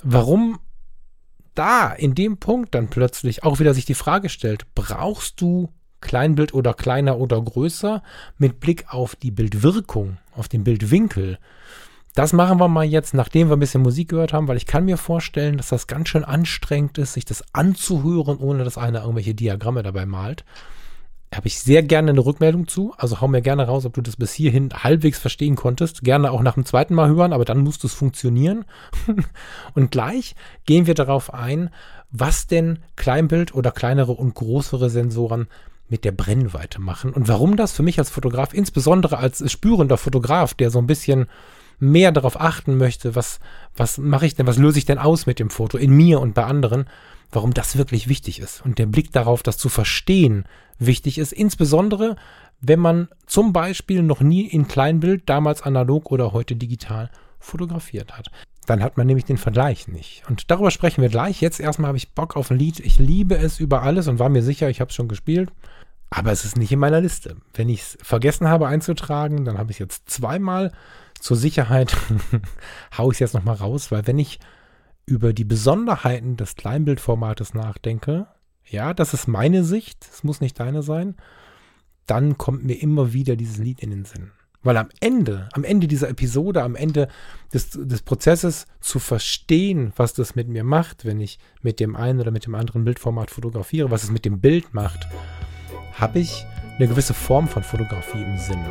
warum 0.02 0.60
da 1.56 1.92
in 1.92 2.14
dem 2.16 2.38
Punkt 2.38 2.76
dann 2.76 2.90
plötzlich 2.90 3.44
auch 3.44 3.60
wieder 3.60 3.74
sich 3.74 3.86
die 3.86 3.96
Frage 3.96 4.30
stellt, 4.30 4.66
brauchst 4.76 5.42
du 5.42 5.70
Kleinbild 6.00 6.54
oder 6.54 6.74
kleiner 6.76 7.18
oder 7.18 7.42
größer 7.42 8.04
mit 8.38 8.60
Blick 8.60 8.86
auf 8.94 9.16
die 9.16 9.32
Bildwirkung, 9.32 10.18
auf 10.36 10.48
den 10.48 10.64
Bildwinkel? 10.64 11.40
Das 12.14 12.34
machen 12.34 12.60
wir 12.60 12.68
mal 12.68 12.86
jetzt, 12.86 13.14
nachdem 13.14 13.50
wir 13.50 13.56
ein 13.56 13.60
bisschen 13.60 13.82
Musik 13.82 14.10
gehört 14.10 14.34
haben, 14.34 14.48
weil 14.48 14.58
ich 14.58 14.66
kann 14.66 14.86
mir 14.86 14.98
vorstellen, 14.98 15.58
dass 15.58 15.70
das 15.70 15.88
ganz 15.88 16.10
schön 16.10 16.24
anstrengend 16.24 16.98
ist, 16.98 17.14
sich 17.14 17.26
das 17.26 17.44
anzuhören, 17.54 18.38
ohne 18.38 18.64
dass 18.64 18.78
einer 18.78 19.02
irgendwelche 19.02 19.36
Diagramme 19.36 19.84
dabei 19.84 20.06
malt 20.06 20.44
habe 21.34 21.48
ich 21.48 21.60
sehr 21.60 21.84
gerne 21.84 22.12
eine 22.12 22.26
Rückmeldung 22.26 22.68
zu. 22.68 22.94
Also 22.98 23.20
hau 23.20 23.28
mir 23.28 23.42
gerne 23.42 23.68
raus, 23.68 23.86
ob 23.86 23.94
du 23.94 24.02
das 24.02 24.16
bis 24.16 24.34
hierhin 24.34 24.70
halbwegs 24.74 25.20
verstehen 25.20 25.56
konntest. 25.56 26.04
Gerne 26.04 26.32
auch 26.32 26.42
nach 26.42 26.54
dem 26.54 26.66
zweiten 26.66 26.96
Mal 26.96 27.10
hören, 27.10 27.34
aber 27.34 27.46
dann 27.46 27.60
musst 27.60 27.84
es 27.84 27.94
funktionieren. 27.94 28.66
und 29.76 29.92
gleich 29.92 30.36
gehen 30.66 30.88
wir 30.88 30.94
darauf 30.94 31.34
ein, 31.34 31.70
was 32.12 32.48
denn 32.48 32.80
Kleinbild 32.96 33.54
oder 33.54 33.72
kleinere 33.72 34.14
und 34.14 34.36
größere 34.36 34.90
Sensoren 34.90 35.48
mit 35.90 36.06
der 36.06 36.12
Brennweite 36.12 36.80
machen 36.80 37.14
und 37.14 37.28
warum 37.28 37.56
das 37.56 37.72
für 37.72 37.84
mich 37.84 37.98
als 37.98 38.10
Fotograf, 38.10 38.54
insbesondere 38.54 39.18
als 39.18 39.50
spürender 39.50 39.98
Fotograf, 39.98 40.54
der 40.54 40.70
so 40.70 40.80
ein 40.80 40.88
bisschen 40.88 41.28
mehr 41.80 42.12
darauf 42.12 42.40
achten 42.40 42.78
möchte, 42.78 43.16
was, 43.16 43.40
was 43.76 43.98
mache 43.98 44.26
ich 44.26 44.36
denn, 44.36 44.48
was 44.48 44.58
löse 44.58 44.80
ich 44.80 44.86
denn 44.86 44.98
aus 44.98 45.26
mit 45.26 45.40
dem 45.40 45.50
Foto 45.50 45.78
in 45.78 45.92
mir 45.92 46.20
und 46.20 46.34
bei 46.34 46.44
anderen, 46.44 46.90
warum 47.32 47.54
das 47.54 47.78
wirklich 47.78 48.08
wichtig 48.08 48.40
ist. 48.40 48.66
Und 48.66 48.80
der 48.80 48.86
Blick 48.86 49.12
darauf, 49.12 49.44
das 49.44 49.58
zu 49.58 49.70
verstehen, 49.70 50.46
wichtig 50.80 51.18
ist, 51.18 51.34
insbesondere 51.34 52.16
wenn 52.60 52.80
man 52.80 53.08
zum 53.26 53.54
Beispiel 53.54 54.02
noch 54.04 54.22
nie 54.22 54.46
in 54.48 54.68
Kleinbild, 54.68 55.30
damals 55.30 55.62
analog 55.62 56.12
oder 56.12 56.34
heute 56.34 56.56
digital, 56.56 57.12
fotografiert 57.40 58.18
hat. 58.18 58.32
Dann 58.66 58.84
hat 58.84 58.98
man 58.98 59.08
nämlich 59.08 59.26
den 59.26 59.38
Vergleich 59.38 59.88
nicht. 59.88 60.24
Und 60.28 60.52
darüber 60.52 60.72
sprechen 60.72 61.02
wir 61.02 61.10
gleich. 61.10 61.40
Jetzt 61.40 61.60
erstmal 61.60 61.90
habe 61.90 61.98
ich 61.98 62.14
Bock 62.14 62.36
auf 62.36 62.52
ein 62.52 62.58
Lied. 62.58 62.80
Ich 62.80 63.00
liebe 63.00 63.38
es 63.38 63.60
über 63.60 63.84
alles 63.84 64.08
und 64.08 64.20
war 64.20 64.30
mir 64.30 64.44
sicher, 64.44 64.70
ich 64.70 64.82
habe 64.82 64.90
es 64.90 64.96
schon 64.96 65.08
gespielt. 65.08 65.52
Aber 66.10 66.32
es 66.32 66.46
ist 66.46 66.58
nicht 66.58 66.72
in 66.72 66.80
meiner 66.80 67.00
Liste. 67.00 67.38
Wenn 67.54 67.70
ich 67.70 67.82
es 67.82 67.98
vergessen 68.02 68.48
habe 68.48 68.68
einzutragen, 68.68 69.46
dann 69.46 69.58
habe 69.58 69.72
ich 69.72 69.76
es 69.76 69.80
jetzt 69.80 70.10
zweimal. 70.10 70.74
Zur 71.20 71.38
Sicherheit 71.38 71.96
haue 72.98 73.12
ich 73.12 73.16
es 73.16 73.20
jetzt 73.20 73.34
nochmal 73.34 73.56
raus, 73.56 73.92
weil 73.92 74.06
wenn 74.08 74.20
ich 74.20 74.40
über 75.06 75.32
die 75.32 75.46
Besonderheiten 75.46 76.36
des 76.36 76.56
Kleinbildformates 76.56 77.54
nachdenke, 77.54 78.28
ja, 78.70 78.94
das 78.94 79.14
ist 79.14 79.28
meine 79.28 79.64
Sicht, 79.64 80.08
es 80.12 80.24
muss 80.24 80.42
nicht 80.42 80.60
deine 80.60 80.84
sein, 80.84 81.16
dann 82.06 82.38
kommt 82.38 82.64
mir 82.64 82.82
immer 82.82 83.14
wieder 83.14 83.36
dieses 83.36 83.58
Lied 83.58 83.82
in 83.82 83.90
den 83.90 84.06
Sinn. 84.06 84.32
Weil 84.64 84.78
am 84.78 84.90
Ende, 85.00 85.48
am 85.54 85.64
Ende 85.64 85.88
dieser 85.88 86.10
Episode, 86.10 86.64
am 86.64 86.76
Ende 86.76 87.08
des, 87.54 87.70
des 87.70 88.02
Prozesses 88.02 88.66
zu 88.82 89.00
verstehen, 89.00 89.94
was 89.96 90.14
das 90.14 90.36
mit 90.36 90.48
mir 90.48 90.64
macht, 90.64 91.06
wenn 91.06 91.22
ich 91.22 91.40
mit 91.62 91.80
dem 91.80 91.96
einen 91.96 92.20
oder 92.20 92.32
mit 92.32 92.46
dem 92.46 92.56
anderen 92.56 92.84
Bildformat 92.84 93.32
fotografiere, 93.32 93.92
was 93.92 94.04
es 94.04 94.12
mit 94.12 94.26
dem 94.26 94.42
Bild 94.42 94.74
macht, 94.74 95.08
habe 96.00 96.20
ich 96.20 96.46
eine 96.78 96.88
gewisse 96.88 97.14
Form 97.14 97.48
von 97.48 97.64
Fotografie 97.64 98.22
im 98.22 98.38
Sinn. 98.38 98.64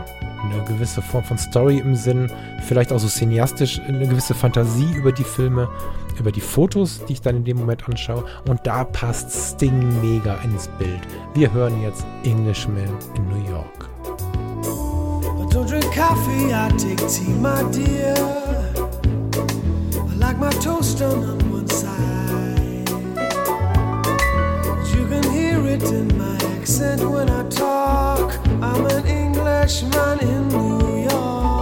Eine 0.43 0.63
gewisse 0.65 1.03
Form 1.03 1.25
von 1.25 1.39
Story 1.39 1.79
im 1.79 1.97
Sinn, 1.97 2.31
vielleicht 2.63 2.93
auch 2.93 3.01
so 3.01 3.09
cineastisch, 3.09 3.81
eine 3.81 4.07
gewisse 4.07 4.35
Fantasie 4.35 4.93
über 4.95 5.11
die 5.11 5.25
Filme, 5.25 5.69
über 6.19 6.31
die 6.31 6.41
Fotos, 6.41 7.05
die 7.07 7.15
ich 7.15 7.21
dann 7.21 7.37
in 7.37 7.45
dem 7.45 7.59
Moment 7.59 7.89
anschaue. 7.89 8.25
Und 8.49 8.65
da 8.65 8.85
passt 8.85 9.55
Sting 9.55 10.01
mega 10.01 10.37
ins 10.45 10.69
Bild. 10.79 11.01
Wir 11.35 11.53
hören 11.53 11.83
jetzt 11.83 12.07
Englishman 12.23 12.89
in 13.17 13.29
New 13.29 13.51
York. 13.51 13.89
I 14.63 15.49
don't 15.53 15.67
drink 15.67 15.93
coffee, 15.93 16.53
I 16.53 16.69
take 16.79 17.05
tea, 17.09 17.33
my 17.41 17.65
dear. 17.73 18.15
I 19.95 20.15
like 20.17 20.39
my 20.39 20.51
toast 20.51 21.03
on 21.03 21.39
one 21.51 21.67
side. 21.69 22.17
walking 25.87 26.56
accent 26.67 27.09
when 27.09 27.31
I 27.31 27.49
talk. 27.49 28.37
I'm 28.61 28.87
an 28.87 29.07
Englishman 29.07 30.19
in 30.19 30.49
New 30.49 31.03
York. 31.09 31.56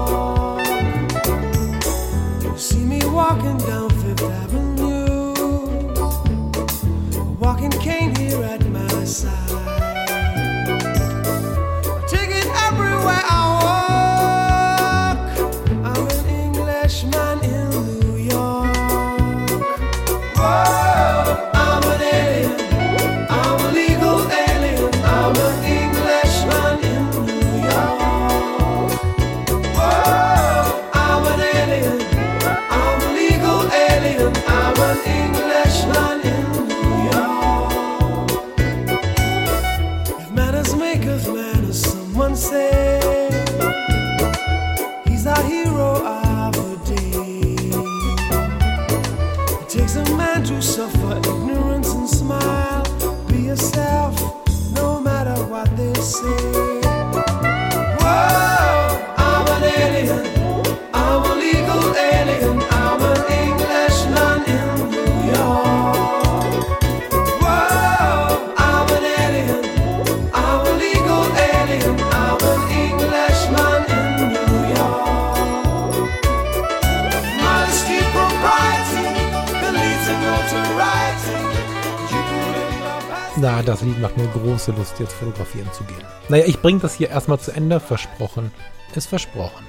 Große 84.65 84.79
Lust, 84.79 84.99
jetzt 84.99 85.13
fotografieren 85.13 85.71
zu 85.73 85.85
gehen. 85.85 86.03
Naja, 86.29 86.45
ich 86.47 86.61
bringe 86.61 86.81
das 86.81 86.95
hier 86.95 87.11
erstmal 87.11 87.39
zu 87.39 87.53
Ende. 87.53 87.81
Versprochen 87.81 88.51
ist 88.95 89.07
versprochen. 89.07 89.65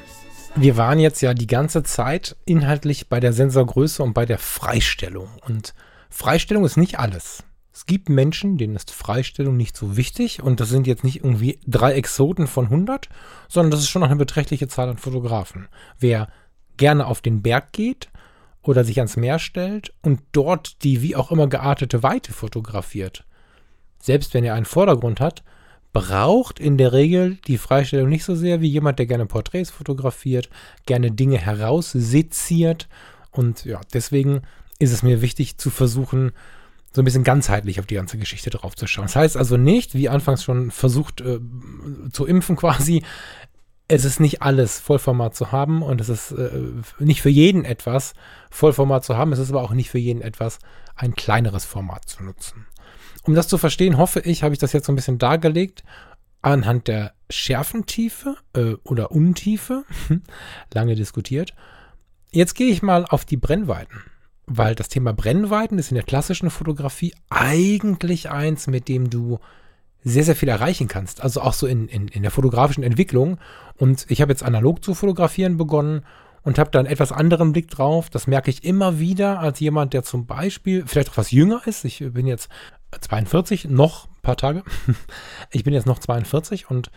Wir 0.55 0.77
waren 0.77 0.99
jetzt 0.99 1.21
ja 1.21 1.33
die 1.33 1.47
ganze 1.47 1.83
Zeit 1.83 2.37
inhaltlich 2.45 3.09
bei 3.09 3.19
der 3.19 3.33
Sensorgröße 3.33 4.03
und 4.03 4.13
bei 4.13 4.25
der 4.25 4.37
Freistellung. 4.37 5.27
Und 5.47 5.73
Freistellung 6.09 6.63
ist 6.63 6.77
nicht 6.77 6.99
alles. 6.99 7.43
Es 7.73 7.87
gibt 7.87 8.07
Menschen, 8.07 8.57
denen 8.57 8.75
ist 8.75 8.91
Freistellung 8.91 9.57
nicht 9.57 9.75
so 9.75 9.97
wichtig. 9.97 10.43
Und 10.43 10.59
das 10.59 10.69
sind 10.69 10.87
jetzt 10.87 11.03
nicht 11.03 11.23
irgendwie 11.23 11.59
drei 11.65 11.93
Exoten 11.93 12.47
von 12.47 12.65
100, 12.65 13.09
sondern 13.49 13.71
das 13.71 13.81
ist 13.81 13.89
schon 13.89 14.01
noch 14.01 14.09
eine 14.09 14.15
beträchtliche 14.15 14.67
Zahl 14.67 14.89
an 14.89 14.97
Fotografen. 14.97 15.67
Wer 15.99 16.29
gerne 16.77 17.07
auf 17.07 17.21
den 17.21 17.41
Berg 17.41 17.73
geht 17.73 18.09
oder 18.61 18.85
sich 18.85 18.99
ans 18.99 19.17
Meer 19.17 19.39
stellt 19.39 19.93
und 20.03 20.21
dort 20.31 20.83
die 20.83 21.01
wie 21.01 21.15
auch 21.15 21.31
immer 21.31 21.47
geartete 21.47 22.03
Weite 22.03 22.31
fotografiert, 22.31 23.24
selbst 24.05 24.33
wenn 24.33 24.43
er 24.43 24.53
einen 24.53 24.65
Vordergrund 24.65 25.19
hat, 25.19 25.43
braucht 25.93 26.59
in 26.59 26.77
der 26.77 26.91
Regel 26.91 27.37
die 27.47 27.57
Freistellung 27.57 28.09
nicht 28.09 28.25
so 28.25 28.35
sehr 28.35 28.61
wie 28.61 28.67
jemand, 28.67 28.99
der 28.99 29.05
gerne 29.05 29.25
Porträts 29.25 29.71
fotografiert, 29.71 30.49
gerne 30.85 31.11
Dinge 31.11 31.37
herausseziert. 31.37 32.89
Und 33.31 33.65
ja, 33.65 33.79
deswegen 33.93 34.41
ist 34.77 34.91
es 34.91 35.03
mir 35.03 35.21
wichtig 35.21 35.57
zu 35.57 35.69
versuchen, 35.69 36.33
so 36.93 37.01
ein 37.01 37.05
bisschen 37.05 37.23
ganzheitlich 37.23 37.79
auf 37.79 37.85
die 37.85 37.95
ganze 37.95 38.17
Geschichte 38.17 38.49
drauf 38.49 38.75
zu 38.75 38.87
schauen. 38.87 39.05
Das 39.05 39.15
heißt 39.15 39.37
also 39.37 39.57
nicht, 39.57 39.95
wie 39.95 40.09
anfangs 40.09 40.43
schon 40.43 40.71
versucht 40.71 41.21
äh, 41.21 41.39
zu 42.11 42.25
impfen 42.25 42.55
quasi, 42.55 43.03
es 43.87 44.03
ist 44.03 44.19
nicht 44.19 44.41
alles 44.41 44.79
Vollformat 44.79 45.35
zu 45.35 45.51
haben 45.51 45.81
und 45.81 46.01
es 46.01 46.09
ist 46.09 46.31
äh, 46.31 46.49
nicht 46.99 47.21
für 47.21 47.29
jeden 47.29 47.65
etwas 47.65 48.13
Vollformat 48.49 49.03
zu 49.03 49.15
haben. 49.15 49.31
Es 49.31 49.39
ist 49.39 49.51
aber 49.51 49.61
auch 49.61 49.73
nicht 49.73 49.89
für 49.89 49.99
jeden 49.99 50.21
etwas, 50.21 50.59
ein 50.95 51.15
kleineres 51.15 51.65
Format 51.65 52.09
zu 52.09 52.23
nutzen. 52.23 52.65
Um 53.25 53.35
das 53.35 53.47
zu 53.47 53.57
verstehen, 53.57 53.97
hoffe 53.97 54.19
ich, 54.19 54.43
habe 54.43 54.53
ich 54.53 54.59
das 54.59 54.73
jetzt 54.73 54.85
so 54.85 54.91
ein 54.91 54.95
bisschen 54.95 55.17
dargelegt 55.17 55.83
anhand 56.45 56.87
der 56.87 57.13
Schärfentiefe 57.29 58.35
äh, 58.53 58.75
oder 58.83 59.11
Untiefe. 59.11 59.83
Lange 60.73 60.95
diskutiert. 60.95 61.55
Jetzt 62.31 62.53
gehe 62.53 62.71
ich 62.71 62.83
mal 62.83 63.05
auf 63.05 63.25
die 63.25 63.37
Brennweiten, 63.37 64.03
weil 64.45 64.75
das 64.75 64.89
Thema 64.89 65.11
Brennweiten 65.11 65.79
ist 65.79 65.89
in 65.89 65.95
der 65.95 66.03
klassischen 66.03 66.51
Fotografie 66.51 67.15
eigentlich 67.29 68.29
eins, 68.29 68.67
mit 68.67 68.87
dem 68.87 69.09
du 69.09 69.39
sehr, 70.03 70.23
sehr 70.23 70.35
viel 70.35 70.49
erreichen 70.49 70.87
kannst. 70.87 71.23
Also 71.23 71.41
auch 71.41 71.53
so 71.53 71.65
in, 71.65 71.87
in, 71.87 72.07
in 72.09 72.21
der 72.21 72.31
fotografischen 72.31 72.83
Entwicklung. 72.83 73.39
Und 73.77 74.05
ich 74.09 74.21
habe 74.21 74.31
jetzt 74.31 74.43
analog 74.43 74.83
zu 74.83 74.93
fotografieren 74.93 75.57
begonnen 75.57 76.05
und 76.43 76.59
habe 76.59 76.69
da 76.69 76.77
einen 76.77 76.87
etwas 76.87 77.11
anderen 77.11 77.53
Blick 77.53 77.71
drauf. 77.71 78.11
Das 78.11 78.27
merke 78.27 78.51
ich 78.51 78.63
immer 78.63 78.99
wieder 78.99 79.39
als 79.39 79.59
jemand, 79.59 79.93
der 79.93 80.03
zum 80.03 80.27
Beispiel 80.27 80.83
vielleicht 80.85 81.09
auch 81.09 81.17
was 81.17 81.31
jünger 81.31 81.61
ist. 81.65 81.85
Ich 81.85 82.03
bin 82.13 82.27
jetzt 82.27 82.49
42, 82.99 83.65
noch 83.65 84.05
ein 84.05 84.21
paar 84.21 84.37
Tage. 84.37 84.63
Ich 85.51 85.63
bin 85.63 85.73
jetzt 85.73 85.87
noch 85.87 85.99
42 85.99 86.69
und 86.69 86.91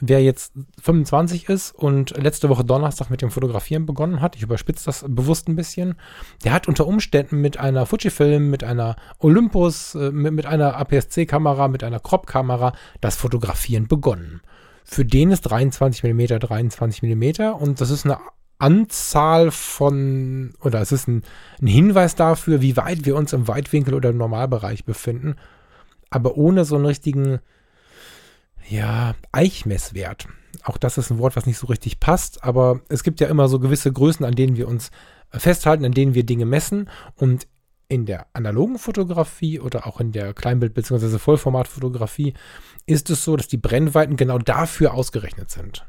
wer 0.00 0.22
jetzt 0.22 0.52
25 0.80 1.48
ist 1.48 1.74
und 1.74 2.10
letzte 2.16 2.48
Woche 2.48 2.64
Donnerstag 2.64 3.10
mit 3.10 3.22
dem 3.22 3.30
Fotografieren 3.30 3.86
begonnen 3.86 4.20
hat, 4.20 4.36
ich 4.36 4.42
überspitze 4.42 4.86
das 4.86 5.04
bewusst 5.08 5.48
ein 5.48 5.56
bisschen, 5.56 5.96
der 6.44 6.52
hat 6.52 6.68
unter 6.68 6.86
Umständen 6.86 7.40
mit 7.40 7.58
einer 7.58 7.86
Fujifilm, 7.86 8.50
mit 8.50 8.64
einer 8.64 8.96
Olympus, 9.18 9.94
äh, 9.94 10.10
mit, 10.10 10.32
mit 10.32 10.46
einer 10.46 10.76
APS-C-Kamera, 10.76 11.68
mit 11.68 11.82
einer 11.82 12.00
Crop-Kamera 12.00 12.72
das 13.00 13.16
Fotografieren 13.16 13.88
begonnen. 13.88 14.40
Für 14.84 15.04
den 15.04 15.30
ist 15.30 15.42
23 15.42 16.02
mm 16.04 16.38
23 16.38 17.02
mm 17.02 17.54
und 17.58 17.80
das 17.80 17.90
ist 17.90 18.04
eine 18.04 18.18
Anzahl 18.58 19.50
von, 19.50 20.54
oder 20.60 20.80
es 20.80 20.92
ist 20.92 21.08
ein, 21.08 21.22
ein 21.60 21.66
Hinweis 21.66 22.14
dafür, 22.14 22.60
wie 22.60 22.76
weit 22.76 23.04
wir 23.04 23.16
uns 23.16 23.32
im 23.32 23.48
Weitwinkel 23.48 23.94
oder 23.94 24.10
im 24.10 24.16
Normalbereich 24.16 24.84
befinden, 24.84 25.36
aber 26.10 26.36
ohne 26.36 26.64
so 26.64 26.74
einen 26.76 26.86
richtigen, 26.86 27.38
ja, 28.68 29.14
Eichmesswert. 29.32 30.28
Auch 30.64 30.76
das 30.76 30.98
ist 30.98 31.10
ein 31.10 31.18
Wort, 31.18 31.36
was 31.36 31.46
nicht 31.46 31.58
so 31.58 31.68
richtig 31.68 32.00
passt, 32.00 32.44
aber 32.44 32.80
es 32.88 33.02
gibt 33.02 33.20
ja 33.20 33.28
immer 33.28 33.48
so 33.48 33.60
gewisse 33.60 33.92
Größen, 33.92 34.26
an 34.26 34.34
denen 34.34 34.56
wir 34.56 34.68
uns 34.68 34.90
festhalten, 35.30 35.84
an 35.84 35.92
denen 35.92 36.14
wir 36.14 36.24
Dinge 36.24 36.46
messen 36.46 36.90
und 37.16 37.46
in 37.88 38.04
der 38.04 38.26
analogen 38.34 38.78
Fotografie 38.78 39.60
oder 39.60 39.86
auch 39.86 40.00
in 40.00 40.12
der 40.12 40.34
Kleinbild- 40.34 40.74
bzw. 40.74 41.18
Vollformatfotografie 41.18 42.34
ist 42.86 43.08
es 43.08 43.24
so, 43.24 43.36
dass 43.36 43.48
die 43.48 43.56
Brennweiten 43.56 44.16
genau 44.16 44.38
dafür 44.38 44.94
ausgerechnet 44.94 45.50
sind. 45.50 45.86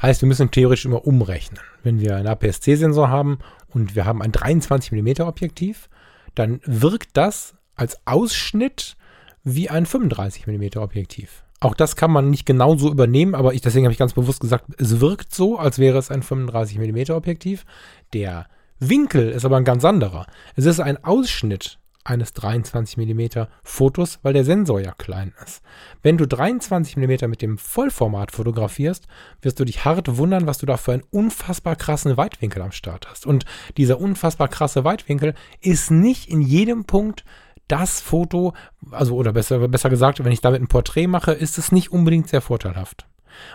Heißt, 0.00 0.20
wir 0.20 0.28
müssen 0.28 0.50
theoretisch 0.50 0.84
immer 0.84 1.06
umrechnen. 1.06 1.60
Wenn 1.82 2.00
wir 2.00 2.16
einen 2.16 2.26
APS-C-Sensor 2.26 3.08
haben 3.08 3.38
und 3.68 3.94
wir 3.94 4.04
haben 4.04 4.22
ein 4.22 4.32
23 4.32 4.92
mm 4.92 5.22
Objektiv, 5.22 5.88
dann 6.34 6.60
wirkt 6.64 7.10
das 7.14 7.54
als 7.74 7.98
Ausschnitt 8.06 8.96
wie 9.42 9.70
ein 9.70 9.86
35 9.86 10.46
mm 10.46 10.78
Objektiv. 10.78 11.44
Auch 11.60 11.74
das 11.74 11.96
kann 11.96 12.10
man 12.10 12.28
nicht 12.28 12.44
genau 12.44 12.76
so 12.76 12.90
übernehmen, 12.90 13.34
aber 13.34 13.54
ich, 13.54 13.62
deswegen 13.62 13.86
habe 13.86 13.92
ich 13.92 13.98
ganz 13.98 14.12
bewusst 14.12 14.40
gesagt, 14.40 14.66
es 14.78 15.00
wirkt 15.00 15.34
so, 15.34 15.58
als 15.58 15.78
wäre 15.78 15.98
es 15.98 16.10
ein 16.10 16.22
35 16.22 16.78
mm 16.78 17.12
Objektiv. 17.12 17.64
Der 18.12 18.46
Winkel 18.78 19.30
ist 19.30 19.46
aber 19.46 19.56
ein 19.56 19.64
ganz 19.64 19.84
anderer. 19.84 20.26
Es 20.54 20.66
ist 20.66 20.80
ein 20.80 21.02
Ausschnitt 21.02 21.78
eines 22.06 22.32
23 22.32 22.96
mm 22.96 23.46
Fotos, 23.62 24.18
weil 24.22 24.32
der 24.32 24.44
Sensor 24.44 24.80
ja 24.80 24.92
klein 24.92 25.34
ist. 25.44 25.62
Wenn 26.02 26.16
du 26.16 26.26
23 26.26 26.96
mm 26.96 27.28
mit 27.28 27.42
dem 27.42 27.58
Vollformat 27.58 28.32
fotografierst, 28.32 29.06
wirst 29.42 29.60
du 29.60 29.64
dich 29.64 29.84
hart 29.84 30.16
wundern, 30.16 30.46
was 30.46 30.58
du 30.58 30.66
da 30.66 30.76
für 30.76 30.92
einen 30.92 31.04
unfassbar 31.10 31.76
krassen 31.76 32.16
Weitwinkel 32.16 32.62
am 32.62 32.72
Start 32.72 33.08
hast. 33.10 33.26
Und 33.26 33.44
dieser 33.76 34.00
unfassbar 34.00 34.48
krasse 34.48 34.84
Weitwinkel 34.84 35.34
ist 35.60 35.90
nicht 35.90 36.28
in 36.28 36.40
jedem 36.40 36.84
Punkt 36.84 37.24
das 37.68 38.00
Foto, 38.00 38.54
also 38.90 39.16
oder 39.16 39.32
besser, 39.32 39.66
besser 39.68 39.90
gesagt, 39.90 40.24
wenn 40.24 40.32
ich 40.32 40.40
damit 40.40 40.60
ein 40.60 40.68
Porträt 40.68 41.08
mache, 41.08 41.32
ist 41.32 41.58
es 41.58 41.72
nicht 41.72 41.90
unbedingt 41.90 42.28
sehr 42.28 42.40
vorteilhaft. 42.40 43.06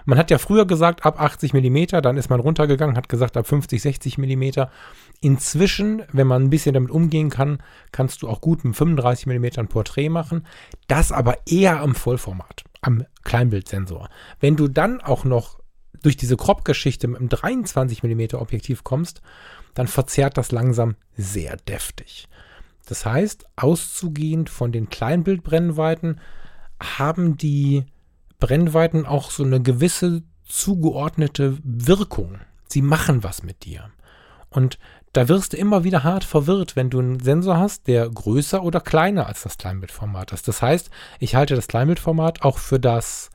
Man 0.06 0.18
hat 0.18 0.32
ja 0.32 0.38
früher 0.38 0.66
gesagt, 0.66 1.06
ab 1.06 1.20
80 1.20 1.54
mm, 1.54 2.02
dann 2.02 2.18
ist 2.18 2.30
man 2.30 2.40
runtergegangen, 2.40 2.96
hat 2.96 3.10
gesagt, 3.10 3.38
ab 3.38 3.48
50, 3.48 3.82
60 3.82 4.18
mm. 4.18 4.44
Inzwischen, 5.22 6.04
wenn 6.12 6.28
man 6.28 6.44
ein 6.44 6.50
bisschen 6.50 6.74
damit 6.74 6.92
umgehen 6.92 7.30
kann, 7.30 7.60
kannst 7.92 8.22
du 8.22 8.30
auch 8.30 8.42
gut 8.42 8.66
mit 8.66 8.76
35 8.76 9.28
mm 9.28 9.46
ein 9.58 9.68
Porträt 9.68 10.10
machen. 10.10 10.46
Das 10.88 11.12
aber 11.12 11.38
eher 11.48 11.82
am 11.82 11.96
Vollformat, 11.96 12.64
am 12.82 13.06
Kleinbildsensor. 13.24 14.10
Wenn 14.40 14.56
du 14.56 14.68
dann 14.68 15.02
auch 15.02 15.24
noch 15.24 15.60
durch 16.02 16.18
diese 16.18 16.38
Crop-Geschichte 16.38 17.08
mit 17.08 17.20
einem 17.20 17.30
23 17.30 18.04
mm 18.04 18.36
Objektiv 18.36 18.84
kommst, 18.84 19.22
dann 19.74 19.88
verzerrt 19.88 20.38
das 20.38 20.52
langsam 20.52 20.96
sehr 21.16 21.56
deftig. 21.58 22.28
Das 22.88 23.06
heißt, 23.06 23.46
auszugehend 23.56 24.50
von 24.50 24.72
den 24.72 24.90
Kleinbildbrennweiten 24.90 26.20
haben 26.82 27.38
die 27.38 27.86
Brennweiten 28.42 29.06
auch 29.06 29.32
so 29.32 29.44
eine 29.44 29.62
gewisse 29.62 30.24
zugeordnete 30.46 31.58
Wirkung. 31.64 32.40
Sie 32.68 32.82
machen 32.82 33.24
was 33.24 33.44
mit 33.44 33.64
dir. 33.64 33.90
Und 34.50 34.78
da 35.14 35.30
wirst 35.30 35.54
du 35.54 35.58
immer 35.58 35.86
wieder 35.86 36.04
hart 36.04 36.26
verwirrt, 36.26 36.76
wenn 36.76 36.90
du 36.90 37.00
einen 37.00 37.20
Sensor 37.22 37.58
hast, 37.58 37.88
der 37.88 38.10
größer 38.10 38.62
oder 38.64 38.82
kleiner 38.82 39.28
als 39.28 39.44
das 39.44 39.58
Kleinbildformat 39.58 40.34
ist. 40.34 40.48
Das 40.48 40.62
heißt, 40.62 40.90
ich 41.20 41.36
halte 41.36 41.56
das 41.56 41.68
Kleinbildformat 41.68 42.42
auch 42.42 42.58
für 42.58 42.80
das 42.80 43.30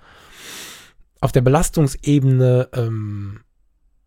auf 1.21 1.33
der 1.33 1.41
Belastungsebene 1.41 2.69
ähm, 2.75 3.41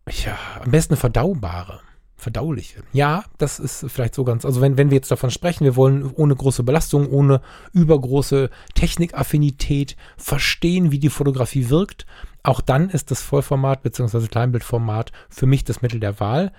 ja, 0.08 0.38
am 0.62 0.70
besten 0.70 0.96
verdaubare, 0.96 1.80
verdauliche. 2.20 2.82
Ja, 2.92 3.24
das 3.38 3.58
ist 3.58 3.86
vielleicht 3.88 4.14
so 4.14 4.24
ganz, 4.24 4.44
also 4.44 4.60
wenn, 4.60 4.76
wenn 4.76 4.90
wir 4.90 4.96
jetzt 4.96 5.10
davon 5.10 5.30
sprechen, 5.30 5.64
wir 5.64 5.76
wollen 5.76 6.10
ohne 6.14 6.36
große 6.36 6.62
Belastung, 6.62 7.08
ohne 7.08 7.40
übergroße 7.72 8.50
Technikaffinität 8.74 9.96
verstehen, 10.16 10.92
wie 10.92 10.98
die 10.98 11.10
Fotografie 11.10 11.68
wirkt, 11.70 12.06
auch 12.42 12.60
dann 12.60 12.90
ist 12.90 13.10
das 13.10 13.22
Vollformat 13.22 13.82
bzw. 13.82 14.26
Kleinbildformat 14.28 15.12
für 15.28 15.46
mich 15.46 15.64
das 15.64 15.82
Mittel 15.82 16.00
der 16.00 16.20
Wahl. 16.20 16.52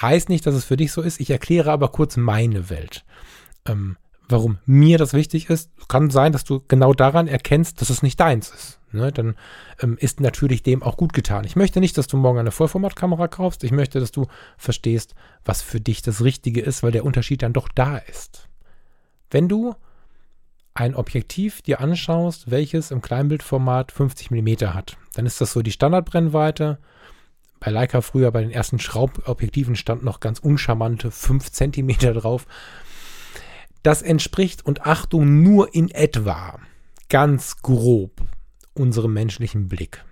Heißt 0.00 0.28
nicht, 0.28 0.46
dass 0.46 0.54
es 0.54 0.64
für 0.64 0.76
dich 0.76 0.92
so 0.92 1.02
ist. 1.02 1.20
Ich 1.20 1.30
erkläre 1.30 1.70
aber 1.70 1.88
kurz 1.88 2.16
meine 2.16 2.70
Welt. 2.70 3.04
Ähm, 3.66 3.96
warum 4.28 4.58
mir 4.66 4.98
das 4.98 5.12
wichtig 5.12 5.50
ist, 5.50 5.70
kann 5.88 6.10
sein, 6.10 6.32
dass 6.32 6.44
du 6.44 6.62
genau 6.66 6.92
daran 6.92 7.28
erkennst, 7.28 7.80
dass 7.80 7.90
es 7.90 8.02
nicht 8.02 8.18
deins 8.18 8.50
ist. 8.50 8.80
Ne? 8.92 9.12
Dann 9.12 9.36
ähm, 9.80 9.96
ist 10.00 10.20
natürlich 10.20 10.62
dem 10.62 10.82
auch 10.82 10.96
gut 10.96 11.12
getan. 11.12 11.44
Ich 11.44 11.56
möchte 11.56 11.80
nicht, 11.80 11.96
dass 11.98 12.06
du 12.06 12.16
morgen 12.16 12.38
eine 12.38 12.50
Vollformatkamera 12.50 13.28
kaufst. 13.28 13.64
Ich 13.64 13.72
möchte, 13.72 14.00
dass 14.00 14.12
du 14.12 14.26
verstehst, 14.56 15.14
was 15.44 15.62
für 15.62 15.80
dich 15.80 16.02
das 16.02 16.22
Richtige 16.22 16.60
ist, 16.60 16.82
weil 16.82 16.92
der 16.92 17.04
Unterschied 17.04 17.42
dann 17.42 17.52
doch 17.52 17.68
da 17.68 17.98
ist. 17.98 18.48
Wenn 19.30 19.48
du 19.48 19.74
ein 20.74 20.94
Objektiv 20.94 21.62
dir 21.62 21.80
anschaust, 21.80 22.50
welches 22.50 22.90
im 22.90 23.00
Kleinbildformat 23.00 23.92
50 23.92 24.30
mm 24.30 24.74
hat, 24.74 24.96
dann 25.14 25.26
ist 25.26 25.40
das 25.40 25.52
so 25.52 25.62
die 25.62 25.72
Standardbrennweite. 25.72 26.78
Bei 27.60 27.70
Leica 27.70 28.02
früher 28.02 28.30
bei 28.30 28.42
den 28.42 28.50
ersten 28.50 28.78
Schraubobjektiven 28.78 29.76
stand 29.76 30.04
noch 30.04 30.20
ganz 30.20 30.38
uncharmante 30.38 31.10
5 31.10 31.50
cm 31.50 31.88
drauf. 32.14 32.46
Das 33.86 34.02
entspricht, 34.02 34.66
und 34.66 34.84
Achtung, 34.84 35.44
nur 35.44 35.72
in 35.72 35.92
etwa, 35.92 36.58
ganz 37.08 37.58
grob, 37.62 38.20
unserem 38.74 39.12
menschlichen 39.12 39.68
Blick. 39.68 40.04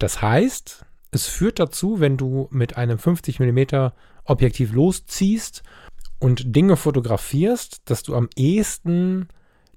Das 0.00 0.20
heißt, 0.20 0.84
es 1.12 1.28
führt 1.28 1.60
dazu, 1.60 2.00
wenn 2.00 2.16
du 2.16 2.48
mit 2.50 2.76
einem 2.76 2.98
50 2.98 3.38
mm 3.38 3.90
Objektiv 4.24 4.72
losziehst 4.72 5.62
und 6.18 6.56
Dinge 6.56 6.76
fotografierst, 6.76 7.82
dass 7.84 8.02
du 8.02 8.16
am 8.16 8.28
ehesten 8.34 9.28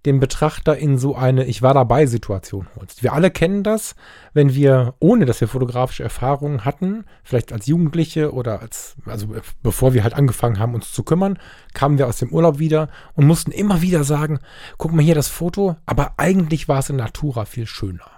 den 0.07 0.21
Betrachter 0.21 0.77
in 0.77 0.97
so 0.97 1.15
eine 1.15 1.45
Ich 1.45 1.61
war 1.61 1.73
dabei 1.73 2.05
Situation 2.05 2.67
holst. 2.75 3.03
Wir 3.03 3.11
alle 3.11 3.29
kennen 3.29 3.61
das, 3.61 3.93
wenn 4.33 4.55
wir, 4.55 4.95
ohne 4.99 5.25
dass 5.25 5.41
wir 5.41 5.49
fotografische 5.49 6.03
Erfahrungen 6.03 6.63
hatten, 6.63 7.03
vielleicht 7.23 7.51
als 7.51 7.67
Jugendliche 7.67 8.33
oder 8.33 8.61
als, 8.61 8.95
also 9.05 9.35
bevor 9.61 9.93
wir 9.93 10.03
halt 10.03 10.13
angefangen 10.13 10.59
haben, 10.59 10.75
uns 10.75 10.93
zu 10.93 11.03
kümmern, 11.03 11.37
kamen 11.73 11.97
wir 11.97 12.07
aus 12.07 12.17
dem 12.17 12.31
Urlaub 12.31 12.57
wieder 12.57 12.87
und 13.15 13.27
mussten 13.27 13.51
immer 13.51 13.81
wieder 13.81 14.05
sagen, 14.05 14.39
guck 14.77 14.93
mal 14.93 15.03
hier 15.03 15.13
das 15.13 15.27
Foto, 15.27 15.75
aber 15.85 16.13
eigentlich 16.15 16.69
war 16.69 16.79
es 16.79 16.89
in 16.89 16.95
Natura 16.95 17.43
viel 17.43 17.67
schöner. 17.67 18.09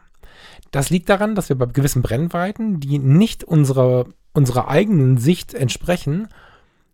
Das 0.69 0.91
liegt 0.91 1.09
daran, 1.09 1.33
dass 1.33 1.49
wir 1.49 1.57
bei 1.57 1.65
gewissen 1.65 2.03
Brennweiten, 2.03 2.79
die 2.79 2.99
nicht 2.99 3.43
unserer, 3.43 4.05
unserer 4.33 4.67
eigenen 4.67 5.17
Sicht 5.17 5.55
entsprechen, 5.55 6.27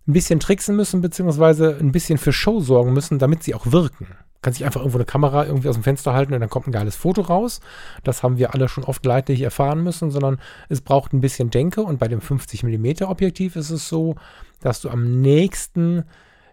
ein 0.08 0.14
bisschen 0.14 0.40
tricksen 0.40 0.78
müssen, 0.78 1.02
beziehungsweise 1.02 1.76
ein 1.78 1.92
bisschen 1.92 2.18
für 2.18 2.32
Show 2.32 2.62
sorgen 2.62 2.94
müssen, 2.94 3.20
damit 3.20 3.44
sie 3.44 3.56
auch 3.56 3.74
wirken 3.74 4.08
kann 4.46 4.54
sich 4.54 4.64
einfach 4.64 4.82
irgendwo 4.82 5.00
eine 5.00 5.06
Kamera 5.06 5.44
irgendwie 5.48 5.70
aus 5.70 5.74
dem 5.74 5.82
Fenster 5.82 6.14
halten 6.14 6.36
und 6.36 6.40
dann 6.40 6.52
kommt 6.52 6.68
ein 6.68 6.72
geiles 6.72 6.96
Foto 6.96 7.22
raus. 7.22 7.62
Das 8.04 8.22
haben 8.22 8.38
wir 8.38 8.54
alle 8.54 8.70
schon 8.70 8.84
oft 8.84 9.04
leidlich 9.04 9.42
erfahren 9.42 9.82
müssen, 9.82 10.12
sondern 10.12 10.40
es 10.70 10.82
braucht 10.82 11.14
ein 11.14 11.20
bisschen 11.20 11.50
Denke 11.50 11.82
und 11.82 11.98
bei 11.98 12.08
dem 12.08 12.22
50 12.22 12.62
mm 12.62 13.06
Objektiv 13.06 13.56
ist 13.56 13.72
es 13.72 13.90
so, 13.90 14.18
dass 14.62 14.82
du 14.82 14.92
am 14.92 15.20
nächsten 15.20 16.04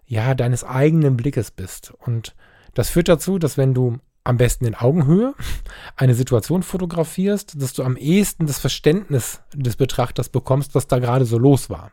ja 0.07 0.35
deines 0.35 0.65
eigenen 0.65 1.19
Blickes 1.19 1.51
bist 1.51 1.93
und 2.07 2.35
das 2.73 2.89
führt 2.89 3.11
dazu, 3.11 3.39
dass 3.39 3.59
wenn 3.59 3.75
du 3.75 3.99
am 4.25 4.39
besten 4.39 4.65
in 4.65 4.75
Augenhöhe 4.75 5.35
eine 5.97 6.15
Situation 6.15 6.63
fotografierst, 6.63 7.61
dass 7.61 7.75
du 7.75 7.83
am 7.83 7.99
ehesten 7.99 8.47
das 8.47 8.59
Verständnis 8.59 9.43
des 9.53 9.77
Betrachters 9.77 10.31
bekommst, 10.31 10.75
was 10.75 10.87
da 10.87 10.99
gerade 10.99 11.27
so 11.27 11.37
los 11.37 11.69
war. 11.69 11.93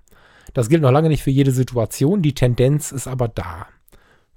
Das 0.53 0.69
gilt 0.69 0.81
noch 0.81 0.91
lange 0.91 1.09
nicht 1.09 1.23
für 1.23 1.29
jede 1.29 1.51
Situation, 1.51 2.21
die 2.21 2.35
Tendenz 2.35 2.93
ist 2.93 3.09
aber 3.09 3.27
da 3.27 3.67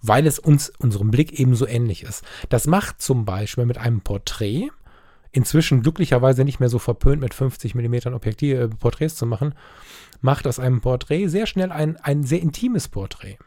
weil 0.03 0.27
es 0.27 0.39
uns, 0.39 0.73
unserem 0.79 1.11
Blick 1.11 1.39
ebenso 1.39 1.67
ähnlich 1.67 2.03
ist. 2.03 2.25
Das 2.49 2.67
macht 2.67 3.01
zum 3.01 3.25
Beispiel 3.25 3.65
mit 3.67 3.79
einem 3.79 4.01
Porträt, 4.01 4.71
inzwischen 5.31 5.83
glücklicherweise 5.83 6.45
nicht 6.45 6.61
mehr 6.61 6.69
so 6.69 6.79
verpönt 6.79 7.23
mit 7.23 7.33
50 7.33 7.75
mm 7.75 8.13
Objektiv 8.13 8.59
äh, 8.59 8.69
Porträts 8.69 9.17
zu 9.17 9.27
machen, 9.27 9.55
macht 10.21 10.47
aus 10.47 10.59
einem 10.59 10.81
Porträt 10.81 11.29
sehr 11.29 11.47
schnell 11.47 11.73
ein, 11.73 11.97
ein 11.97 12.25
sehr 12.25 12.43
intimes 12.43 12.89
Porträt 12.89 13.39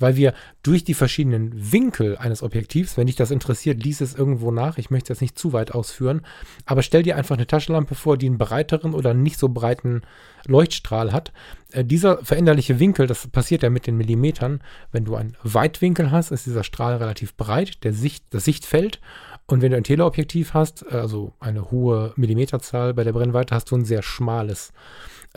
weil 0.00 0.16
wir 0.16 0.34
durch 0.62 0.82
die 0.82 0.94
verschiedenen 0.94 1.72
Winkel 1.72 2.16
eines 2.16 2.42
Objektivs, 2.42 2.96
wenn 2.96 3.06
dich 3.06 3.16
das 3.16 3.30
interessiert, 3.30 3.82
lies 3.84 4.00
es 4.00 4.14
irgendwo 4.14 4.50
nach. 4.50 4.78
Ich 4.78 4.90
möchte 4.90 5.12
jetzt 5.12 5.20
nicht 5.20 5.38
zu 5.38 5.52
weit 5.52 5.72
ausführen, 5.72 6.22
aber 6.64 6.82
stell 6.82 7.04
dir 7.04 7.16
einfach 7.16 7.36
eine 7.36 7.46
Taschenlampe 7.46 7.94
vor, 7.94 8.16
die 8.16 8.26
einen 8.26 8.38
breiteren 8.38 8.94
oder 8.94 9.14
nicht 9.14 9.38
so 9.38 9.48
breiten 9.48 10.02
Leuchtstrahl 10.46 11.12
hat. 11.12 11.32
Äh, 11.72 11.84
dieser 11.84 12.24
veränderliche 12.24 12.80
Winkel, 12.80 13.06
das 13.06 13.28
passiert 13.28 13.62
ja 13.62 13.70
mit 13.70 13.86
den 13.86 13.96
Millimetern. 13.96 14.60
Wenn 14.90 15.04
du 15.04 15.14
einen 15.14 15.36
Weitwinkel 15.42 16.10
hast, 16.10 16.30
ist 16.30 16.46
dieser 16.46 16.64
Strahl 16.64 16.96
relativ 16.96 17.36
breit, 17.36 17.84
der 17.84 17.92
Sicht, 17.92 18.24
das 18.30 18.44
Sichtfeld. 18.44 19.00
Und 19.46 19.62
wenn 19.62 19.72
du 19.72 19.76
ein 19.76 19.84
Teleobjektiv 19.84 20.54
hast, 20.54 20.86
also 20.92 21.32
eine 21.40 21.70
hohe 21.70 22.12
Millimeterzahl 22.16 22.94
bei 22.94 23.02
der 23.02 23.12
Brennweite, 23.12 23.54
hast 23.54 23.70
du 23.70 23.76
ein 23.76 23.84
sehr 23.84 24.02
schmales 24.02 24.72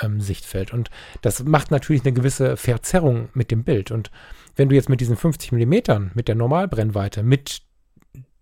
ähm, 0.01 0.21
Sichtfeld. 0.21 0.73
Und 0.73 0.89
das 1.21 1.43
macht 1.43 1.71
natürlich 1.71 2.03
eine 2.03 2.13
gewisse 2.13 2.57
Verzerrung 2.57 3.29
mit 3.33 3.51
dem 3.51 3.63
Bild. 3.63 3.91
Und 3.91 4.11
wenn 4.55 4.69
du 4.69 4.75
jetzt 4.75 4.89
mit 4.89 5.01
diesen 5.01 5.17
50 5.17 5.51
Millimetern, 5.51 6.11
mit 6.13 6.27
der 6.27 6.35
Normalbrennweite, 6.35 7.23
mit 7.23 7.61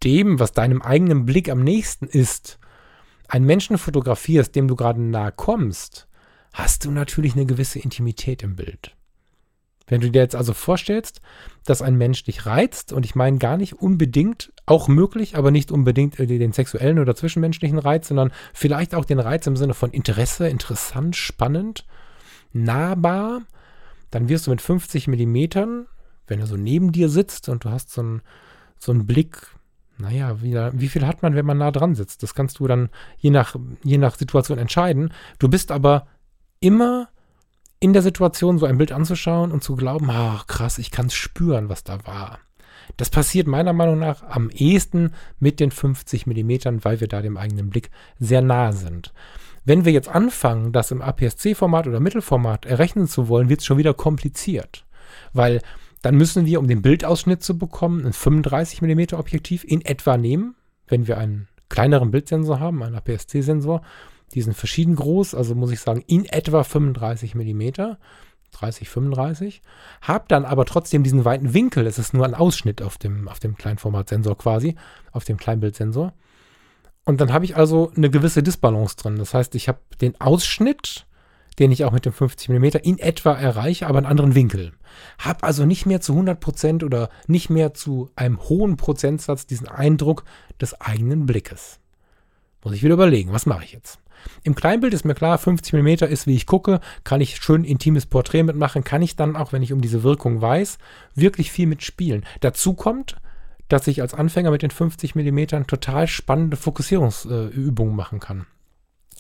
dem, 0.04 0.40
was 0.40 0.52
deinem 0.52 0.82
eigenen 0.82 1.26
Blick 1.26 1.50
am 1.50 1.64
nächsten 1.64 2.08
ist, 2.08 2.60
einen 3.28 3.46
Menschen 3.46 3.78
fotografierst, 3.78 4.56
dem 4.56 4.68
du 4.68 4.76
gerade 4.76 5.02
nahe 5.02 5.32
kommst, 5.32 6.08
hast 6.54 6.86
du 6.86 6.92
natürlich 6.92 7.34
eine 7.34 7.46
gewisse 7.46 7.80
Intimität 7.80 8.44
im 8.44 8.56
Bild. 8.56 8.96
Wenn 9.92 10.02
du 10.02 10.10
dir 10.10 10.22
jetzt 10.24 10.36
also 10.36 10.54
vorstellst, 10.54 11.22
dass 11.66 11.84
ein 11.84 11.96
Mensch 11.98 12.24
dich 12.24 12.48
reizt, 12.48 12.94
und 12.94 13.06
ich 13.06 13.14
meine 13.14 13.38
gar 13.38 13.58
nicht 13.58 13.74
unbedingt, 13.74 14.52
auch 14.66 14.88
möglich, 14.88 15.36
aber 15.36 15.52
nicht 15.52 15.72
unbedingt 15.72 16.20
äh, 16.20 16.26
den 16.26 16.54
sexuellen 16.54 16.98
oder 16.98 17.16
zwischenmenschlichen 17.16 17.78
Reiz, 17.78 18.08
sondern 18.08 18.32
vielleicht 18.54 18.96
auch 18.96 19.06
den 19.06 19.20
Reiz 19.20 19.46
im 19.46 19.56
Sinne 19.56 19.76
von 19.76 19.92
Interesse, 19.92 20.48
interessant, 20.48 21.16
spannend, 21.16 21.86
nahbar, 22.52 23.42
dann 24.10 24.30
wirst 24.30 24.48
du 24.48 24.52
mit 24.52 24.62
50 24.62 25.08
Millimetern 25.08 25.86
wenn 26.32 26.40
er 26.40 26.48
so 26.48 26.56
neben 26.56 26.94
dir 26.94 27.10
sitzt 27.10 27.50
und 27.50 27.66
du 27.66 27.70
hast 27.70 27.92
so 27.92 28.02
einen, 28.02 28.22
so 28.78 28.94
einen 28.94 29.06
Blick, 29.06 29.48
naja, 29.98 30.42
wie, 30.42 30.54
wie 30.54 30.88
viel 30.88 31.06
hat 31.06 31.22
man, 31.22 31.36
wenn 31.36 31.46
man 31.46 31.58
nah 31.58 31.72
dran 31.72 31.94
sitzt? 31.94 32.24
Das 32.24 32.34
kannst 32.34 32.60
du 32.60 32.68
dann 32.68 32.90
je 33.18 33.30
nach, 33.30 33.58
je 33.84 33.98
nach 33.98 34.16
Situation 34.16 34.58
entscheiden. 34.58 35.14
Du 35.40 35.50
bist 35.50 35.72
aber 35.72 36.08
immer 36.62 37.10
in 37.82 37.94
der 37.94 38.04
Situation, 38.04 38.60
so 38.60 38.68
ein 38.68 38.78
Bild 38.78 38.94
anzuschauen 38.94 39.52
und 39.52 39.64
zu 39.64 39.76
glauben, 39.76 40.10
ach 40.10 40.48
krass, 40.48 40.78
ich 40.78 40.92
kann 40.92 41.08
es 41.08 41.16
spüren, 41.16 41.68
was 41.68 41.84
da 41.84 41.98
war. 42.06 42.40
Das 42.96 43.10
passiert 43.10 43.48
meiner 43.48 43.74
Meinung 43.74 44.00
nach 44.00 44.24
am 44.24 44.50
ehesten 44.52 45.14
mit 45.40 45.60
den 45.60 45.72
50 45.72 46.28
Millimetern, 46.28 46.84
weil 46.86 47.00
wir 47.00 47.08
da 47.08 47.22
dem 47.22 47.38
eigenen 47.38 47.70
Blick 47.70 47.90
sehr 48.20 48.42
nah 48.42 48.72
sind. 48.72 49.14
Wenn 49.66 49.84
wir 49.84 49.92
jetzt 49.92 50.10
anfangen, 50.10 50.72
das 50.72 50.92
im 50.92 51.02
APS-C-Format 51.02 51.88
oder 51.88 52.00
Mittelformat 52.00 52.66
errechnen 52.66 53.08
zu 53.08 53.28
wollen, 53.28 53.50
wird 53.50 53.62
es 53.62 53.66
schon 53.66 53.78
wieder 53.78 53.94
kompliziert. 53.94 54.86
Weil 55.34 55.62
dann 56.04 56.16
müssen 56.16 56.46
wir, 56.46 56.60
um 56.60 56.68
den 56.68 56.82
Bildausschnitt 56.84 57.44
zu 57.44 57.58
bekommen, 57.58 58.06
ein 58.06 58.14
35 58.14 58.82
mm 58.82 59.16
Objektiv 59.16 59.64
in 59.64 59.82
etwa 59.82 60.18
nehmen, 60.18 60.56
wenn 60.88 61.08
wir 61.08 61.18
einen 61.18 61.48
kleineren 61.70 62.12
Bildsensor 62.12 62.60
haben, 62.60 62.84
einen 62.84 62.96
APS-C-Sensor. 62.96 63.82
Die 64.32 64.42
sind 64.42 64.54
verschieden 64.54 64.96
groß, 64.96 65.36
also 65.36 65.56
muss 65.56 65.72
ich 65.72 65.80
sagen, 65.80 66.04
in 66.08 66.26
etwa 66.26 66.64
35 66.64 67.36
mm. 67.36 67.96
30, 68.52 68.90
35. 68.90 69.62
Hab 70.02 70.28
dann 70.28 70.46
aber 70.46 70.66
trotzdem 70.66 71.04
diesen 71.04 71.24
weiten 71.24 71.54
Winkel. 71.54 71.88
Es 71.88 71.98
ist 72.00 72.14
nur 72.14 72.26
ein 72.26 72.36
Ausschnitt 72.36 72.82
auf 72.82 72.98
dem, 72.98 73.28
auf 73.28 73.40
dem 73.40 73.56
Kleinformatsensor 73.56 74.38
quasi, 74.38 74.76
auf 75.12 75.24
dem 75.24 75.38
Kleinbildsensor. 75.38 76.14
Und 77.06 77.22
dann 77.22 77.32
habe 77.34 77.46
ich 77.46 77.56
also 77.56 77.92
eine 77.96 78.10
gewisse 78.10 78.44
Disbalance 78.44 78.98
drin. 78.98 79.16
Das 79.16 79.34
heißt, 79.34 79.56
ich 79.56 79.68
habe 79.68 79.80
den 80.02 80.20
Ausschnitt 80.20 81.06
den 81.60 81.72
ich 81.72 81.86
auch 81.86 81.92
mit 81.92 82.06
dem 82.06 82.14
50 82.14 82.50
mm 82.50 82.66
in 82.82 82.98
etwa 82.98 83.34
erreiche, 83.34 83.88
aber 83.88 84.00
einen 84.00 84.08
anderen 84.08 84.36
Winkel. 84.36 84.74
Habe 85.20 85.44
also 85.44 85.66
nicht 85.66 85.86
mehr 85.86 86.02
zu 86.02 86.14
100% 86.14 86.84
oder 86.84 87.10
nicht 87.28 87.50
mehr 87.50 87.74
zu 87.74 88.10
einem 88.16 88.42
hohen 88.42 88.78
Prozentsatz 88.78 89.46
diesen 89.46 89.68
Eindruck 89.68 90.24
des 90.60 90.80
eigenen 90.80 91.26
Blickes. 91.26 91.80
Muss 92.64 92.74
ich 92.74 92.84
wieder 92.84 92.94
überlegen, 92.94 93.32
was 93.32 93.46
mache 93.46 93.64
ich 93.64 93.74
jetzt? 93.74 94.00
Im 94.44 94.56
Kleinbild 94.56 94.94
ist 94.94 95.06
mir 95.06 95.16
klar, 95.16 95.38
50 95.38 95.74
mm 95.74 95.88
ist, 96.06 96.28
wie 96.28 96.36
ich 96.36 96.46
gucke, 96.46 96.80
kann 97.04 97.22
ich 97.22 97.38
schön 97.38 97.64
intimes 97.64 98.06
Porträt 98.06 98.44
mitmachen, 98.44 98.84
kann 98.84 99.02
ich 99.02 99.16
dann 99.16 99.36
auch, 99.36 99.54
wenn 99.54 99.64
ich 99.64 99.74
um 99.74 99.82
diese 99.82 100.04
Wirkung 100.04 100.42
weiß, 100.42 100.78
wirklich 101.16 101.52
viel 101.52 101.68
mitspielen. 101.68 102.26
Dazu 102.40 102.74
kommt, 102.74 103.18
dass 103.68 103.88
ich 103.88 104.02
als 104.02 104.14
Anfänger 104.14 104.52
mit 104.52 104.64
den 104.64 104.72
50 104.72 105.16
mm 105.16 105.64
total 105.68 106.08
spannende 106.08 106.58
Fokussierungsübungen 106.58 107.94
äh, 107.94 107.98
machen 107.98 108.20
kann. 108.20 108.46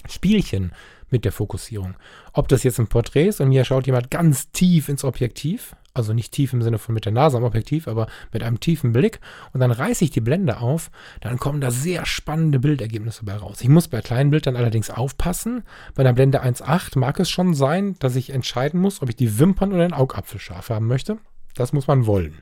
Spielchen 0.09 0.71
mit 1.11 1.25
der 1.25 1.31
Fokussierung. 1.31 1.95
Ob 2.33 2.47
das 2.47 2.63
jetzt 2.63 2.79
ein 2.79 2.87
Porträt 2.87 3.27
ist 3.27 3.41
und 3.41 3.49
mir 3.49 3.65
schaut 3.65 3.85
jemand 3.85 4.09
ganz 4.11 4.51
tief 4.51 4.89
ins 4.89 5.03
Objektiv, 5.03 5.75
also 5.93 6.13
nicht 6.13 6.31
tief 6.31 6.53
im 6.53 6.61
Sinne 6.61 6.77
von 6.77 6.95
mit 6.95 7.05
der 7.05 7.11
Nase 7.11 7.37
am 7.37 7.43
Objektiv, 7.43 7.87
aber 7.87 8.07
mit 8.31 8.43
einem 8.43 8.59
tiefen 8.59 8.93
Blick 8.93 9.19
und 9.53 9.59
dann 9.59 9.71
reiße 9.71 10.03
ich 10.03 10.11
die 10.11 10.21
Blende 10.21 10.59
auf, 10.59 10.89
dann 11.19 11.37
kommen 11.37 11.61
da 11.61 11.69
sehr 11.69 12.05
spannende 12.05 12.59
Bildergebnisse 12.59 13.25
bei 13.25 13.35
raus. 13.35 13.61
Ich 13.61 13.69
muss 13.69 13.87
bei 13.87 14.01
kleinen 14.01 14.31
Bildern 14.31 14.55
allerdings 14.55 14.89
aufpassen. 14.89 15.63
Bei 15.93 16.01
einer 16.01 16.13
Blende 16.13 16.43
1.8 16.43 16.97
mag 16.97 17.19
es 17.19 17.29
schon 17.29 17.53
sein, 17.53 17.95
dass 17.99 18.15
ich 18.15 18.29
entscheiden 18.29 18.79
muss, 18.79 19.01
ob 19.01 19.09
ich 19.09 19.15
die 19.15 19.37
Wimpern 19.39 19.73
oder 19.73 19.87
den 19.87 19.93
Augapfel 19.93 20.39
scharf 20.39 20.69
haben 20.69 20.87
möchte. 20.87 21.17
Das 21.55 21.73
muss 21.73 21.87
man 21.87 22.05
wollen. 22.05 22.41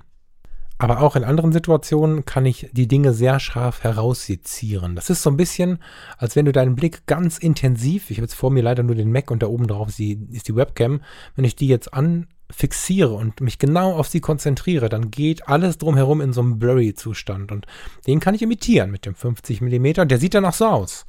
Aber 0.82 1.02
auch 1.02 1.18
in 1.18 1.26
anderen 1.26 1.52
Situationen 1.52 2.24
kann 2.24 2.46
ich 2.46 2.70
die 2.72 2.88
Dinge 2.88 3.14
sehr 3.14 3.42
scharf 3.42 3.84
heraussezieren. 3.84 4.96
Das 4.96 5.10
ist 5.10 5.22
so 5.22 5.30
ein 5.30 5.36
bisschen, 5.36 5.80
als 6.18 6.38
wenn 6.38 6.46
du 6.46 6.54
deinen 6.54 6.78
Blick 6.78 7.06
ganz 7.06 7.38
intensiv, 7.38 8.10
ich 8.10 8.18
habe 8.18 8.24
jetzt 8.24 8.34
vor 8.34 8.50
mir 8.50 8.64
leider 8.64 8.82
nur 8.82 8.96
den 8.96 9.12
Mac 9.12 9.30
und 9.30 9.44
da 9.44 9.48
oben 9.48 9.68
drauf 9.68 9.90
ist 9.90 10.00
die, 10.00 10.18
ist 10.32 10.48
die 10.48 10.56
Webcam, 10.56 11.02
wenn 11.36 11.44
ich 11.44 11.58
die 11.58 11.68
jetzt 11.68 11.94
anfixiere 11.94 13.12
und 13.12 13.42
mich 13.42 13.60
genau 13.60 13.92
auf 13.92 14.08
sie 14.08 14.22
konzentriere, 14.22 14.88
dann 14.88 15.12
geht 15.12 15.50
alles 15.50 15.80
drumherum 15.80 16.22
in 16.22 16.32
so 16.32 16.40
einem 16.40 16.60
Blurry-Zustand. 16.60 17.52
Und 17.52 17.66
den 18.08 18.22
kann 18.22 18.34
ich 18.34 18.42
imitieren 18.42 18.90
mit 18.90 19.06
dem 19.06 19.16
50 19.16 19.60
mm. 19.60 20.08
Der 20.08 20.18
sieht 20.18 20.34
dann 20.34 20.46
auch 20.46 20.54
so 20.54 20.66
aus. 20.66 21.06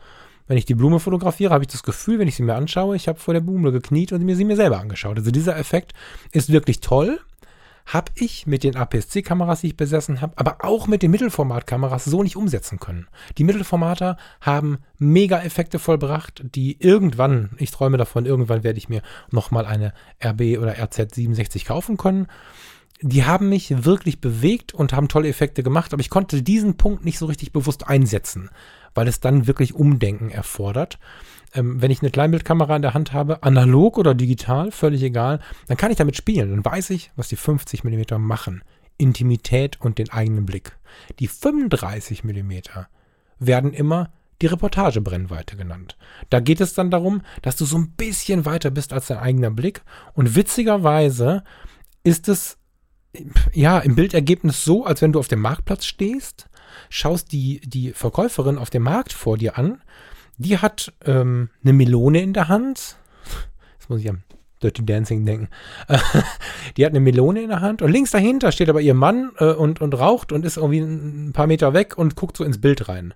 Wenn 0.48 0.58
ich 0.58 0.64
die 0.64 0.74
Blume 0.74 0.98
fotografiere, 0.98 1.54
habe 1.54 1.62
ich 1.62 1.70
das 1.70 1.84
Gefühl, 1.84 2.18
wenn 2.18 2.26
ich 2.26 2.34
sie 2.34 2.42
mir 2.42 2.56
anschaue, 2.56 2.96
ich 2.96 3.06
habe 3.06 3.20
vor 3.20 3.34
der 3.34 3.40
Blume 3.40 3.70
gekniet 3.70 4.10
und 4.10 4.24
mir 4.24 4.34
sie 4.34 4.44
mir 4.44 4.56
selber 4.56 4.80
angeschaut. 4.80 5.16
Also 5.16 5.30
dieser 5.30 5.56
Effekt 5.56 5.92
ist 6.32 6.50
wirklich 6.50 6.80
toll 6.80 7.20
habe 7.86 8.12
ich 8.14 8.46
mit 8.46 8.62
den 8.62 8.76
APS-C-Kameras, 8.76 9.62
die 9.62 9.68
ich 9.68 9.76
besessen 9.76 10.20
habe, 10.20 10.32
aber 10.36 10.58
auch 10.64 10.86
mit 10.86 11.02
den 11.02 11.10
Mittelformatkameras 11.10 12.04
so 12.04 12.22
nicht 12.22 12.36
umsetzen 12.36 12.78
können. 12.78 13.08
Die 13.38 13.44
Mittelformater 13.44 14.16
haben 14.40 14.78
Mega-Effekte 14.98 15.78
vollbracht, 15.78 16.42
die 16.54 16.80
irgendwann, 16.80 17.50
ich 17.58 17.70
träume 17.70 17.96
davon, 17.96 18.26
irgendwann 18.26 18.62
werde 18.64 18.78
ich 18.78 18.88
mir 18.88 19.02
nochmal 19.30 19.66
eine 19.66 19.92
RB 20.24 20.58
oder 20.58 20.74
RZ67 20.74 21.66
kaufen 21.66 21.96
können. 21.96 22.26
Die 23.02 23.24
haben 23.24 23.48
mich 23.48 23.84
wirklich 23.84 24.20
bewegt 24.20 24.74
und 24.74 24.92
haben 24.92 25.08
tolle 25.08 25.28
Effekte 25.28 25.62
gemacht, 25.62 25.92
aber 25.92 26.00
ich 26.00 26.10
konnte 26.10 26.42
diesen 26.42 26.76
Punkt 26.76 27.04
nicht 27.04 27.18
so 27.18 27.26
richtig 27.26 27.52
bewusst 27.52 27.88
einsetzen, 27.88 28.50
weil 28.94 29.08
es 29.08 29.20
dann 29.20 29.46
wirklich 29.46 29.74
Umdenken 29.74 30.30
erfordert 30.30 30.98
ähm, 31.54 31.80
wenn 31.82 31.90
ich 31.90 32.02
eine 32.02 32.10
Kleinbildkamera 32.10 32.76
in 32.76 32.82
der 32.82 32.94
Hand 32.94 33.12
habe, 33.12 33.42
analog 33.42 33.98
oder 33.98 34.14
digital, 34.14 34.70
völlig 34.70 35.02
egal, 35.02 35.40
dann 35.66 35.76
kann 35.76 35.90
ich 35.90 35.96
damit 35.96 36.16
spielen. 36.16 36.50
Dann 36.50 36.64
weiß 36.64 36.90
ich, 36.90 37.10
was 37.16 37.28
die 37.28 37.36
50 37.36 37.84
mm 37.84 38.18
machen. 38.18 38.62
Intimität 38.98 39.80
und 39.80 39.98
den 39.98 40.10
eigenen 40.10 40.46
Blick. 40.46 40.78
Die 41.18 41.28
35 41.28 42.22
mm 42.22 42.52
werden 43.38 43.72
immer 43.72 44.10
die 44.42 44.46
Reportagebrennweite 44.46 45.56
genannt. 45.56 45.96
Da 46.30 46.40
geht 46.40 46.60
es 46.60 46.74
dann 46.74 46.90
darum, 46.90 47.22
dass 47.42 47.56
du 47.56 47.64
so 47.64 47.76
ein 47.76 47.90
bisschen 47.92 48.44
weiter 48.46 48.70
bist 48.70 48.92
als 48.92 49.08
dein 49.08 49.18
eigener 49.18 49.50
Blick. 49.50 49.82
Und 50.14 50.34
witzigerweise 50.34 51.44
ist 52.04 52.28
es 52.28 52.58
ja 53.52 53.78
im 53.78 53.96
Bildergebnis 53.96 54.64
so, 54.64 54.84
als 54.84 55.02
wenn 55.02 55.12
du 55.12 55.18
auf 55.18 55.28
dem 55.28 55.40
Marktplatz 55.40 55.84
stehst, 55.84 56.48
schaust 56.88 57.32
die, 57.32 57.60
die 57.60 57.92
Verkäuferin 57.92 58.58
auf 58.58 58.70
dem 58.70 58.82
Markt 58.82 59.12
vor 59.12 59.36
dir 59.36 59.58
an 59.58 59.82
die 60.40 60.56
hat 60.56 60.92
ähm, 61.04 61.50
eine 61.62 61.74
Melone 61.74 62.22
in 62.22 62.32
der 62.32 62.48
Hand. 62.48 62.96
Jetzt 63.78 63.90
muss 63.90 64.00
ich 64.00 64.08
am 64.08 64.22
Dirty 64.62 64.84
Dancing 64.84 65.26
denken. 65.26 65.48
die 66.76 66.84
hat 66.84 66.92
eine 66.92 67.00
Melone 67.00 67.42
in 67.42 67.50
der 67.50 67.60
Hand 67.60 67.82
und 67.82 67.90
links 67.90 68.10
dahinter 68.10 68.50
steht 68.50 68.70
aber 68.70 68.80
ihr 68.80 68.94
Mann 68.94 69.32
äh, 69.38 69.52
und, 69.52 69.82
und 69.82 69.98
raucht 69.98 70.32
und 70.32 70.46
ist 70.46 70.56
irgendwie 70.56 70.80
ein 70.80 71.32
paar 71.34 71.46
Meter 71.46 71.74
weg 71.74 71.98
und 71.98 72.16
guckt 72.16 72.38
so 72.38 72.44
ins 72.44 72.60
Bild 72.60 72.88
rein. 72.88 73.12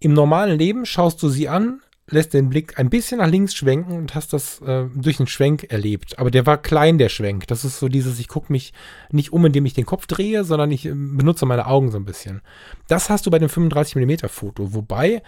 Im 0.00 0.14
normalen 0.14 0.58
Leben 0.58 0.86
schaust 0.86 1.22
du 1.22 1.28
sie 1.28 1.50
an, 1.50 1.80
lässt 2.10 2.32
den 2.32 2.48
Blick 2.48 2.78
ein 2.78 2.88
bisschen 2.88 3.18
nach 3.18 3.28
links 3.28 3.54
schwenken 3.54 3.92
und 3.92 4.14
hast 4.14 4.32
das 4.32 4.60
äh, 4.62 4.86
durch 4.94 5.20
einen 5.20 5.26
Schwenk 5.26 5.70
erlebt. 5.70 6.18
Aber 6.18 6.30
der 6.30 6.46
war 6.46 6.56
klein, 6.56 6.96
der 6.96 7.08
Schwenk. 7.08 7.46
Das 7.48 7.64
ist 7.64 7.78
so 7.78 7.88
dieses, 7.88 8.18
ich 8.18 8.28
gucke 8.28 8.52
mich 8.52 8.72
nicht 9.10 9.32
um, 9.32 9.44
indem 9.44 9.66
ich 9.66 9.74
den 9.74 9.86
Kopf 9.86 10.06
drehe, 10.06 10.44
sondern 10.44 10.70
ich 10.70 10.86
äh, 10.86 10.92
benutze 10.94 11.44
meine 11.44 11.66
Augen 11.66 11.90
so 11.90 11.98
ein 11.98 12.04
bisschen. 12.04 12.40
Das 12.88 13.10
hast 13.10 13.26
du 13.26 13.30
bei 13.30 13.38
dem 13.38 13.50
35mm 13.50 14.28
Foto. 14.28 14.72
Wobei 14.72 15.22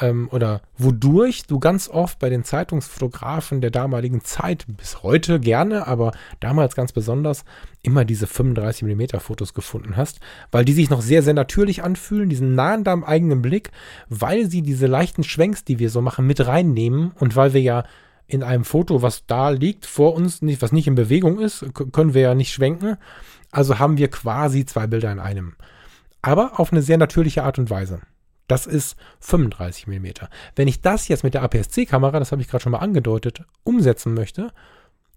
ähm, 0.00 0.28
oder 0.32 0.60
wodurch 0.76 1.46
du 1.46 1.58
ganz 1.58 1.88
oft 1.88 2.18
bei 2.18 2.28
den 2.28 2.44
Zeitungsfotografen 2.44 3.60
der 3.60 3.70
damaligen 3.70 4.22
Zeit, 4.22 4.64
bis 4.66 5.02
heute 5.02 5.40
gerne, 5.40 5.86
aber 5.86 6.12
damals 6.40 6.74
ganz 6.74 6.92
besonders, 6.92 7.44
immer 7.82 8.04
diese 8.04 8.26
35mm 8.26 9.20
Fotos 9.20 9.54
gefunden 9.54 9.96
hast, 9.96 10.20
weil 10.50 10.64
die 10.64 10.72
sich 10.72 10.90
noch 10.90 11.02
sehr, 11.02 11.22
sehr 11.22 11.34
natürlich 11.34 11.82
anfühlen, 11.84 12.28
diesen 12.28 12.54
nahen 12.54 12.82
deinem 12.82 13.04
eigenen 13.04 13.42
Blick, 13.42 13.70
weil 14.08 14.50
sie 14.50 14.62
diese 14.62 14.86
leichten 14.86 15.22
Schwenks, 15.22 15.64
die 15.64 15.78
wir 15.78 15.90
so 15.90 16.00
machen, 16.00 16.26
mit 16.26 16.46
reinnehmen 16.46 17.12
und 17.18 17.36
weil 17.36 17.52
wir 17.52 17.62
ja 17.62 17.84
in 18.26 18.42
einem 18.42 18.64
Foto, 18.64 19.02
was 19.02 19.26
da 19.26 19.50
liegt 19.50 19.84
vor 19.86 20.14
uns, 20.14 20.40
nicht, 20.40 20.62
was 20.62 20.72
nicht 20.72 20.86
in 20.86 20.94
Bewegung 20.94 21.38
ist, 21.38 21.66
können 21.92 22.14
wir 22.14 22.22
ja 22.22 22.34
nicht 22.34 22.52
schwenken. 22.52 22.96
Also 23.50 23.78
haben 23.78 23.98
wir 23.98 24.08
quasi 24.08 24.64
zwei 24.64 24.86
Bilder 24.86 25.12
in 25.12 25.20
einem. 25.20 25.54
Aber 26.22 26.58
auf 26.58 26.72
eine 26.72 26.80
sehr 26.80 26.96
natürliche 26.96 27.44
Art 27.44 27.58
und 27.58 27.68
Weise. 27.68 28.00
Das 28.46 28.66
ist 28.66 28.96
35 29.20 29.86
mm. 29.86 30.06
Wenn 30.56 30.68
ich 30.68 30.82
das 30.82 31.08
jetzt 31.08 31.24
mit 31.24 31.34
der 31.34 31.42
APS-C-Kamera, 31.42 32.18
das 32.18 32.32
habe 32.32 32.42
ich 32.42 32.48
gerade 32.48 32.62
schon 32.62 32.72
mal 32.72 32.78
angedeutet, 32.78 33.42
umsetzen 33.64 34.14
möchte, 34.14 34.52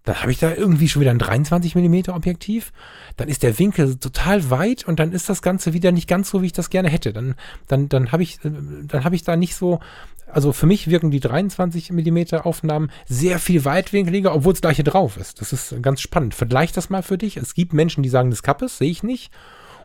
dann 0.04 0.22
habe 0.22 0.32
ich 0.32 0.38
da 0.38 0.54
irgendwie 0.54 0.88
schon 0.88 1.00
wieder 1.00 1.10
ein 1.10 1.18
23 1.18 1.74
mm 1.74 2.10
Objektiv. 2.10 2.72
Dann 3.18 3.28
ist 3.28 3.42
der 3.42 3.58
Winkel 3.58 3.96
total 3.96 4.48
weit 4.48 4.88
und 4.88 4.98
dann 4.98 5.12
ist 5.12 5.28
das 5.28 5.42
Ganze 5.42 5.74
wieder 5.74 5.92
nicht 5.92 6.08
ganz 6.08 6.30
so, 6.30 6.40
wie 6.40 6.46
ich 6.46 6.52
das 6.54 6.70
gerne 6.70 6.88
hätte. 6.88 7.12
Dann, 7.12 7.34
dann, 7.66 7.90
dann 7.90 8.10
habe 8.10 8.22
ich, 8.22 8.38
dann 8.42 9.04
habe 9.04 9.14
ich 9.14 9.24
da 9.24 9.36
nicht 9.36 9.54
so, 9.54 9.80
also 10.26 10.54
für 10.54 10.64
mich 10.64 10.88
wirken 10.88 11.10
die 11.10 11.20
23 11.20 11.90
mm 11.90 12.36
Aufnahmen 12.42 12.90
sehr 13.06 13.38
viel 13.38 13.66
weitwinkeliger, 13.66 14.34
obwohl 14.34 14.54
es 14.54 14.62
gleiche 14.62 14.84
drauf 14.84 15.18
ist. 15.18 15.42
Das 15.42 15.52
ist 15.52 15.74
ganz 15.82 16.00
spannend. 16.00 16.34
Vergleich 16.34 16.72
das 16.72 16.88
mal 16.88 17.02
für 17.02 17.18
dich. 17.18 17.36
Es 17.36 17.52
gibt 17.52 17.74
Menschen, 17.74 18.02
die 18.02 18.08
sagen, 18.08 18.30
das 18.30 18.42
Kappes, 18.42 18.78
sehe 18.78 18.90
ich 18.90 19.02
nicht. 19.02 19.30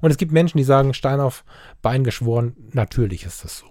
Und 0.03 0.11
es 0.11 0.17
gibt 0.17 0.33
Menschen, 0.33 0.57
die 0.57 0.65
sagen, 0.65 0.93
Stein 0.93 1.21
auf 1.21 1.45
Bein 1.81 2.03
geschworen, 2.03 2.57
natürlich 2.73 3.23
ist 3.23 3.45
das 3.45 3.59
so. 3.59 3.67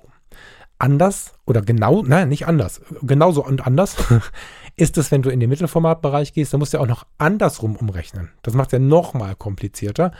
Anders 0.78 1.34
oder 1.44 1.60
genau, 1.60 2.02
nein, 2.02 2.30
nicht 2.30 2.46
anders, 2.46 2.80
genauso 3.02 3.44
und 3.44 3.66
anders 3.66 3.96
ist 4.76 4.96
es, 4.96 5.10
wenn 5.10 5.20
du 5.20 5.28
in 5.28 5.40
den 5.40 5.50
Mittelformatbereich 5.50 6.32
gehst, 6.32 6.54
dann 6.54 6.60
musst 6.60 6.72
du 6.72 6.78
ja 6.78 6.82
auch 6.82 6.88
noch 6.88 7.04
andersrum 7.18 7.76
umrechnen. 7.76 8.30
Das 8.40 8.54
macht 8.54 8.68
es 8.68 8.72
ja 8.72 8.78
noch 8.78 9.12
mal 9.12 9.36
komplizierter. 9.36 10.12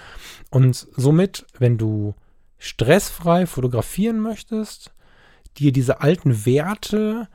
Und 0.51 0.87
somit, 0.95 1.47
wenn 1.59 1.79
du 1.79 2.15
stressfrei 2.59 3.47
fotografieren 3.47 4.21
möchtest, 4.21 4.93
dir 5.57 5.73
diese 5.73 6.03
alten 6.03 6.45
Werte 6.45 7.27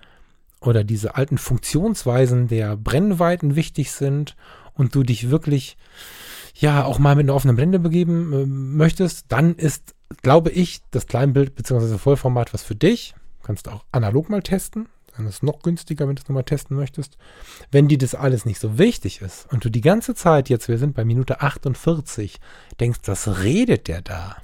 oder 0.62 0.84
diese 0.84 1.16
alten 1.16 1.40
Funktionsweisen 1.40 2.48
der 2.48 2.78
Brennweiten 2.78 3.56
wichtig 3.56 3.92
sind 3.92 4.36
und 4.76 4.94
du 4.94 5.02
dich 5.02 5.32
wirklich 5.32 5.78
ja 6.60 6.84
auch 6.84 7.00
mal 7.00 7.16
mit 7.16 7.26
einer 7.26 7.36
offenen 7.36 7.56
Blende 7.56 7.80
begeben 7.80 8.34
äh, 8.34 8.46
möchtest, 8.46 9.26
dann 9.30 9.56
ist, 9.56 9.96
glaube 10.22 10.50
ich, 10.50 10.82
das 10.92 11.08
Kleinbild 11.08 11.56
bzw. 11.56 11.98
Vollformat 11.98 12.54
was 12.54 12.64
für 12.64 12.76
dich. 12.76 13.16
Kannst 13.44 13.68
auch 13.70 13.86
analog 13.92 14.30
mal 14.30 14.42
testen. 14.42 14.90
Dann 15.16 15.26
ist 15.26 15.36
es 15.36 15.44
noch 15.44 15.62
günstiger, 15.62 16.08
wenn 16.08 16.16
du 16.16 16.22
es 16.22 16.30
nochmal 16.30 16.44
testen 16.44 16.78
möchtest. 16.78 17.18
Wenn 17.72 17.88
dir 17.88 17.98
das 17.98 18.14
alles 18.14 18.46
nicht 18.46 18.60
so 18.60 18.78
wichtig 18.78 19.22
ist 19.22 19.52
und 19.52 19.66
du 19.66 19.70
die 19.70 19.82
ganze 19.82 20.14
Zeit, 20.14 20.48
jetzt 20.50 20.68
wir 20.68 20.78
sind 20.78 20.96
bei 20.96 21.06
Minute 21.06 21.42
48, 21.42 22.40
denkst, 22.80 23.00
was 23.06 23.44
redet 23.44 23.88
der 23.88 24.02
da? 24.02 24.38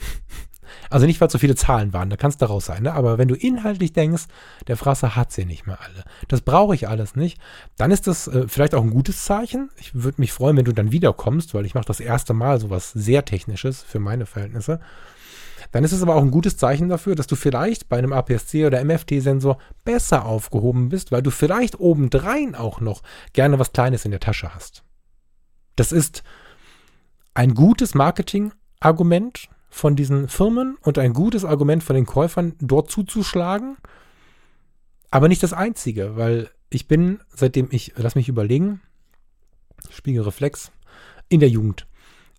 Also 0.89 1.05
nicht, 1.05 1.19
weil 1.21 1.30
so 1.30 1.38
viele 1.38 1.55
Zahlen 1.55 1.93
waren, 1.93 2.09
da 2.09 2.17
kannst 2.17 2.41
du 2.41 2.45
raus 2.45 2.65
sein, 2.65 2.84
ne? 2.84 2.93
aber 2.93 3.17
wenn 3.17 3.28
du 3.28 3.36
inhaltlich 3.36 3.93
denkst, 3.93 4.26
der 4.67 4.78
Frasser 4.78 5.15
hat 5.15 5.32
sie 5.32 5.45
nicht 5.45 5.65
mehr 5.67 5.80
alle, 5.82 6.03
das 6.28 6.41
brauche 6.41 6.76
ich 6.76 6.88
alles 6.88 7.15
nicht, 7.15 7.39
dann 7.78 7.91
ist 7.91 8.07
das 8.07 8.28
äh, 8.28 8.47
vielleicht 8.47 8.76
auch 8.76 8.84
ein 8.84 8.91
gutes 8.91 9.24
Zeichen. 9.26 9.69
Ich 9.78 9.95
würde 9.95 10.21
mich 10.21 10.32
freuen, 10.32 10.57
wenn 10.57 10.65
du 10.65 10.74
dann 10.74 10.91
wiederkommst, 10.91 11.53
weil 11.53 11.65
ich 11.65 11.76
mache 11.76 11.86
das 11.86 11.99
erste 11.99 12.34
Mal 12.34 12.59
sowas 12.59 12.91
sehr 12.91 13.26
Technisches 13.26 13.82
für 13.82 13.99
meine 13.99 14.26
Verhältnisse. 14.26 14.80
Dann 15.71 15.84
ist 15.84 15.91
es 15.91 16.03
aber 16.03 16.15
auch 16.15 16.21
ein 16.21 16.32
gutes 16.32 16.55
Zeichen 16.57 16.88
dafür, 16.89 17.15
dass 17.15 17.26
du 17.26 17.36
vielleicht 17.36 17.89
bei 17.89 17.97
einem 17.97 18.13
APS-C 18.13 18.65
oder 18.67 18.84
MFT-Sensor 18.84 19.57
besser 19.84 20.26
aufgehoben 20.26 20.89
bist, 20.89 21.11
weil 21.11 21.24
du 21.24 21.32
vielleicht 21.32 21.80
obendrein 21.80 22.53
auch 22.53 22.80
noch 22.80 23.01
gerne 23.34 23.57
was 23.57 23.74
Kleines 23.74 24.05
in 24.05 24.11
der 24.11 24.19
Tasche 24.19 24.53
hast. 24.53 24.84
Das 25.76 25.91
ist 25.91 26.24
ein 27.34 27.55
gutes 27.55 27.95
Marketing-Argument, 27.95 29.49
von 29.74 29.95
diesen 29.95 30.28
Firmen 30.28 30.78
und 30.82 30.99
ein 30.99 31.13
gutes 31.13 31.43
Argument 31.43 31.84
von 31.84 31.95
den 31.95 32.05
Käufern, 32.05 32.53
dort 32.59 32.91
zuzuschlagen. 32.91 33.76
Aber 35.09 35.28
nicht 35.28 35.41
das 35.41 35.51
einzige, 35.51 36.15
weil 36.15 36.51
ich 36.69 36.88
bin, 36.88 37.19
seitdem 37.34 37.67
ich, 37.71 37.93
lass 37.97 38.13
mich 38.13 38.30
überlegen, 38.30 38.82
Spiegelreflex, 39.89 40.71
in 41.28 41.39
der 41.39 41.49
Jugend, 41.49 41.88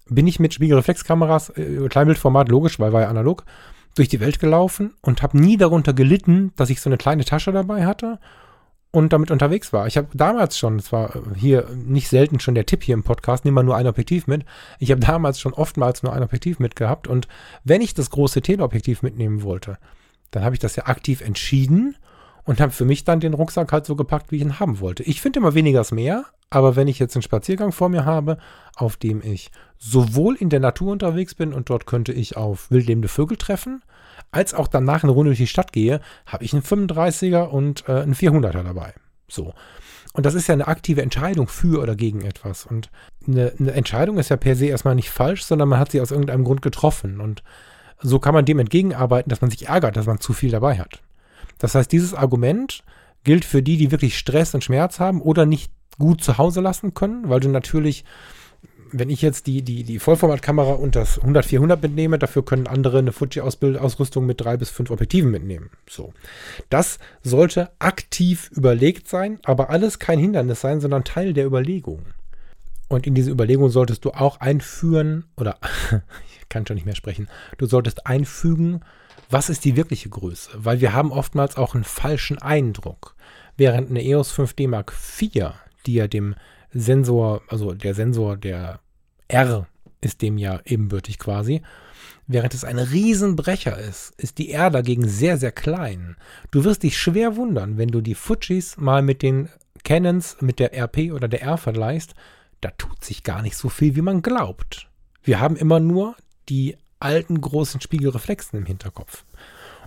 bin 0.09 0.29
ich 0.29 0.39
mit 0.39 0.55
Spiegelreflexkameras, 0.55 1.51
äh, 1.51 1.89
Kleinbildformat, 1.89 2.49
logisch, 2.49 2.79
weil 2.79 2.93
war 2.93 3.03
ja 3.03 3.09
analog, 3.09 3.45
durch 3.97 4.09
die 4.09 4.21
Welt 4.21 4.39
gelaufen 4.39 4.95
und 5.03 5.21
habe 5.21 5.39
nie 5.39 5.57
darunter 5.57 5.93
gelitten, 5.93 6.53
dass 6.55 6.71
ich 6.71 6.81
so 6.81 6.89
eine 6.89 6.99
kleine 6.99 7.25
Tasche 7.25 7.51
dabei 7.51 7.85
hatte 7.85 8.21
und 8.95 9.13
damit 9.13 9.33
unterwegs 9.33 9.73
war. 9.73 9.89
Ich 9.89 9.97
habe 9.97 10.07
damals 10.15 10.57
schon, 10.57 10.77
es 10.77 10.93
war 10.93 11.15
hier 11.35 11.69
nicht 11.75 12.09
selten 12.09 12.39
schon 12.39 12.55
der 12.55 12.65
Tipp 12.65 12.85
hier 12.85 12.95
im 12.95 13.03
Podcast, 13.03 13.45
nimm 13.45 13.53
mal 13.53 13.65
nur 13.65 13.75
ein 13.75 13.89
Objektiv 13.89 14.29
mit. 14.29 14.45
Ich 14.79 14.93
habe 14.93 15.01
damals 15.01 15.41
schon 15.41 15.53
oftmals 15.53 16.05
nur 16.05 16.13
ein 16.13 16.23
Objektiv 16.23 16.61
mitgehabt 16.61 17.09
und 17.09 17.27
wenn 17.65 17.81
ich 17.81 17.95
das 17.95 18.11
große 18.11 18.41
Teleobjektiv 18.41 19.03
mitnehmen 19.03 19.43
wollte, 19.43 19.79
dann 20.31 20.45
habe 20.45 20.55
ich 20.55 20.61
das 20.61 20.77
ja 20.77 20.87
aktiv 20.87 21.23
entschieden 21.23 21.97
und 22.45 22.61
habe 22.61 22.71
für 22.71 22.85
mich 22.85 23.03
dann 23.03 23.19
den 23.19 23.35
Rucksack 23.35 23.73
halt 23.73 23.85
so 23.85 23.97
gepackt, 23.97 24.31
wie 24.31 24.37
ich 24.37 24.43
ihn 24.43 24.61
haben 24.61 24.79
wollte. 24.79 25.03
Ich 25.03 25.21
finde 25.21 25.41
immer 25.41 25.55
weniger 25.55 25.81
ist 25.81 25.91
mehr, 25.91 26.27
aber 26.49 26.77
wenn 26.77 26.87
ich 26.87 27.01
jetzt 27.01 27.17
einen 27.17 27.23
Spaziergang 27.23 27.73
vor 27.73 27.89
mir 27.89 28.05
habe, 28.05 28.39
auf 28.77 28.97
dem 28.97 29.23
ich 29.23 29.51
sowohl 29.77 30.37
in 30.37 30.51
der 30.51 30.61
Natur 30.61 30.93
unterwegs 30.93 31.35
bin 31.35 31.53
und 31.53 31.69
dort 31.69 31.87
könnte 31.87 32.13
ich 32.13 32.37
auf 32.37 32.71
wildlebende 32.71 33.09
Vögel 33.09 33.39
treffen, 33.39 33.83
als 34.31 34.55
auch 34.55 34.69
danach 34.69 35.03
eine 35.03 35.13
Runde 35.13 35.31
durch 35.31 35.39
die 35.39 35.47
Stadt 35.47 35.73
gehe, 35.73 36.01
habe 36.27 36.45
ich 36.45 36.53
einen 36.53 36.63
35er 36.63 37.45
und 37.45 37.89
äh, 37.89 38.03
einen 38.03 38.15
400er 38.15 38.63
dabei. 38.63 38.95
So. 39.29 39.55
Und 40.13 40.27
das 40.27 40.35
ist 40.35 40.47
ja 40.47 40.53
eine 40.53 40.69
aktive 40.69 41.03
Entscheidung 41.03 41.49
für 41.49 41.83
oder 41.83 41.97
gegen 41.97 42.23
etwas. 42.23 42.67
Und 42.67 42.91
eine, 43.27 43.53
eine 43.59 43.73
Entscheidung 43.73 44.19
ist 44.19 44.29
ja 44.29 44.37
per 44.37 44.55
se 44.55 44.67
erstmal 44.67 44.95
nicht 44.95 45.11
falsch, 45.11 45.43
sondern 45.43 45.69
man 45.69 45.79
hat 45.79 45.91
sie 45.91 46.01
aus 46.01 46.13
irgendeinem 46.13 46.45
Grund 46.45 46.63
getroffen. 46.63 47.21
Und 47.21 47.43
so 48.01 48.21
kann 48.21 48.35
man 48.35 48.45
dem 48.45 48.61
entgegenarbeiten, 48.61 49.31
dass 49.31 49.41
man 49.41 49.51
sich 49.51 49.69
ärgert, 49.69 49.97
dass 49.97 50.07
man 50.07 50.21
zu 50.21 50.33
viel 50.33 50.51
dabei 50.51 50.79
hat. 50.79 51.03
Das 51.59 51.75
heißt, 51.75 51.91
dieses 51.91 52.15
Argument 52.15 52.85
gilt 53.25 53.45
für 53.45 53.63
die, 53.63 53.77
die 53.77 53.91
wirklich 53.91 54.19
Stress 54.19 54.55
und 54.55 54.63
Schmerz 54.63 55.01
haben 55.01 55.21
oder 55.21 55.47
nicht 55.47 55.73
gut 55.99 56.23
zu 56.23 56.39
Hause 56.39 56.61
lassen 56.61 56.95
können, 56.95 57.29
weil 57.29 57.41
du 57.41 57.49
natürlich 57.49 58.05
wenn 58.97 59.11
ich 59.11 59.23
jetzt 59.23 59.49
die, 59.49 59.63
die, 59.63 59.83
die 59.83 59.99
Vollformatkamera 59.99 60.75
und 60.75 60.95
das 60.95 61.21
100-400 61.21 61.83
mitnehme, 61.83 62.19
dafür 62.19 62.45
können 62.45 62.69
andere 62.69 62.99
eine 62.99 63.11
Fuji-Ausrüstung 63.11 64.25
mit 64.25 64.41
drei 64.41 64.57
bis 64.57 64.71
fünf 64.71 64.91
Objektiven 64.93 65.33
mitnehmen. 65.33 65.71
So. 65.91 66.15
Das 66.71 67.01
sollte 67.23 67.71
aktiv 67.81 68.51
überlegt 68.55 69.09
sein, 69.09 69.41
aber 69.45 69.71
alles 69.71 69.99
kein 69.99 70.21
Hindernis 70.21 70.61
sein, 70.61 70.81
sondern 70.81 71.03
Teil 71.03 71.33
der 71.33 71.45
Überlegung. 71.45 72.07
Und 72.89 73.07
in 73.07 73.15
diese 73.15 73.33
Überlegung 73.33 73.69
solltest 73.69 74.05
du 74.05 74.13
auch 74.13 74.39
einführen, 74.39 75.25
oder 75.37 75.59
ich 76.41 76.49
kann 76.49 76.65
schon 76.65 76.77
nicht 76.77 76.87
mehr 76.87 76.95
sprechen, 76.95 77.29
du 77.59 77.67
solltest 77.67 78.07
einfügen, 78.07 78.81
was 79.29 79.51
ist 79.51 79.65
die 79.65 79.75
wirkliche 79.75 80.09
Größe? 80.09 80.51
Weil 80.55 80.81
wir 80.81 80.93
haben 80.93 81.11
oftmals 81.11 81.57
auch 81.57 81.75
einen 81.75 81.83
falschen 81.83 82.41
Eindruck. 82.41 83.17
Während 83.57 83.91
eine 83.91 84.05
EOS 84.05 84.39
5D 84.39 84.69
Mark 84.69 84.93
IV, 85.21 85.53
die 85.87 85.95
ja 85.95 86.07
dem 86.07 86.37
Sensor, 86.73 87.43
also 87.49 87.73
der 87.73 87.95
Sensor 87.95 88.37
der 88.37 88.81
R 89.35 89.67
ist 90.01 90.23
dem 90.23 90.39
ja 90.39 90.61
ebenbürtig 90.65 91.19
quasi. 91.19 91.63
Während 92.27 92.55
es 92.55 92.65
ein 92.65 92.79
Riesenbrecher 92.79 93.77
ist, 93.77 94.13
ist 94.17 94.39
die 94.39 94.51
R 94.51 94.71
dagegen 94.71 95.09
sehr, 95.09 95.37
sehr 95.37 95.53
klein. 95.53 96.17
Du 96.51 96.65
wirst 96.65 96.83
dich 96.83 96.97
schwer 96.97 97.37
wundern, 97.37 97.77
wenn 97.77 97.89
du 97.89 98.01
die 98.01 98.15
Fujis 98.15 98.77
mal 98.77 99.03
mit 99.03 99.23
den 99.23 99.49
Canons, 99.83 100.37
mit 100.41 100.59
der 100.59 100.73
RP 100.73 101.13
oder 101.13 101.29
der 101.29 101.43
R 101.43 101.59
vergleichst. 101.59 102.15
Da 102.61 102.71
tut 102.71 103.05
sich 103.05 103.25
gar 103.25 103.43
nicht 103.43 103.57
so 103.57 103.69
viel, 103.69 103.97
wie 103.97 104.03
man 104.03 104.23
glaubt. 104.23 104.89
Wir 105.23 105.41
haben 105.41 105.57
immer 105.57 105.81
nur 105.81 106.15
die 106.49 106.77
alten 107.01 107.41
großen 107.41 107.81
Spiegelreflexen 107.81 108.59
im 108.59 108.67
Hinterkopf. 108.67 109.25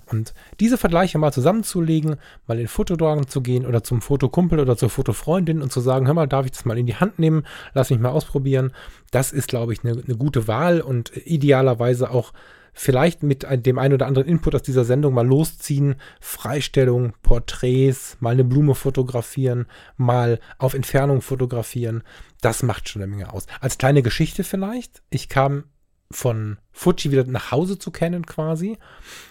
Und 0.09 0.33
diese 0.59 0.77
Vergleiche 0.77 1.17
mal 1.17 1.31
zusammenzulegen, 1.31 2.17
mal 2.47 2.59
in 2.59 2.67
Fotodragen 2.67 3.27
zu 3.27 3.41
gehen 3.41 3.65
oder 3.65 3.83
zum 3.83 4.01
Fotokumpel 4.01 4.59
oder 4.59 4.77
zur 4.77 4.89
Fotofreundin 4.89 5.61
und 5.61 5.71
zu 5.71 5.81
sagen, 5.81 6.07
hör 6.07 6.13
mal, 6.13 6.27
darf 6.27 6.45
ich 6.45 6.51
das 6.51 6.65
mal 6.65 6.77
in 6.77 6.85
die 6.85 6.95
Hand 6.95 7.19
nehmen, 7.19 7.43
lass 7.73 7.89
mich 7.89 7.99
mal 7.99 8.09
ausprobieren, 8.09 8.71
das 9.11 9.31
ist, 9.31 9.47
glaube 9.47 9.73
ich, 9.73 9.83
eine, 9.83 10.01
eine 10.01 10.15
gute 10.17 10.47
Wahl 10.47 10.81
und 10.81 11.11
idealerweise 11.25 12.11
auch 12.11 12.33
vielleicht 12.77 13.23
mit 13.23 13.45
dem 13.65 13.79
einen 13.79 13.95
oder 13.95 14.05
anderen 14.05 14.27
Input 14.27 14.53
aus 14.53 14.61
dieser 14.61 14.85
Sendung 14.85 15.13
mal 15.13 15.25
losziehen, 15.25 15.95
Freistellung, 16.21 17.13
Porträts, 17.23 18.17
mal 18.19 18.31
eine 18.31 18.43
Blume 18.43 18.75
fotografieren, 18.75 19.65
mal 19.97 20.39
auf 20.59 20.75
Entfernung 20.75 21.21
fotografieren. 21.21 22.03
Das 22.41 22.61
macht 22.61 22.87
schon 22.87 23.01
eine 23.01 23.09
Menge 23.09 23.33
aus. 23.33 23.47
Als 23.61 23.79
kleine 23.79 24.03
Geschichte 24.03 24.43
vielleicht, 24.43 25.01
ich 25.09 25.27
kam 25.27 25.63
von 26.11 26.57
Fuji 26.71 27.11
wieder 27.11 27.25
nach 27.25 27.51
Hause 27.51 27.77
zu 27.77 27.91
kennen 27.91 28.25
quasi 28.25 28.77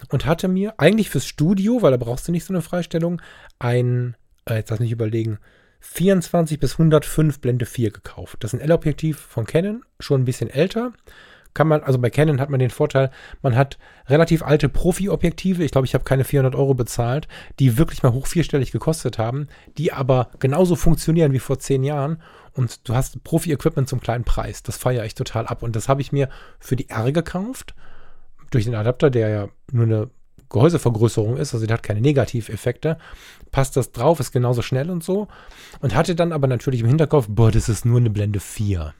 und 0.09 0.25
hatte 0.25 0.47
mir 0.47 0.75
eigentlich 0.77 1.09
fürs 1.09 1.25
Studio, 1.25 1.81
weil 1.81 1.91
da 1.91 1.97
brauchst 1.97 2.27
du 2.27 2.31
nicht 2.31 2.45
so 2.45 2.53
eine 2.53 2.61
Freistellung, 2.61 3.21
ein, 3.59 4.15
äh, 4.45 4.55
jetzt 4.55 4.69
lass 4.69 4.79
mich 4.79 4.91
überlegen, 4.91 5.39
24 5.79 6.59
bis 6.59 6.73
105 6.73 7.39
Blende 7.39 7.65
4 7.65 7.91
gekauft. 7.91 8.43
Das 8.43 8.53
ist 8.53 8.59
ein 8.59 8.63
L-Objektiv 8.63 9.19
von 9.19 9.45
Canon, 9.45 9.83
schon 9.99 10.21
ein 10.21 10.25
bisschen 10.25 10.49
älter. 10.49 10.93
Kann 11.57 11.69
man, 11.69 11.81
also 11.81 11.97
bei 11.97 12.11
Canon 12.11 12.39
hat 12.39 12.51
man 12.51 12.59
den 12.59 12.69
Vorteil, 12.69 13.09
man 13.41 13.55
hat 13.55 13.79
relativ 14.05 14.43
alte 14.43 14.69
Profi-Objektive. 14.69 15.63
Ich 15.63 15.71
glaube, 15.71 15.87
ich 15.87 15.95
habe 15.95 16.03
keine 16.03 16.23
400 16.23 16.53
Euro 16.53 16.75
bezahlt, 16.75 17.27
die 17.57 17.79
wirklich 17.79 18.03
mal 18.03 18.13
hoch 18.13 18.27
vierstellig 18.27 18.71
gekostet 18.71 19.17
haben, 19.17 19.47
die 19.75 19.91
aber 19.91 20.29
genauso 20.37 20.75
funktionieren 20.75 21.33
wie 21.33 21.39
vor 21.39 21.57
zehn 21.57 21.83
Jahren 21.83 22.21
und 22.53 22.87
du 22.87 22.93
hast 22.93 23.23
Profi-Equipment 23.23 23.89
zum 23.89 23.99
kleinen 23.99 24.23
Preis. 24.23 24.61
Das 24.61 24.77
feiere 24.77 25.03
ich 25.05 25.15
total 25.15 25.47
ab. 25.47 25.63
Und 25.63 25.75
das 25.75 25.89
habe 25.89 25.99
ich 25.99 26.11
mir 26.11 26.29
für 26.59 26.75
die 26.75 26.89
R 26.91 27.11
gekauft. 27.11 27.73
Durch 28.51 28.65
den 28.65 28.75
Adapter, 28.75 29.09
der 29.09 29.29
ja 29.29 29.47
nur 29.71 29.85
eine 29.85 30.09
Gehäusevergrößerung 30.49 31.37
ist, 31.37 31.55
also 31.55 31.65
der 31.65 31.73
hat 31.73 31.83
keine 31.83 32.01
Negativeffekte. 32.01 32.99
Passt 33.49 33.77
das 33.77 33.91
drauf, 33.93 34.19
ist 34.19 34.31
genauso 34.31 34.61
schnell 34.61 34.91
und 34.91 35.03
so. 35.03 35.27
Und 35.79 35.95
hatte 35.95 36.13
dann 36.13 36.33
aber 36.33 36.45
natürlich 36.45 36.81
im 36.81 36.87
Hinterkopf, 36.87 37.25
boah, 37.27 37.49
das 37.49 37.67
ist 37.67 37.83
nur 37.83 37.99
eine 37.99 38.11
Blende 38.11 38.39
4. 38.39 38.93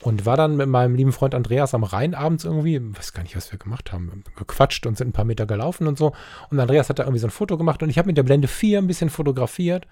Und 0.00 0.26
war 0.26 0.36
dann 0.36 0.56
mit 0.56 0.68
meinem 0.68 0.96
lieben 0.96 1.12
Freund 1.12 1.34
Andreas 1.34 1.72
am 1.72 1.84
Rhein 1.84 2.14
abends 2.14 2.44
irgendwie, 2.44 2.80
weiß 2.80 3.12
gar 3.12 3.22
nicht, 3.22 3.36
was 3.36 3.52
wir 3.52 3.58
gemacht 3.58 3.92
haben, 3.92 4.24
gequatscht 4.36 4.86
und 4.86 4.98
sind 4.98 5.08
ein 5.08 5.12
paar 5.12 5.24
Meter 5.24 5.46
gelaufen 5.46 5.86
und 5.86 5.96
so. 5.96 6.12
Und 6.50 6.60
Andreas 6.60 6.88
hat 6.88 6.98
da 6.98 7.04
irgendwie 7.04 7.20
so 7.20 7.26
ein 7.26 7.30
Foto 7.30 7.56
gemacht 7.56 7.82
und 7.82 7.88
ich 7.88 7.96
habe 7.96 8.06
mit 8.06 8.18
der 8.18 8.22
Blende 8.22 8.48
4 8.48 8.78
ein 8.78 8.86
bisschen 8.86 9.08
fotografiert 9.08 9.86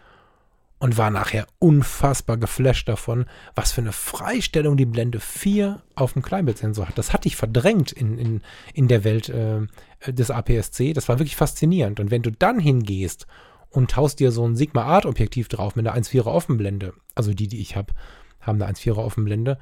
und 0.82 0.98
war 0.98 1.11
nachher 1.11 1.46
unfassbar 1.61 2.38
geflasht 2.38 2.88
davon, 2.88 3.26
was 3.55 3.70
für 3.70 3.82
eine 3.82 3.92
Freistellung 3.92 4.76
die 4.76 4.84
Blende 4.84 5.20
4 5.20 5.80
auf 5.94 6.14
dem 6.14 6.22
Kleinbildsensor 6.22 6.88
hat. 6.88 6.98
Das 6.98 7.12
hatte 7.12 7.28
ich 7.28 7.36
verdrängt 7.36 7.92
in, 7.92 8.18
in, 8.18 8.40
in 8.74 8.88
der 8.88 9.05
Welt 9.05 9.28
äh, 9.28 9.61
des 10.09 10.32
APS-C. 10.32 10.92
Das 10.92 11.09
war 11.09 11.20
wirklich 11.20 11.36
faszinierend. 11.36 12.00
Und 12.00 12.11
wenn 12.11 12.22
du 12.22 12.32
dann 12.32 12.59
hingehst 12.59 13.28
und 13.70 13.92
taust 13.92 14.18
dir 14.18 14.32
so 14.32 14.44
ein 14.44 14.57
Sigma 14.57 14.82
Art 14.82 15.07
Objektiv 15.07 15.46
drauf 15.46 15.76
mit 15.76 15.86
einer 15.86 15.96
1.4er 15.96 16.26
Offenblende, 16.26 16.94
also 17.14 17.32
die, 17.32 17.46
die 17.46 17.61
ich 17.61 17.76
habe, 17.76 17.94
haben 18.43 18.61
eine 18.61 18.72
1.4er 18.72 18.99
Offenblende, 18.99 19.59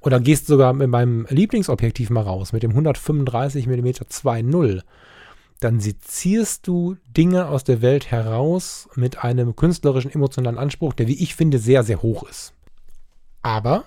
oder 0.00 0.20
gehst 0.20 0.46
sogar 0.46 0.72
mit 0.72 0.88
meinem 0.88 1.26
Lieblingsobjektiv 1.30 2.10
mal 2.10 2.22
raus, 2.22 2.52
mit 2.52 2.62
dem 2.62 2.70
135 2.70 3.66
mm 3.66 3.86
2.0, 3.86 4.82
dann 5.60 5.80
sezierst 5.80 6.66
du 6.66 6.96
Dinge 7.06 7.48
aus 7.48 7.64
der 7.64 7.80
Welt 7.80 8.10
heraus 8.10 8.88
mit 8.96 9.24
einem 9.24 9.56
künstlerischen, 9.56 10.10
emotionalen 10.12 10.58
Anspruch, 10.58 10.92
der, 10.92 11.08
wie 11.08 11.22
ich 11.22 11.34
finde, 11.34 11.58
sehr, 11.58 11.84
sehr 11.84 12.02
hoch 12.02 12.24
ist. 12.28 12.52
Aber 13.42 13.84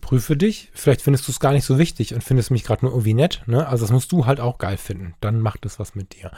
prüfe 0.00 0.36
dich, 0.36 0.70
vielleicht 0.74 1.02
findest 1.02 1.28
du 1.28 1.32
es 1.32 1.40
gar 1.40 1.52
nicht 1.52 1.64
so 1.64 1.78
wichtig 1.78 2.14
und 2.14 2.24
findest 2.24 2.50
mich 2.50 2.64
gerade 2.64 2.84
nur 2.84 2.92
irgendwie 2.92 3.14
nett. 3.14 3.42
Ne? 3.46 3.66
Also 3.66 3.84
das 3.84 3.92
musst 3.92 4.12
du 4.12 4.26
halt 4.26 4.40
auch 4.40 4.58
geil 4.58 4.76
finden. 4.76 5.14
Dann 5.20 5.40
macht 5.40 5.64
es 5.66 5.78
was 5.78 5.94
mit 5.94 6.14
dir. 6.14 6.30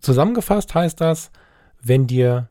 Zusammengefasst 0.00 0.74
heißt 0.74 1.00
das, 1.00 1.30
wenn 1.80 2.06
dir 2.06 2.48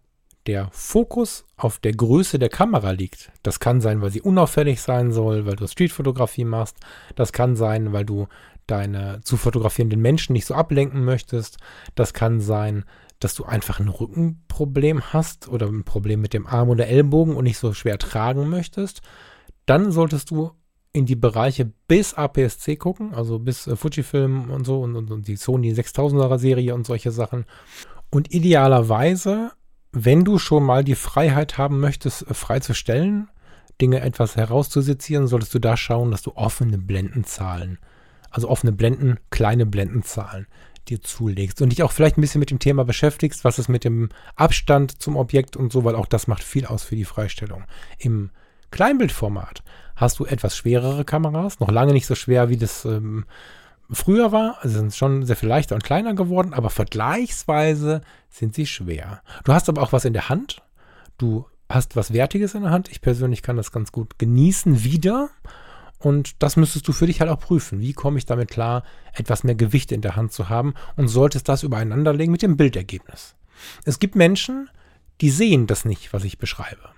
der 0.47 0.69
Fokus 0.71 1.45
auf 1.55 1.79
der 1.79 1.93
Größe 1.93 2.39
der 2.39 2.49
Kamera 2.49 2.91
liegt. 2.91 3.31
Das 3.43 3.59
kann 3.59 3.81
sein, 3.81 4.01
weil 4.01 4.11
sie 4.11 4.21
unauffällig 4.21 4.81
sein 4.81 5.11
soll, 5.11 5.45
weil 5.45 5.55
du 5.55 5.67
Streetfotografie 5.67 6.45
machst. 6.45 6.77
Das 7.15 7.31
kann 7.31 7.55
sein, 7.55 7.93
weil 7.93 8.05
du 8.05 8.27
deine 8.67 9.21
zu 9.21 9.37
fotografierenden 9.37 10.01
Menschen 10.01 10.33
nicht 10.33 10.45
so 10.45 10.53
ablenken 10.53 11.03
möchtest. 11.03 11.57
Das 11.95 12.13
kann 12.13 12.39
sein, 12.39 12.85
dass 13.19 13.35
du 13.35 13.45
einfach 13.45 13.79
ein 13.79 13.87
Rückenproblem 13.87 15.13
hast 15.13 15.47
oder 15.47 15.67
ein 15.67 15.83
Problem 15.83 16.21
mit 16.21 16.33
dem 16.33 16.47
Arm 16.47 16.69
oder 16.69 16.87
Ellbogen 16.87 17.35
und 17.35 17.43
nicht 17.43 17.59
so 17.59 17.73
schwer 17.73 17.97
tragen 17.97 18.49
möchtest. 18.49 19.01
Dann 19.65 19.91
solltest 19.91 20.31
du 20.31 20.51
in 20.93 21.05
die 21.05 21.15
Bereiche 21.15 21.71
bis 21.87 22.13
APS-C 22.13 22.75
gucken, 22.75 23.13
also 23.13 23.39
bis 23.39 23.67
äh, 23.67 23.75
Fujifilm 23.75 24.49
und 24.49 24.65
so 24.65 24.81
und, 24.81 24.95
und, 24.95 25.11
und 25.11 25.27
die 25.27 25.37
Sony 25.37 25.71
6000er 25.71 26.37
Serie 26.37 26.75
und 26.75 26.85
solche 26.85 27.11
Sachen. 27.11 27.45
Und 28.09 28.33
idealerweise, 28.33 29.51
wenn 29.91 30.23
du 30.23 30.37
schon 30.37 30.63
mal 30.63 30.83
die 30.83 30.95
Freiheit 30.95 31.57
haben 31.57 31.79
möchtest, 31.79 32.29
äh, 32.29 32.33
freizustellen, 32.33 33.29
Dinge 33.79 34.01
etwas 34.01 34.35
herauszusezieren, 34.35 35.27
solltest 35.27 35.53
du 35.53 35.59
da 35.59 35.75
schauen, 35.75 36.11
dass 36.11 36.21
du 36.21 36.33
offene 36.35 36.77
Blendenzahlen 36.77 37.79
also 38.31 38.49
offene 38.49 38.71
Blenden, 38.71 39.19
kleine 39.29 39.65
Blendenzahlen 39.65 40.47
dir 40.87 41.01
zulegst 41.01 41.61
und 41.61 41.69
dich 41.69 41.83
auch 41.83 41.91
vielleicht 41.91 42.17
ein 42.17 42.21
bisschen 42.21 42.39
mit 42.39 42.49
dem 42.49 42.57
Thema 42.57 42.83
beschäftigst, 42.83 43.43
was 43.43 43.59
ist 43.59 43.67
mit 43.67 43.83
dem 43.83 44.09
Abstand 44.35 44.99
zum 44.99 45.15
Objekt 45.15 45.55
und 45.55 45.71
so, 45.71 45.83
weil 45.83 45.95
auch 45.95 46.07
das 46.07 46.27
macht 46.27 46.41
viel 46.41 46.65
aus 46.65 46.83
für 46.83 46.95
die 46.95 47.05
Freistellung. 47.05 47.65
Im 47.99 48.31
Kleinbildformat 48.71 49.61
hast 49.95 50.17
du 50.17 50.25
etwas 50.25 50.57
schwerere 50.57 51.05
Kameras, 51.05 51.59
noch 51.59 51.69
lange 51.69 51.93
nicht 51.93 52.07
so 52.07 52.15
schwer, 52.15 52.49
wie 52.49 52.57
das 52.57 52.85
ähm, 52.85 53.25
früher 53.91 54.31
war. 54.31 54.57
Also 54.61 54.79
sind 54.79 54.95
schon 54.95 55.25
sehr 55.25 55.35
viel 55.35 55.49
leichter 55.49 55.75
und 55.75 55.83
kleiner 55.83 56.13
geworden, 56.13 56.53
aber 56.53 56.69
vergleichsweise 56.69 58.01
sind 58.29 58.55
sie 58.55 58.65
schwer. 58.65 59.21
Du 59.43 59.53
hast 59.53 59.69
aber 59.69 59.81
auch 59.81 59.93
was 59.93 60.05
in 60.05 60.13
der 60.13 60.29
Hand. 60.29 60.61
Du 61.17 61.45
hast 61.69 61.95
was 61.95 62.13
Wertiges 62.13 62.53
in 62.53 62.63
der 62.63 62.71
Hand. 62.71 62.89
Ich 62.89 63.01
persönlich 63.01 63.41
kann 63.41 63.57
das 63.57 63.71
ganz 63.71 63.91
gut 63.91 64.19
genießen 64.19 64.83
wieder. 64.83 65.29
Und 65.99 66.41
das 66.41 66.55
müsstest 66.55 66.87
du 66.87 66.93
für 66.93 67.05
dich 67.05 67.21
halt 67.21 67.29
auch 67.29 67.39
prüfen. 67.39 67.79
Wie 67.79 67.93
komme 67.93 68.17
ich 68.17 68.25
damit 68.25 68.49
klar, 68.49 68.83
etwas 69.13 69.43
mehr 69.43 69.55
Gewicht 69.55 69.91
in 69.91 70.01
der 70.01 70.15
Hand 70.15 70.31
zu 70.31 70.49
haben 70.49 70.73
und 70.95 71.07
solltest 71.07 71.47
das 71.47 71.63
übereinander 71.63 72.13
legen 72.13 72.31
mit 72.31 72.41
dem 72.41 72.57
Bildergebnis. 72.57 73.35
Es 73.85 73.99
gibt 73.99 74.15
Menschen, 74.15 74.69
die 75.21 75.29
sehen 75.29 75.67
das 75.67 75.85
nicht, 75.85 76.13
was 76.13 76.23
ich 76.23 76.39
beschreibe. 76.39 76.89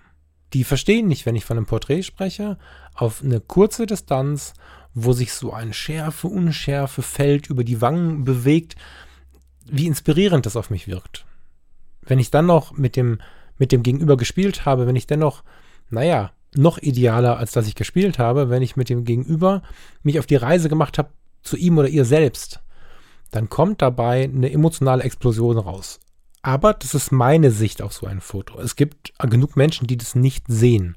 Die 0.54 0.64
verstehen 0.64 1.08
nicht, 1.08 1.26
wenn 1.26 1.36
ich 1.36 1.46
von 1.46 1.58
einem 1.58 1.66
Porträt 1.66 2.04
spreche, 2.04 2.58
auf 2.94 3.22
eine 3.22 3.42
kurze 3.42 3.86
Distanz, 3.86 4.54
wo 4.94 5.14
sich 5.14 5.34
so 5.34 5.52
ein 5.54 5.74
schärfe, 5.74 6.28
unschärfe 6.28 7.02
Feld 7.02 7.50
über 7.50 7.64
die 7.64 7.82
Wangen 7.82 8.24
bewegt, 8.24 8.76
wie 9.66 9.88
inspirierend 9.88 10.46
das 10.46 10.56
auf 10.56 10.70
mich 10.70 10.88
wirkt. 10.88 11.26
wenn 12.06 12.20
ich 12.20 12.32
dann 12.32 12.46
noch 12.46 12.74
mit 12.74 12.96
dem, 12.96 13.20
mit 13.58 13.72
dem 13.72 13.84
Gegenüber 13.84 14.18
gespielt 14.18 14.66
habe, 14.66 14.88
wenn 14.88 14.96
ich 14.96 15.08
dennoch, 15.08 15.44
naja, 15.90 16.32
noch 16.56 16.78
idealer, 16.78 17.38
als 17.38 17.52
dass 17.52 17.68
ich 17.68 17.76
gespielt 17.76 18.20
habe, 18.20 18.50
wenn 18.50 18.62
ich 18.62 18.76
mit 18.76 18.90
dem 18.90 19.06
Gegenüber 19.06 19.64
mich 20.04 20.20
auf 20.20 20.26
die 20.26 20.36
Reise 20.36 20.70
gemacht 20.70 20.98
habe 20.98 21.10
zu 21.42 21.58
ihm 21.58 21.78
oder 21.78 21.88
ihr 21.88 22.06
selbst, 22.06 22.60
dann 23.32 23.50
kommt 23.50 23.82
dabei 23.82 24.24
eine 24.24 24.52
emotionale 24.52 25.04
Explosion 25.04 25.58
raus. 25.58 26.00
Aber 26.42 26.74
das 26.74 26.94
ist 26.94 27.12
meine 27.12 27.52
Sicht 27.52 27.82
auf 27.82 27.94
so 27.94 28.06
ein 28.06 28.22
Foto. 28.22 28.60
Es 28.60 28.76
gibt 28.76 29.14
genug 29.18 29.56
Menschen, 29.56 29.88
die 29.88 29.98
das 29.98 30.14
nicht 30.14 30.44
sehen. 30.48 30.96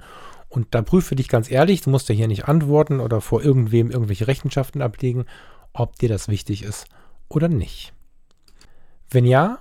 Und 0.57 0.69
da 0.75 0.81
prüfe 0.81 1.15
dich 1.15 1.29
ganz 1.29 1.51
ehrlich, 1.51 1.83
du 1.83 1.91
musst 1.91 2.09
ja 2.09 2.15
hier 2.15 2.29
nicht 2.29 2.49
antworten 2.49 3.01
oder 3.01 3.21
vor 3.21 3.45
irgendwem 3.45 3.91
irgendwelche 3.91 4.27
Rechenschaften 4.27 4.81
ablegen, 4.81 5.27
ob 5.75 5.99
dir 5.99 6.09
das 6.09 6.29
wichtig 6.29 6.63
ist 6.63 6.87
oder 7.29 7.49
nicht. 7.49 7.93
Wenn 9.11 9.27
ja, 9.27 9.59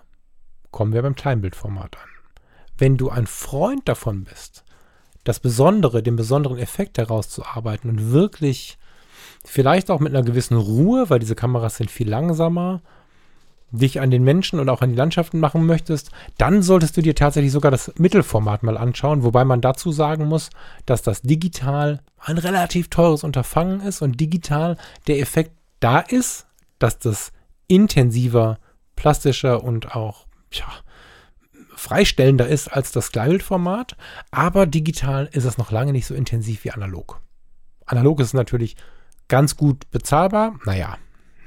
kommen 0.71 0.93
wir 0.93 1.01
beim 1.01 1.15
Kleinbildformat 1.15 1.97
an. 1.97 2.09
Wenn 2.77 2.95
du 2.95 3.09
ein 3.09 3.27
Freund 3.27 3.89
davon 3.89 4.23
bist, 4.23 4.63
das 5.25 5.41
Besondere, 5.41 6.01
den 6.01 6.15
besonderen 6.15 6.59
Effekt 6.59 6.97
herauszuarbeiten 6.97 7.89
und 7.89 8.13
wirklich 8.13 8.77
vielleicht 9.43 9.91
auch 9.91 9.99
mit 9.99 10.15
einer 10.15 10.23
gewissen 10.23 10.55
Ruhe, 10.55 11.09
weil 11.09 11.19
diese 11.19 11.35
Kameras 11.35 11.75
sind 11.75 11.91
viel 11.91 12.07
langsamer, 12.07 12.81
dich 13.71 13.99
an 13.99 14.11
den 14.11 14.23
Menschen 14.23 14.59
und 14.59 14.69
auch 14.69 14.81
an 14.81 14.91
die 14.91 14.95
Landschaften 14.95 15.39
machen 15.39 15.65
möchtest, 15.65 16.11
dann 16.37 16.61
solltest 16.61 16.95
du 16.97 17.01
dir 17.01 17.15
tatsächlich 17.15 17.51
sogar 17.51 17.71
das 17.71 17.91
Mittelformat 17.97 18.63
mal 18.63 18.77
anschauen, 18.77 19.23
wobei 19.23 19.43
man 19.43 19.61
dazu 19.61 19.91
sagen 19.91 20.25
muss, 20.25 20.49
dass 20.85 21.01
das 21.01 21.21
digital 21.21 22.01
ein 22.19 22.37
relativ 22.37 22.89
teures 22.89 23.23
Unterfangen 23.23 23.81
ist 23.81 24.01
und 24.01 24.19
digital 24.19 24.77
der 25.07 25.19
Effekt 25.19 25.51
da 25.79 25.99
ist, 25.99 26.47
dass 26.79 26.99
das 26.99 27.31
intensiver, 27.67 28.59
plastischer 28.95 29.63
und 29.63 29.95
auch 29.95 30.25
tja, 30.51 30.67
freistellender 31.75 32.47
ist 32.47 32.67
als 32.69 32.91
das 32.91 33.11
Kleinbildformat, 33.11 33.97
aber 34.31 34.65
digital 34.65 35.29
ist 35.31 35.45
es 35.45 35.57
noch 35.57 35.71
lange 35.71 35.91
nicht 35.91 36.05
so 36.05 36.15
intensiv 36.15 36.63
wie 36.63 36.71
analog. 36.71 37.21
Analog 37.85 38.19
ist 38.19 38.33
natürlich 38.33 38.75
ganz 39.27 39.57
gut 39.57 39.89
bezahlbar. 39.91 40.59
Naja, 40.65 40.97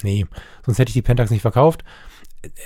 nee, 0.02 0.26
sonst 0.64 0.78
hätte 0.78 0.90
ich 0.90 0.94
die 0.94 1.02
Pentax 1.02 1.30
nicht 1.30 1.42
verkauft. 1.42 1.84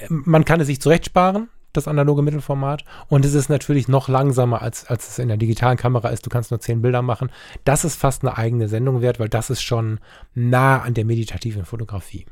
Man 0.09 0.45
kann 0.45 0.61
es 0.61 0.67
sich 0.67 0.81
zurechtsparen, 0.81 1.49
das 1.73 1.89
analoge 1.89 2.23
Mittelformat. 2.23 2.85
Und 3.09 3.25
es 3.25 3.35
ist 3.35 3.49
natürlich 3.49 3.89
noch 3.89 4.09
langsamer, 4.09 4.63
als, 4.63 4.87
als 4.87 5.09
es 5.09 5.19
in 5.19 5.29
der 5.29 5.37
digitalen 5.37 5.79
Kamera 5.79 6.11
ist. 6.11 6.27
Du 6.27 6.31
kannst 6.31 6.51
nur 6.51 6.61
zehn 6.61 6.83
Bilder 6.83 7.03
machen. 7.03 7.31
Das 7.65 7.85
ist 7.85 7.97
fast 7.97 8.23
eine 8.23 8.37
eigene 8.37 8.69
Sendung 8.69 9.01
wert, 9.01 9.19
weil 9.19 9.29
das 9.29 9.51
ist 9.51 9.63
schon 9.63 10.01
nah 10.35 10.81
an 10.83 10.95
der 10.95 11.05
meditativen 11.05 11.65
Fotografie. 11.65 12.27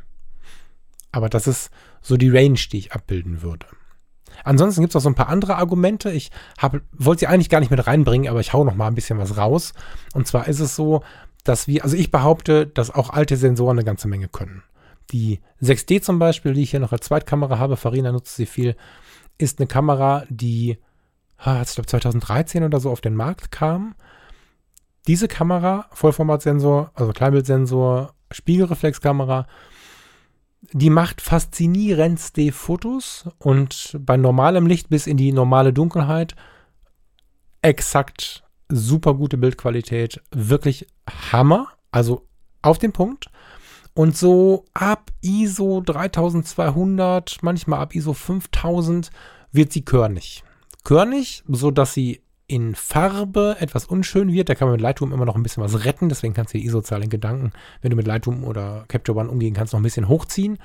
Aber 1.12 1.28
das 1.28 1.46
ist 1.46 1.70
so 2.02 2.16
die 2.16 2.30
Range, 2.30 2.58
die 2.70 2.78
ich 2.78 2.92
abbilden 2.92 3.42
würde. 3.42 3.66
Ansonsten 4.44 4.80
gibt 4.80 4.92
es 4.92 4.96
auch 4.96 5.02
so 5.02 5.08
ein 5.08 5.14
paar 5.14 5.28
andere 5.28 5.56
Argumente. 5.56 6.10
Ich 6.10 6.30
wollte 6.92 7.20
sie 7.20 7.26
eigentlich 7.26 7.48
gar 7.48 7.60
nicht 7.60 7.70
mit 7.70 7.86
reinbringen, 7.86 8.30
aber 8.30 8.40
ich 8.40 8.52
hau 8.52 8.64
noch 8.64 8.74
mal 8.74 8.86
ein 8.86 8.94
bisschen 8.94 9.18
was 9.18 9.36
raus. 9.36 9.74
Und 10.14 10.26
zwar 10.26 10.48
ist 10.48 10.60
es 10.60 10.76
so, 10.76 11.02
dass 11.44 11.66
wir, 11.66 11.84
also 11.84 11.96
ich 11.96 12.10
behaupte, 12.10 12.66
dass 12.66 12.94
auch 12.94 13.10
alte 13.10 13.36
Sensoren 13.36 13.78
eine 13.78 13.84
ganze 13.84 14.08
Menge 14.08 14.28
können. 14.28 14.62
Die 15.12 15.40
6D 15.62 16.02
zum 16.02 16.18
Beispiel, 16.18 16.54
die 16.54 16.62
ich 16.62 16.70
hier 16.70 16.80
noch 16.80 16.92
als 16.92 17.06
Zweitkamera 17.06 17.58
habe, 17.58 17.76
Farina 17.76 18.12
nutzt 18.12 18.36
sie 18.36 18.46
viel, 18.46 18.76
ist 19.38 19.58
eine 19.58 19.66
Kamera, 19.66 20.24
die, 20.28 20.78
ich 21.38 21.74
glaube 21.74 21.86
2013 21.86 22.62
oder 22.62 22.80
so 22.80 22.90
auf 22.90 23.00
den 23.00 23.14
Markt 23.14 23.50
kam. 23.50 23.94
Diese 25.06 25.28
Kamera, 25.28 25.86
Vollformatsensor, 25.92 26.92
also 26.94 27.12
Kleinbildsensor, 27.12 28.14
Spiegelreflexkamera, 28.30 29.46
die 30.72 30.90
macht 30.90 31.20
faszinierendste 31.20 32.52
Fotos 32.52 33.28
und 33.38 33.96
bei 33.98 34.16
normalem 34.16 34.66
Licht 34.66 34.90
bis 34.90 35.06
in 35.06 35.16
die 35.16 35.32
normale 35.32 35.72
Dunkelheit 35.72 36.36
exakt 37.62 38.44
super 38.68 39.14
gute 39.14 39.36
Bildqualität, 39.36 40.20
wirklich 40.30 40.86
Hammer, 41.32 41.68
also 41.90 42.26
auf 42.62 42.78
den 42.78 42.92
Punkt. 42.92 43.30
Und 44.00 44.16
so 44.16 44.64
ab 44.72 45.10
ISO 45.20 45.82
3200, 45.82 47.42
manchmal 47.42 47.80
ab 47.80 47.94
ISO 47.94 48.14
5000 48.14 49.10
wird 49.52 49.74
sie 49.74 49.84
körnig. 49.84 50.42
Körnig, 50.84 51.44
so 51.46 51.70
dass 51.70 51.92
sie 51.92 52.22
in 52.46 52.74
Farbe 52.74 53.58
etwas 53.60 53.84
unschön 53.84 54.32
wird. 54.32 54.48
Da 54.48 54.54
kann 54.54 54.68
man 54.68 54.76
mit 54.76 54.80
Lightroom 54.80 55.12
immer 55.12 55.26
noch 55.26 55.36
ein 55.36 55.42
bisschen 55.42 55.62
was 55.62 55.84
retten. 55.84 56.08
Deswegen 56.08 56.32
kannst 56.32 56.54
du 56.54 56.58
die 56.58 56.64
ISO-Zahl 56.64 57.02
in 57.02 57.10
Gedanken, 57.10 57.52
wenn 57.82 57.90
du 57.90 57.96
mit 57.98 58.06
Lightroom 58.06 58.42
oder 58.42 58.86
Capture 58.88 59.18
One 59.18 59.28
umgehen 59.28 59.52
kannst, 59.52 59.74
noch 59.74 59.80
ein 59.80 59.82
bisschen 59.82 60.08
hochziehen. 60.08 60.56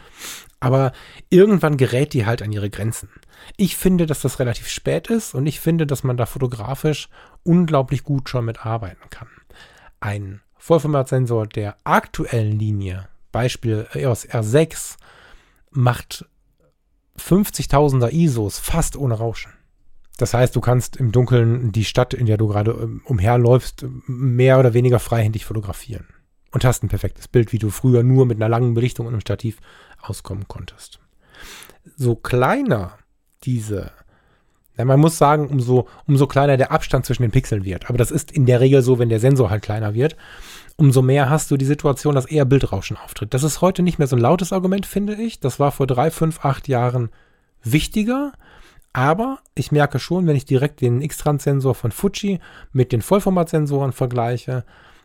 Aber 0.61 0.93
irgendwann 1.29 1.75
gerät 1.75 2.13
die 2.13 2.25
halt 2.25 2.41
an 2.41 2.53
ihre 2.53 2.69
Grenzen. 2.69 3.09
Ich 3.57 3.75
finde, 3.75 4.05
dass 4.05 4.21
das 4.21 4.39
relativ 4.39 4.69
spät 4.69 5.09
ist 5.09 5.35
und 5.35 5.45
ich 5.45 5.59
finde, 5.59 5.85
dass 5.85 6.05
man 6.05 6.15
da 6.15 6.25
fotografisch 6.25 7.09
unglaublich 7.43 8.05
gut 8.05 8.29
schon 8.29 8.45
mit 8.45 8.65
arbeiten 8.65 9.09
kann. 9.09 9.27
Ein 9.99 10.39
Vollformatsensor 10.57 11.47
der 11.47 11.75
aktuellen 11.83 12.57
Linie, 12.57 13.09
Beispiel 13.35 13.85
EOS 13.93 14.29
R6, 14.29 14.95
macht 15.71 16.25
50.000er 17.19 18.13
ISOs 18.13 18.59
fast 18.59 18.95
ohne 18.95 19.15
Rauschen. 19.15 19.51
Das 20.15 20.33
heißt, 20.33 20.55
du 20.55 20.61
kannst 20.61 20.95
im 20.95 21.11
Dunkeln 21.11 21.73
die 21.73 21.83
Stadt, 21.83 22.13
in 22.13 22.27
der 22.27 22.37
du 22.37 22.47
gerade 22.47 22.71
ähm, 22.71 23.01
umherläufst, 23.03 23.85
mehr 24.07 24.57
oder 24.57 24.73
weniger 24.73 24.99
freihändig 24.99 25.43
fotografieren. 25.43 26.07
Und 26.51 26.63
hast 26.63 26.81
ein 26.81 26.87
perfektes 26.87 27.27
Bild, 27.27 27.51
wie 27.51 27.59
du 27.59 27.69
früher 27.69 28.03
nur 28.03 28.25
mit 28.25 28.37
einer 28.37 28.47
langen 28.47 28.73
Belichtung 28.73 29.05
und 29.05 29.13
einem 29.13 29.19
Stativ 29.19 29.57
auskommen 30.01 30.47
konntest. 30.47 31.01
So 31.97 32.15
kleiner 32.15 32.97
diese, 33.43 33.91
ja, 34.77 34.85
man 34.85 35.01
muss 35.01 35.17
sagen, 35.17 35.49
umso, 35.49 35.89
umso 36.07 36.27
kleiner 36.27 36.55
der 36.55 36.71
Abstand 36.71 37.05
zwischen 37.05 37.23
den 37.23 37.31
Pixeln 37.31 37.65
wird. 37.65 37.89
Aber 37.89 37.97
das 37.97 38.11
ist 38.11 38.31
in 38.31 38.45
der 38.45 38.61
Regel 38.61 38.81
so, 38.81 38.97
wenn 38.99 39.09
der 39.09 39.19
Sensor 39.19 39.49
halt 39.49 39.63
kleiner 39.63 39.93
wird. 39.93 40.15
Umso 40.77 41.01
mehr 41.01 41.29
hast 41.29 41.51
du 41.51 41.57
die 41.57 41.65
Situation, 41.65 42.15
dass 42.15 42.25
eher 42.25 42.45
Bildrauschen 42.45 42.97
auftritt. 42.97 43.33
Das 43.33 43.43
ist 43.43 43.61
heute 43.61 43.81
nicht 43.81 43.97
mehr 43.97 44.07
so 44.07 44.15
ein 44.15 44.21
lautes 44.21 44.51
Argument, 44.51 44.85
finde 44.85 45.15
ich. 45.15 45.39
Das 45.39 45.59
war 45.59 45.71
vor 45.71 45.87
drei, 45.87 46.11
fünf, 46.11 46.43
acht 46.43 46.67
Jahren 46.67 47.09
wichtiger. 47.63 48.33
Aber 48.91 49.39
ich 49.55 49.71
merke 49.71 49.99
schon, 49.99 50.27
wenn 50.27 50.35
ich 50.35 50.45
direkt 50.45 50.81
den 50.81 51.01
X-Trans-Sensor 51.01 51.75
von 51.75 51.91
Fuji 51.91 52.39
mit 52.71 52.91
den 52.91 53.01
Vollformatsensoren 53.01 53.91
vergleiche, 53.91 54.63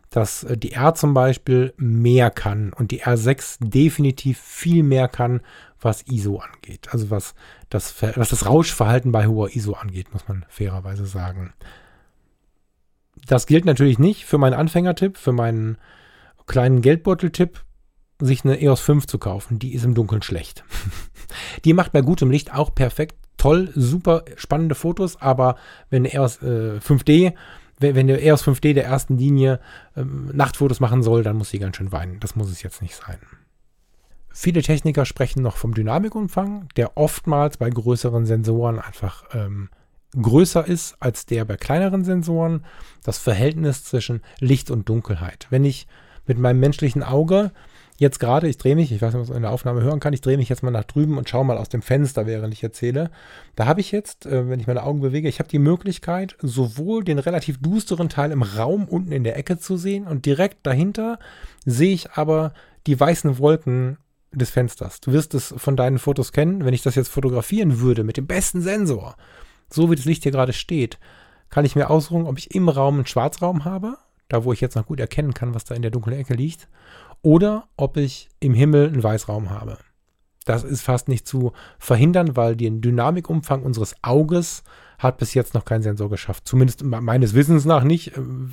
dass 0.09 0.43
äh, 0.43 0.57
die 0.57 0.73
R 0.73 0.93
zum 0.93 1.13
Beispiel 1.13 1.73
mehr 1.77 2.29
kann 2.29 2.73
und 2.73 2.91
die 2.91 3.03
R6 3.03 3.57
definitiv 3.59 4.39
viel 4.39 4.83
mehr 4.83 5.07
kann, 5.07 5.41
was 5.79 6.03
ISO 6.03 6.37
angeht. 6.37 6.89
Also 6.91 7.09
was 7.09 7.33
das, 7.69 7.95
was 8.15 8.29
das 8.29 8.45
Rauschverhalten 8.45 9.11
bei 9.11 9.25
hoher 9.27 9.55
ISO 9.55 9.73
angeht, 9.73 10.13
muss 10.13 10.27
man 10.27 10.45
fairerweise 10.47 11.05
sagen. 11.05 11.53
Das 13.27 13.45
gilt 13.45 13.65
natürlich 13.65 13.99
nicht 13.99 14.25
für 14.25 14.37
meinen 14.37 14.53
Anfängertipp, 14.53 15.17
für 15.17 15.31
meinen 15.31 15.77
kleinen 16.47 16.81
Geldbeuteltipp, 16.81 17.63
sich 18.19 18.43
eine 18.43 18.61
EOS 18.61 18.81
5 18.81 19.07
zu 19.07 19.17
kaufen. 19.17 19.59
Die 19.59 19.73
ist 19.73 19.83
im 19.83 19.95
Dunkeln 19.95 20.21
schlecht. 20.21 20.63
die 21.65 21.73
macht 21.73 21.91
bei 21.91 22.01
gutem 22.01 22.29
Licht 22.29 22.53
auch 22.53 22.73
perfekt 22.73 23.15
toll, 23.37 23.71
super 23.73 24.23
spannende 24.35 24.75
Fotos, 24.75 25.19
aber 25.19 25.55
wenn 25.89 26.05
eine 26.05 26.13
EOS 26.13 26.43
äh, 26.43 26.79
5D, 26.79 27.33
wenn, 27.79 27.95
wenn 27.95 28.07
der 28.07 28.23
EOS 28.23 28.45
5D 28.45 28.73
der 28.73 28.85
ersten 28.85 29.17
Linie 29.17 29.59
ähm, 29.97 30.29
Nachtfotos 30.33 30.79
machen 30.79 31.01
soll, 31.01 31.23
dann 31.23 31.37
muss 31.37 31.49
sie 31.49 31.57
ganz 31.57 31.77
schön 31.77 31.91
weinen. 31.91 32.19
Das 32.19 32.35
muss 32.35 32.51
es 32.51 32.61
jetzt 32.61 32.81
nicht 32.81 32.95
sein. 32.95 33.17
Viele 34.29 34.61
Techniker 34.61 35.05
sprechen 35.05 35.41
noch 35.41 35.57
vom 35.57 35.73
Dynamikumfang, 35.73 36.69
der 36.77 36.97
oftmals 36.97 37.57
bei 37.57 37.69
größeren 37.69 38.25
Sensoren 38.25 38.79
einfach 38.79 39.25
ähm, 39.33 39.69
größer 40.19 40.67
ist 40.67 40.95
als 40.99 41.25
der 41.25 41.45
bei 41.45 41.57
kleineren 41.57 42.03
Sensoren. 42.03 42.65
Das 43.03 43.17
Verhältnis 43.17 43.83
zwischen 43.83 44.21
Licht 44.39 44.71
und 44.71 44.89
Dunkelheit. 44.89 45.47
Wenn 45.49 45.65
ich 45.65 45.87
mit 46.27 46.37
meinem 46.37 46.59
menschlichen 46.59 47.03
Auge 47.03 47.51
jetzt 47.97 48.19
gerade, 48.19 48.47
ich 48.47 48.57
drehe 48.57 48.75
mich, 48.75 48.91
ich 48.91 49.01
weiß 49.01 49.13
nicht, 49.13 49.21
was 49.21 49.29
man 49.29 49.37
in 49.37 49.43
der 49.43 49.51
Aufnahme 49.51 49.83
hören 49.83 49.99
kann, 49.99 50.13
ich 50.13 50.21
drehe 50.21 50.37
mich 50.37 50.49
jetzt 50.49 50.63
mal 50.63 50.71
nach 50.71 50.85
drüben 50.85 51.19
und 51.19 51.29
schaue 51.29 51.45
mal 51.45 51.57
aus 51.57 51.69
dem 51.69 51.83
Fenster, 51.83 52.25
während 52.25 52.51
ich 52.51 52.63
erzähle. 52.63 53.11
Da 53.55 53.67
habe 53.67 53.79
ich 53.79 53.91
jetzt, 53.91 54.25
äh, 54.25 54.49
wenn 54.49 54.59
ich 54.59 54.65
meine 54.65 54.83
Augen 54.83 55.01
bewege, 55.01 55.29
ich 55.29 55.37
habe 55.39 55.49
die 55.49 55.59
Möglichkeit, 55.59 56.35
sowohl 56.41 57.03
den 57.03 57.19
relativ 57.19 57.61
dusteren 57.61 58.09
Teil 58.09 58.31
im 58.31 58.41
Raum 58.41 58.85
unten 58.85 59.11
in 59.11 59.23
der 59.23 59.37
Ecke 59.37 59.59
zu 59.59 59.77
sehen 59.77 60.07
und 60.07 60.25
direkt 60.25 60.65
dahinter 60.65 61.19
sehe 61.63 61.93
ich 61.93 62.13
aber 62.13 62.53
die 62.87 62.99
weißen 62.99 63.37
Wolken 63.37 63.97
des 64.31 64.49
Fensters. 64.49 64.99
Du 65.01 65.11
wirst 65.11 65.35
es 65.35 65.53
von 65.57 65.75
deinen 65.75 65.99
Fotos 65.99 66.31
kennen. 66.31 66.65
Wenn 66.65 66.73
ich 66.73 66.81
das 66.81 66.95
jetzt 66.95 67.09
fotografieren 67.09 67.81
würde 67.81 68.03
mit 68.03 68.17
dem 68.17 68.25
besten 68.27 68.61
Sensor, 68.61 69.15
so 69.73 69.89
wie 69.89 69.95
das 69.95 70.05
Licht 70.05 70.23
hier 70.23 70.31
gerade 70.31 70.53
steht, 70.53 70.99
kann 71.49 71.65
ich 71.65 71.75
mir 71.75 71.89
aussuchen, 71.89 72.27
ob 72.27 72.37
ich 72.37 72.55
im 72.55 72.69
Raum 72.69 72.95
einen 72.95 73.05
Schwarzraum 73.05 73.65
habe, 73.65 73.97
da 74.29 74.43
wo 74.43 74.53
ich 74.53 74.61
jetzt 74.61 74.75
noch 74.75 74.85
gut 74.85 74.99
erkennen 74.99 75.33
kann, 75.33 75.53
was 75.53 75.65
da 75.65 75.75
in 75.75 75.81
der 75.81 75.91
dunklen 75.91 76.17
Ecke 76.17 76.33
liegt, 76.33 76.67
oder 77.21 77.67
ob 77.77 77.97
ich 77.97 78.29
im 78.39 78.53
Himmel 78.53 78.87
einen 78.87 79.03
Weißraum 79.03 79.49
habe. 79.49 79.77
Das 80.51 80.63
ist 80.63 80.81
fast 80.81 81.07
nicht 81.07 81.27
zu 81.27 81.53
verhindern, 81.79 82.35
weil 82.35 82.55
den 82.55 82.81
Dynamikumfang 82.81 83.63
unseres 83.63 83.95
Auges 84.01 84.63
hat 84.99 85.17
bis 85.17 85.33
jetzt 85.33 85.53
noch 85.53 85.65
kein 85.65 85.81
Sensor 85.81 86.09
geschafft. 86.09 86.47
Zumindest 86.47 86.83
meines 86.83 87.33
Wissens 87.33 87.65
nach 87.65 87.83
nicht. 87.83 88.11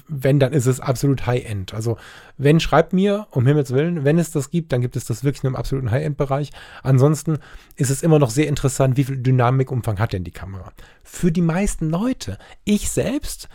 Wenn, 0.09 0.39
dann 0.39 0.53
ist 0.53 0.67
es 0.67 0.81
absolut 0.81 1.27
High-End. 1.27 1.75
Also, 1.75 1.99
wenn, 2.39 2.61
schreibt 2.61 2.93
mir, 2.93 3.27
um 3.31 3.47
Himmels 3.47 3.73
Willen, 3.73 4.05
wenn 4.05 4.19
es 4.19 4.31
das 4.31 4.51
gibt, 4.51 4.73
dann 4.73 4.81
gibt 4.81 4.97
es 4.97 5.05
das 5.05 5.25
wirklich 5.25 5.43
nur 5.43 5.51
im 5.51 5.57
absoluten 5.57 5.91
High-End-Bereich. 5.91 6.51
Ansonsten 6.83 7.39
ist 7.77 7.91
es 7.91 8.03
immer 8.03 8.19
noch 8.19 8.31
sehr 8.31 8.49
interessant, 8.49 8.97
wie 8.97 9.05
viel 9.05 9.19
Dynamikumfang 9.19 9.99
hat 9.99 10.13
denn 10.13 10.25
die 10.25 10.31
Kamera. 10.31 10.73
Für 11.03 11.31
die 11.33 11.43
meisten 11.43 11.91
Leute, 11.91 12.39
ich 12.65 12.91
selbst, 12.91 13.49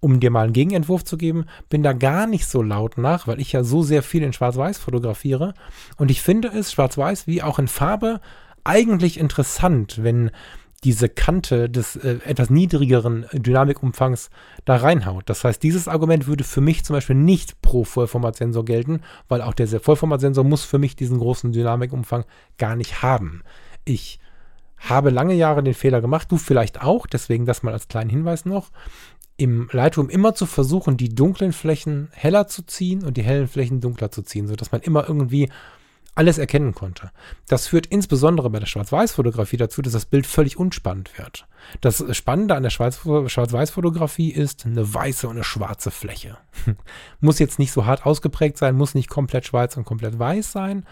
um 0.00 0.18
dir 0.18 0.30
mal 0.30 0.44
einen 0.44 0.52
Gegenentwurf 0.52 1.04
zu 1.04 1.16
geben, 1.16 1.44
bin 1.68 1.82
da 1.82 1.92
gar 1.92 2.26
nicht 2.26 2.48
so 2.48 2.62
laut 2.62 2.98
nach, 2.98 3.26
weil 3.26 3.40
ich 3.40 3.52
ja 3.52 3.62
so 3.62 3.82
sehr 3.82 4.02
viel 4.02 4.22
in 4.22 4.32
Schwarz-Weiß 4.32 4.78
fotografiere. 4.78 5.54
Und 5.96 6.10
ich 6.10 6.22
finde 6.22 6.48
es, 6.48 6.72
Schwarz-Weiß 6.72 7.26
wie 7.26 7.42
auch 7.42 7.58
in 7.58 7.68
Farbe, 7.68 8.20
eigentlich 8.64 9.18
interessant, 9.18 10.02
wenn 10.02 10.30
diese 10.82 11.10
Kante 11.10 11.68
des 11.68 11.96
äh, 11.96 12.18
etwas 12.24 12.48
niedrigeren 12.48 13.26
Dynamikumfangs 13.32 14.30
da 14.64 14.76
reinhaut. 14.76 15.24
Das 15.26 15.44
heißt, 15.44 15.62
dieses 15.62 15.88
Argument 15.88 16.26
würde 16.26 16.44
für 16.44 16.62
mich 16.62 16.84
zum 16.84 16.94
Beispiel 16.94 17.16
nicht 17.16 17.60
pro 17.60 17.84
Vollformatsensor 17.84 18.64
gelten, 18.64 19.02
weil 19.28 19.42
auch 19.42 19.52
der 19.52 19.68
Vollformatsensor 19.68 20.44
muss 20.44 20.64
für 20.64 20.78
mich 20.78 20.96
diesen 20.96 21.18
großen 21.18 21.52
Dynamikumfang 21.52 22.24
gar 22.56 22.76
nicht 22.76 23.02
haben. 23.02 23.42
Ich 23.84 24.20
habe 24.78 25.10
lange 25.10 25.34
Jahre 25.34 25.62
den 25.62 25.74
Fehler 25.74 26.00
gemacht, 26.00 26.32
du 26.32 26.38
vielleicht 26.38 26.80
auch, 26.80 27.06
deswegen 27.06 27.44
das 27.44 27.62
mal 27.62 27.74
als 27.74 27.88
kleinen 27.88 28.08
Hinweis 28.08 28.46
noch, 28.46 28.70
im 29.40 29.70
Lightroom 29.72 30.10
immer 30.10 30.34
zu 30.34 30.44
versuchen, 30.44 30.98
die 30.98 31.14
dunklen 31.14 31.54
Flächen 31.54 32.08
heller 32.12 32.46
zu 32.46 32.62
ziehen 32.62 33.02
und 33.04 33.16
die 33.16 33.22
hellen 33.22 33.48
Flächen 33.48 33.80
dunkler 33.80 34.10
zu 34.10 34.20
ziehen, 34.20 34.46
sodass 34.46 34.70
man 34.70 34.82
immer 34.82 35.08
irgendwie 35.08 35.48
alles 36.14 36.36
erkennen 36.36 36.74
konnte. 36.74 37.10
Das 37.48 37.68
führt 37.68 37.86
insbesondere 37.86 38.50
bei 38.50 38.58
der 38.58 38.66
Schwarz-Weiß-Fotografie 38.66 39.56
dazu, 39.56 39.80
dass 39.80 39.94
das 39.94 40.04
Bild 40.04 40.26
völlig 40.26 40.58
unspannend 40.58 41.16
wird. 41.16 41.46
Das 41.80 42.04
Spannende 42.14 42.54
an 42.54 42.62
der 42.62 42.68
Schwarz-Weiß-Fotografie 42.68 44.30
ist 44.30 44.66
eine 44.66 44.92
weiße 44.92 45.26
und 45.26 45.36
eine 45.36 45.44
schwarze 45.44 45.90
Fläche. 45.90 46.36
muss 47.20 47.38
jetzt 47.38 47.58
nicht 47.58 47.72
so 47.72 47.86
hart 47.86 48.04
ausgeprägt 48.04 48.58
sein, 48.58 48.76
muss 48.76 48.94
nicht 48.94 49.08
komplett 49.08 49.46
schwarz 49.46 49.78
und 49.78 49.84
komplett 49.84 50.18
weiß 50.18 50.52
sein, 50.52 50.84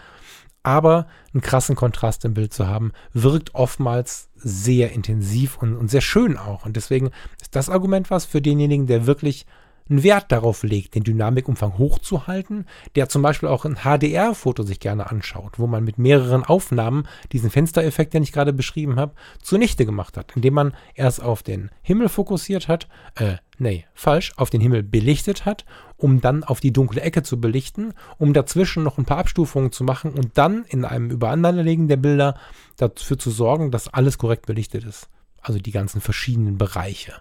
aber 0.63 1.07
einen 1.33 1.41
krassen 1.41 1.75
Kontrast 1.75 2.25
im 2.25 2.33
Bild 2.33 2.53
zu 2.53 2.67
haben, 2.67 2.91
wirkt 3.13 3.55
oftmals 3.55 4.29
sehr 4.35 4.91
intensiv 4.91 5.57
und, 5.57 5.75
und 5.75 5.89
sehr 5.89 6.01
schön 6.01 6.37
auch. 6.37 6.65
Und 6.65 6.75
deswegen 6.75 7.11
ist 7.41 7.55
das 7.55 7.69
Argument 7.69 8.09
was 8.09 8.25
für 8.25 8.41
denjenigen, 8.41 8.87
der 8.87 9.05
wirklich 9.05 9.45
einen 9.89 10.03
Wert 10.03 10.31
darauf 10.31 10.63
legt, 10.63 10.95
den 10.95 11.03
Dynamikumfang 11.03 11.77
hochzuhalten, 11.77 12.65
der 12.95 13.09
zum 13.09 13.21
Beispiel 13.21 13.49
auch 13.49 13.65
ein 13.65 13.77
HDR-Foto 13.77 14.63
sich 14.63 14.79
gerne 14.79 15.09
anschaut, 15.09 15.57
wo 15.57 15.67
man 15.67 15.83
mit 15.83 15.97
mehreren 15.97 16.43
Aufnahmen 16.43 17.07
diesen 17.31 17.49
Fenstereffekt, 17.49 18.13
den 18.13 18.23
ich 18.23 18.31
gerade 18.31 18.53
beschrieben 18.53 18.99
habe, 18.99 19.13
zunichte 19.41 19.85
gemacht 19.85 20.17
hat, 20.17 20.33
indem 20.35 20.53
man 20.53 20.73
erst 20.93 21.21
auf 21.21 21.43
den 21.43 21.71
Himmel 21.81 22.09
fokussiert 22.09 22.67
hat, 22.67 22.87
äh, 23.15 23.37
nee, 23.59 23.85
falsch, 23.93 24.33
auf 24.37 24.49
den 24.49 24.61
Himmel 24.61 24.83
belichtet 24.83 25.45
hat, 25.45 25.65
um 25.97 26.21
dann 26.21 26.43
auf 26.43 26.59
die 26.59 26.73
dunkle 26.73 27.01
Ecke 27.01 27.23
zu 27.23 27.39
belichten, 27.39 27.93
um 28.17 28.33
dazwischen 28.33 28.83
noch 28.83 28.97
ein 28.97 29.05
paar 29.05 29.17
Abstufungen 29.17 29.71
zu 29.71 29.83
machen 29.83 30.13
und 30.13 30.37
dann 30.37 30.65
in 30.65 30.85
einem 30.85 31.11
Übereinanderlegen 31.11 31.87
der 31.87 31.97
Bilder 31.97 32.39
dafür 32.77 33.19
zu 33.19 33.31
sorgen, 33.31 33.71
dass 33.71 33.87
alles 33.87 34.17
korrekt 34.17 34.45
belichtet 34.45 34.83
ist. 34.85 35.09
Also 35.41 35.59
die 35.59 35.71
ganzen 35.71 36.01
verschiedenen 36.01 36.57
Bereiche. 36.57 37.13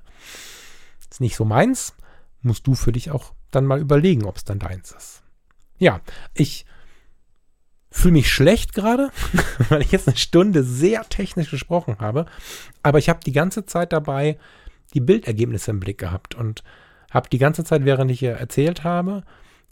Ist 1.01 1.21
nicht 1.21 1.37
so 1.37 1.45
meins, 1.45 1.95
musst 2.43 2.67
du 2.67 2.75
für 2.75 2.93
dich 2.93 3.11
auch 3.11 3.33
dann 3.51 3.67
mal 3.67 3.81
überlegen, 3.81 4.25
ob 4.25 4.37
es 4.37 4.45
dann 4.45 4.59
deins 4.59 4.93
ist. 4.93 5.23
Ja, 5.79 6.01
ich 6.35 6.67
fühle 7.91 8.13
mich 8.13 8.31
schlecht 8.31 8.75
gerade, 8.75 9.11
weil 9.69 9.83
ich 9.83 9.93
jetzt 9.93 10.09
eine 10.09 10.17
Stunde 10.17 10.63
sehr 10.63 11.09
technisch 11.09 11.51
gesprochen 11.51 11.97
habe, 12.01 12.27
aber 12.83 12.99
ich 12.99 13.09
habe 13.09 13.21
die 13.25 13.33
ganze 13.33 13.67
Zeit 13.67 13.93
dabei 13.93 14.39
die 14.95 15.01
Bildergebnisse 15.01 15.71
im 15.71 15.81
Blick 15.81 15.99
gehabt 15.99 16.35
und 16.35 16.63
habe 17.11 17.29
die 17.29 17.39
ganze 17.39 17.65
Zeit, 17.65 17.85
während 17.85 18.11
ich 18.11 18.19
hier 18.19 18.33
erzählt 18.33 18.85
habe, 18.85 19.23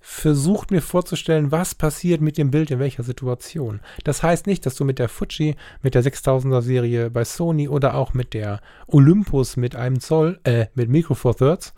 versucht 0.01 0.71
mir 0.71 0.83
vorzustellen, 0.83 1.51
was 1.51 1.75
passiert 1.75 2.21
mit 2.21 2.39
dem 2.39 2.51
Bild 2.51 2.71
in 2.71 2.79
welcher 2.79 3.03
Situation. 3.03 3.81
Das 4.05 4.23
heißt 4.23 4.47
nicht, 4.47 4.65
dass 4.65 4.77
du 4.77 4.85
mit 4.85 4.99
der 4.99 5.09
Fuji, 5.09 5.57
mit 5.83 5.95
der 5.95 6.05
6000er 6.05 6.63
Serie 6.63 7.11
bei 7.11 7.25
Sony 7.25 7.69
oder 7.69 7.95
auch 7.95 8.15
mit 8.15 8.33
der 8.33 8.61
Olympus 8.87 9.57
mit 9.57 9.75
einem 9.75 10.01
Zoll, 10.01 10.39
äh, 10.45 10.67
mit 10.75 10.89
Micro 10.89 11.15
Four 11.15 11.37
Thirds 11.37 11.75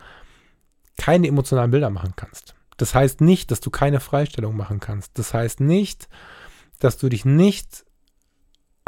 keine 0.98 1.28
emotionalen 1.28 1.70
Bilder 1.70 1.90
machen 1.90 2.12
kannst. 2.16 2.54
Das 2.76 2.94
heißt 2.94 3.20
nicht, 3.20 3.50
dass 3.50 3.60
du 3.60 3.70
keine 3.70 4.00
Freistellung 4.00 4.56
machen 4.56 4.78
kannst. 4.80 5.18
Das 5.18 5.32
heißt 5.32 5.60
nicht, 5.60 6.08
dass 6.80 6.98
du 6.98 7.08
dich 7.08 7.24
nicht 7.24 7.84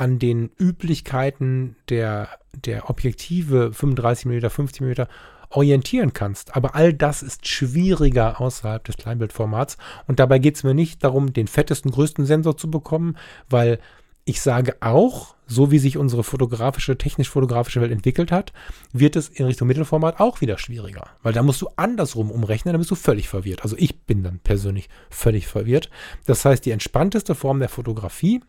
an 0.00 0.18
den 0.18 0.50
Üblichkeiten 0.58 1.76
der, 1.90 2.30
der 2.54 2.88
Objektive 2.88 3.74
35 3.74 4.24
mm, 4.24 4.48
50 4.48 4.80
mm 4.80 5.02
orientieren 5.50 6.14
kannst. 6.14 6.56
Aber 6.56 6.74
all 6.74 6.94
das 6.94 7.22
ist 7.22 7.46
schwieriger 7.46 8.40
außerhalb 8.40 8.82
des 8.82 8.96
Kleinbildformats. 8.96 9.76
Und 10.06 10.18
dabei 10.18 10.38
geht 10.38 10.56
es 10.56 10.64
mir 10.64 10.72
nicht 10.72 11.04
darum, 11.04 11.34
den 11.34 11.48
fettesten, 11.48 11.90
größten 11.90 12.24
Sensor 12.24 12.56
zu 12.56 12.70
bekommen, 12.70 13.18
weil 13.50 13.78
ich 14.24 14.40
sage 14.40 14.76
auch, 14.80 15.34
so 15.46 15.70
wie 15.70 15.78
sich 15.78 15.98
unsere 15.98 16.24
fotografische, 16.24 16.96
technisch-fotografische 16.96 17.82
Welt 17.82 17.92
entwickelt 17.92 18.32
hat, 18.32 18.54
wird 18.94 19.16
es 19.16 19.28
in 19.28 19.44
Richtung 19.44 19.68
Mittelformat 19.68 20.18
auch 20.18 20.40
wieder 20.40 20.56
schwieriger. 20.56 21.08
Weil 21.22 21.34
da 21.34 21.42
musst 21.42 21.60
du 21.60 21.68
andersrum 21.76 22.30
umrechnen, 22.30 22.72
dann 22.72 22.80
bist 22.80 22.90
du 22.90 22.94
völlig 22.94 23.28
verwirrt. 23.28 23.64
Also 23.64 23.76
ich 23.78 24.00
bin 24.04 24.22
dann 24.22 24.38
persönlich 24.38 24.88
völlig 25.10 25.46
verwirrt. 25.46 25.90
Das 26.24 26.44
heißt, 26.44 26.64
die 26.64 26.70
entspannteste 26.70 27.34
Form 27.34 27.58
der 27.58 27.68
Fotografie 27.68 28.40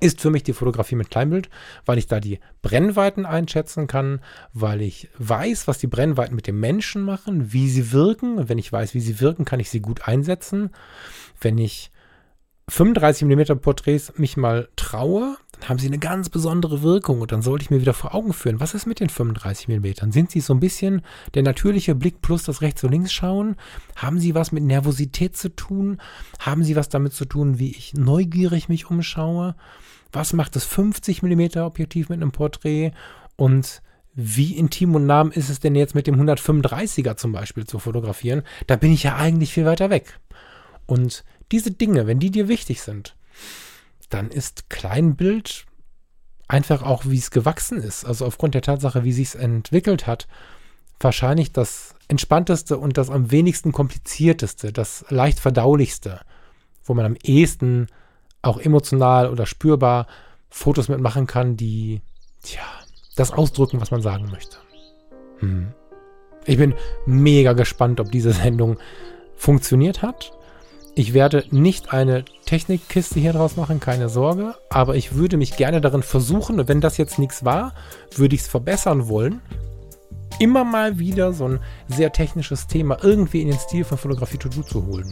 ist 0.00 0.20
für 0.20 0.30
mich 0.30 0.42
die 0.42 0.52
Fotografie 0.52 0.94
mit 0.94 1.10
Kleinbild, 1.10 1.50
weil 1.84 1.98
ich 1.98 2.06
da 2.06 2.20
die 2.20 2.38
Brennweiten 2.62 3.26
einschätzen 3.26 3.86
kann, 3.86 4.20
weil 4.52 4.82
ich 4.82 5.08
weiß, 5.18 5.66
was 5.68 5.78
die 5.78 5.86
Brennweiten 5.86 6.36
mit 6.36 6.46
dem 6.46 6.60
Menschen 6.60 7.02
machen, 7.02 7.52
wie 7.52 7.68
sie 7.68 7.92
wirken. 7.92 8.38
Und 8.38 8.48
wenn 8.48 8.58
ich 8.58 8.72
weiß, 8.72 8.94
wie 8.94 9.00
sie 9.00 9.20
wirken, 9.20 9.44
kann 9.44 9.60
ich 9.60 9.70
sie 9.70 9.80
gut 9.80 10.06
einsetzen. 10.06 10.70
Wenn 11.40 11.58
ich 11.58 11.90
35 12.68 13.26
mm 13.26 13.58
Porträts 13.58 14.12
mich 14.16 14.36
mal 14.36 14.68
traue, 14.76 15.36
dann 15.60 15.68
haben 15.68 15.78
sie 15.78 15.86
eine 15.86 15.98
ganz 15.98 16.28
besondere 16.28 16.82
Wirkung 16.82 17.20
und 17.20 17.32
dann 17.32 17.42
sollte 17.42 17.62
ich 17.62 17.70
mir 17.70 17.80
wieder 17.80 17.94
vor 17.94 18.14
Augen 18.14 18.32
führen, 18.32 18.60
was 18.60 18.74
ist 18.74 18.86
mit 18.86 19.00
den 19.00 19.10
35 19.10 19.68
mm? 19.68 20.10
Sind 20.10 20.30
sie 20.30 20.40
so 20.40 20.54
ein 20.54 20.60
bisschen 20.60 21.02
der 21.34 21.42
natürliche 21.42 21.94
Blick 21.94 22.22
plus 22.22 22.44
das 22.44 22.62
rechts 22.62 22.82
und 22.82 22.92
links 22.92 23.12
schauen? 23.12 23.56
Haben 23.96 24.18
sie 24.18 24.34
was 24.34 24.52
mit 24.52 24.64
Nervosität 24.64 25.36
zu 25.36 25.54
tun? 25.54 26.00
Haben 26.38 26.64
sie 26.64 26.76
was 26.76 26.88
damit 26.88 27.12
zu 27.12 27.24
tun, 27.24 27.58
wie 27.58 27.70
ich 27.70 27.94
neugierig 27.94 28.68
mich 28.68 28.90
umschaue? 28.90 29.54
Was 30.12 30.32
macht 30.32 30.56
das 30.56 30.64
50 30.64 31.22
mm 31.22 31.58
Objektiv 31.58 32.08
mit 32.08 32.20
einem 32.20 32.32
Porträt? 32.32 32.92
Und 33.36 33.82
wie 34.14 34.56
intim 34.56 34.94
und 34.94 35.06
nah 35.06 35.28
ist 35.32 35.50
es 35.50 35.60
denn 35.60 35.74
jetzt 35.74 35.94
mit 35.94 36.06
dem 36.06 36.16
135er 36.16 37.16
zum 37.16 37.32
Beispiel 37.32 37.66
zu 37.66 37.78
fotografieren? 37.78 38.42
Da 38.66 38.76
bin 38.76 38.92
ich 38.92 39.02
ja 39.02 39.16
eigentlich 39.16 39.52
viel 39.52 39.66
weiter 39.66 39.90
weg. 39.90 40.18
Und 40.86 41.24
diese 41.52 41.70
Dinge, 41.70 42.06
wenn 42.06 42.18
die 42.18 42.30
dir 42.30 42.48
wichtig 42.48 42.82
sind, 42.82 43.14
dann 44.10 44.30
ist 44.30 44.68
Kleinbild 44.68 45.66
einfach 46.48 46.82
auch, 46.82 47.04
wie 47.06 47.18
es 47.18 47.30
gewachsen 47.30 47.78
ist, 47.78 48.04
also 48.04 48.26
aufgrund 48.26 48.54
der 48.54 48.62
Tatsache, 48.62 49.04
wie 49.04 49.12
sich 49.12 49.28
es 49.28 49.34
entwickelt 49.36 50.06
hat, 50.06 50.26
wahrscheinlich 50.98 51.52
das 51.52 51.94
entspannteste 52.08 52.76
und 52.76 52.98
das 52.98 53.08
am 53.08 53.30
wenigsten 53.30 53.72
komplizierteste, 53.72 54.72
das 54.72 55.04
leicht 55.08 55.38
verdaulichste, 55.38 56.20
wo 56.84 56.94
man 56.94 57.06
am 57.06 57.16
ehesten 57.22 57.86
auch 58.42 58.58
emotional 58.58 59.30
oder 59.30 59.46
spürbar 59.46 60.06
Fotos 60.50 60.88
mitmachen 60.88 61.26
kann, 61.28 61.56
die, 61.56 62.00
tja, 62.42 62.62
das 63.14 63.30
ausdrücken, 63.30 63.80
was 63.80 63.92
man 63.92 64.02
sagen 64.02 64.28
möchte. 64.30 64.56
Hm. 65.38 65.72
Ich 66.44 66.56
bin 66.56 66.74
mega 67.06 67.52
gespannt, 67.52 68.00
ob 68.00 68.10
diese 68.10 68.32
Sendung 68.32 68.78
funktioniert 69.36 70.02
hat 70.02 70.32
ich 71.00 71.14
werde 71.14 71.44
nicht 71.50 71.94
eine 71.94 72.26
Technikkiste 72.44 73.20
hier 73.20 73.32
draus 73.32 73.56
machen, 73.56 73.80
keine 73.80 74.10
Sorge, 74.10 74.54
aber 74.68 74.96
ich 74.96 75.14
würde 75.14 75.38
mich 75.38 75.56
gerne 75.56 75.80
darin 75.80 76.02
versuchen, 76.02 76.68
wenn 76.68 76.82
das 76.82 76.98
jetzt 76.98 77.18
nichts 77.18 77.42
war, 77.42 77.72
würde 78.16 78.34
ich 78.34 78.42
es 78.42 78.48
verbessern 78.48 79.08
wollen. 79.08 79.40
Immer 80.38 80.62
mal 80.62 80.98
wieder 80.98 81.32
so 81.32 81.48
ein 81.48 81.60
sehr 81.88 82.12
technisches 82.12 82.66
Thema 82.66 82.98
irgendwie 83.02 83.40
in 83.40 83.48
den 83.48 83.58
Stil 83.58 83.84
von 83.84 83.96
Fotografie 83.96 84.36
to 84.36 84.50
do 84.50 84.60
zu 84.60 84.84
holen. 84.84 85.08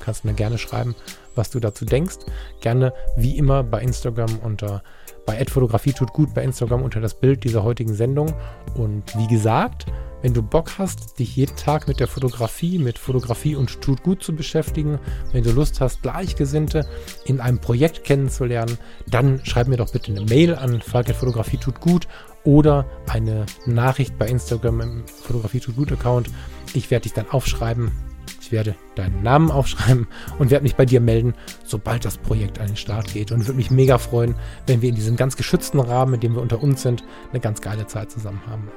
Kannst 0.00 0.24
mir 0.24 0.32
gerne 0.32 0.56
schreiben, 0.56 0.94
was 1.34 1.50
du 1.50 1.60
dazu 1.60 1.84
denkst. 1.84 2.16
Gerne 2.62 2.94
wie 3.18 3.36
immer 3.36 3.62
bei 3.62 3.82
Instagram 3.82 4.38
unter 4.42 4.82
bei 5.26 5.44
Fotografie 5.44 5.92
tut 5.92 6.14
gut 6.14 6.32
bei 6.32 6.44
Instagram 6.44 6.82
unter 6.82 7.00
das 7.00 7.12
Bild 7.12 7.44
dieser 7.44 7.62
heutigen 7.62 7.92
Sendung. 7.92 8.32
Und 8.74 9.14
wie 9.18 9.26
gesagt, 9.26 9.84
wenn 10.26 10.34
du 10.34 10.42
Bock 10.42 10.72
hast, 10.78 11.20
dich 11.20 11.36
jeden 11.36 11.54
Tag 11.54 11.86
mit 11.86 12.00
der 12.00 12.08
Fotografie, 12.08 12.80
mit 12.80 12.98
Fotografie 12.98 13.54
und 13.54 13.80
tut 13.80 14.02
gut 14.02 14.24
zu 14.24 14.34
beschäftigen, 14.34 14.98
wenn 15.30 15.44
du 15.44 15.52
Lust 15.52 15.80
hast, 15.80 16.02
Gleichgesinnte 16.02 16.84
in 17.26 17.40
einem 17.40 17.60
Projekt 17.60 18.02
kennenzulernen, 18.02 18.76
dann 19.08 19.38
schreib 19.44 19.68
mir 19.68 19.76
doch 19.76 19.92
bitte 19.92 20.10
eine 20.10 20.22
Mail 20.22 20.56
an 20.56 20.82
Fotografie 20.82 21.58
tut 21.58 21.80
gut 21.80 22.08
oder 22.42 22.86
eine 23.06 23.46
Nachricht 23.66 24.18
bei 24.18 24.26
Instagram 24.26 24.80
im 24.80 25.04
Fotografie 25.06 25.60
tut 25.60 25.76
gut 25.76 25.92
Account. 25.92 26.28
Ich 26.74 26.90
werde 26.90 27.04
dich 27.04 27.12
dann 27.12 27.30
aufschreiben. 27.30 27.92
Ich 28.40 28.50
werde 28.50 28.74
deinen 28.96 29.22
Namen 29.22 29.52
aufschreiben 29.52 30.08
und 30.40 30.50
werde 30.50 30.64
mich 30.64 30.74
bei 30.74 30.86
dir 30.86 31.00
melden, 31.00 31.34
sobald 31.64 32.04
das 32.04 32.18
Projekt 32.18 32.58
an 32.58 32.66
den 32.66 32.76
Start 32.76 33.12
geht. 33.12 33.30
Und 33.30 33.46
würde 33.46 33.58
mich 33.58 33.70
mega 33.70 33.98
freuen, 33.98 34.34
wenn 34.66 34.82
wir 34.82 34.88
in 34.88 34.96
diesem 34.96 35.14
ganz 35.14 35.36
geschützten 35.36 35.78
Rahmen, 35.78 36.14
in 36.14 36.20
dem 36.20 36.34
wir 36.34 36.42
unter 36.42 36.60
uns 36.60 36.82
sind, 36.82 37.04
eine 37.30 37.38
ganz 37.38 37.60
geile 37.60 37.86
Zeit 37.86 38.10
zusammen 38.10 38.42
haben. 38.48 38.72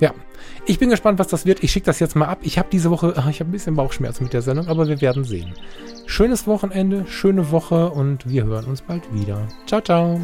Ja, 0.00 0.12
ich 0.66 0.78
bin 0.78 0.90
gespannt, 0.90 1.18
was 1.18 1.28
das 1.28 1.46
wird. 1.46 1.62
Ich 1.62 1.72
schicke 1.72 1.86
das 1.86 2.00
jetzt 2.00 2.16
mal 2.16 2.26
ab. 2.26 2.38
Ich 2.42 2.58
habe 2.58 2.68
diese 2.70 2.90
Woche, 2.90 3.14
ich 3.30 3.40
habe 3.40 3.50
ein 3.50 3.52
bisschen 3.52 3.76
Bauchschmerzen 3.76 4.24
mit 4.24 4.32
der 4.32 4.42
Sendung, 4.42 4.68
aber 4.68 4.88
wir 4.88 5.00
werden 5.00 5.24
sehen. 5.24 5.54
Schönes 6.06 6.46
Wochenende, 6.46 7.06
schöne 7.06 7.50
Woche 7.50 7.90
und 7.90 8.28
wir 8.28 8.44
hören 8.44 8.64
uns 8.66 8.82
bald 8.82 9.02
wieder. 9.14 9.46
Ciao, 9.66 9.80
ciao. 9.80 10.20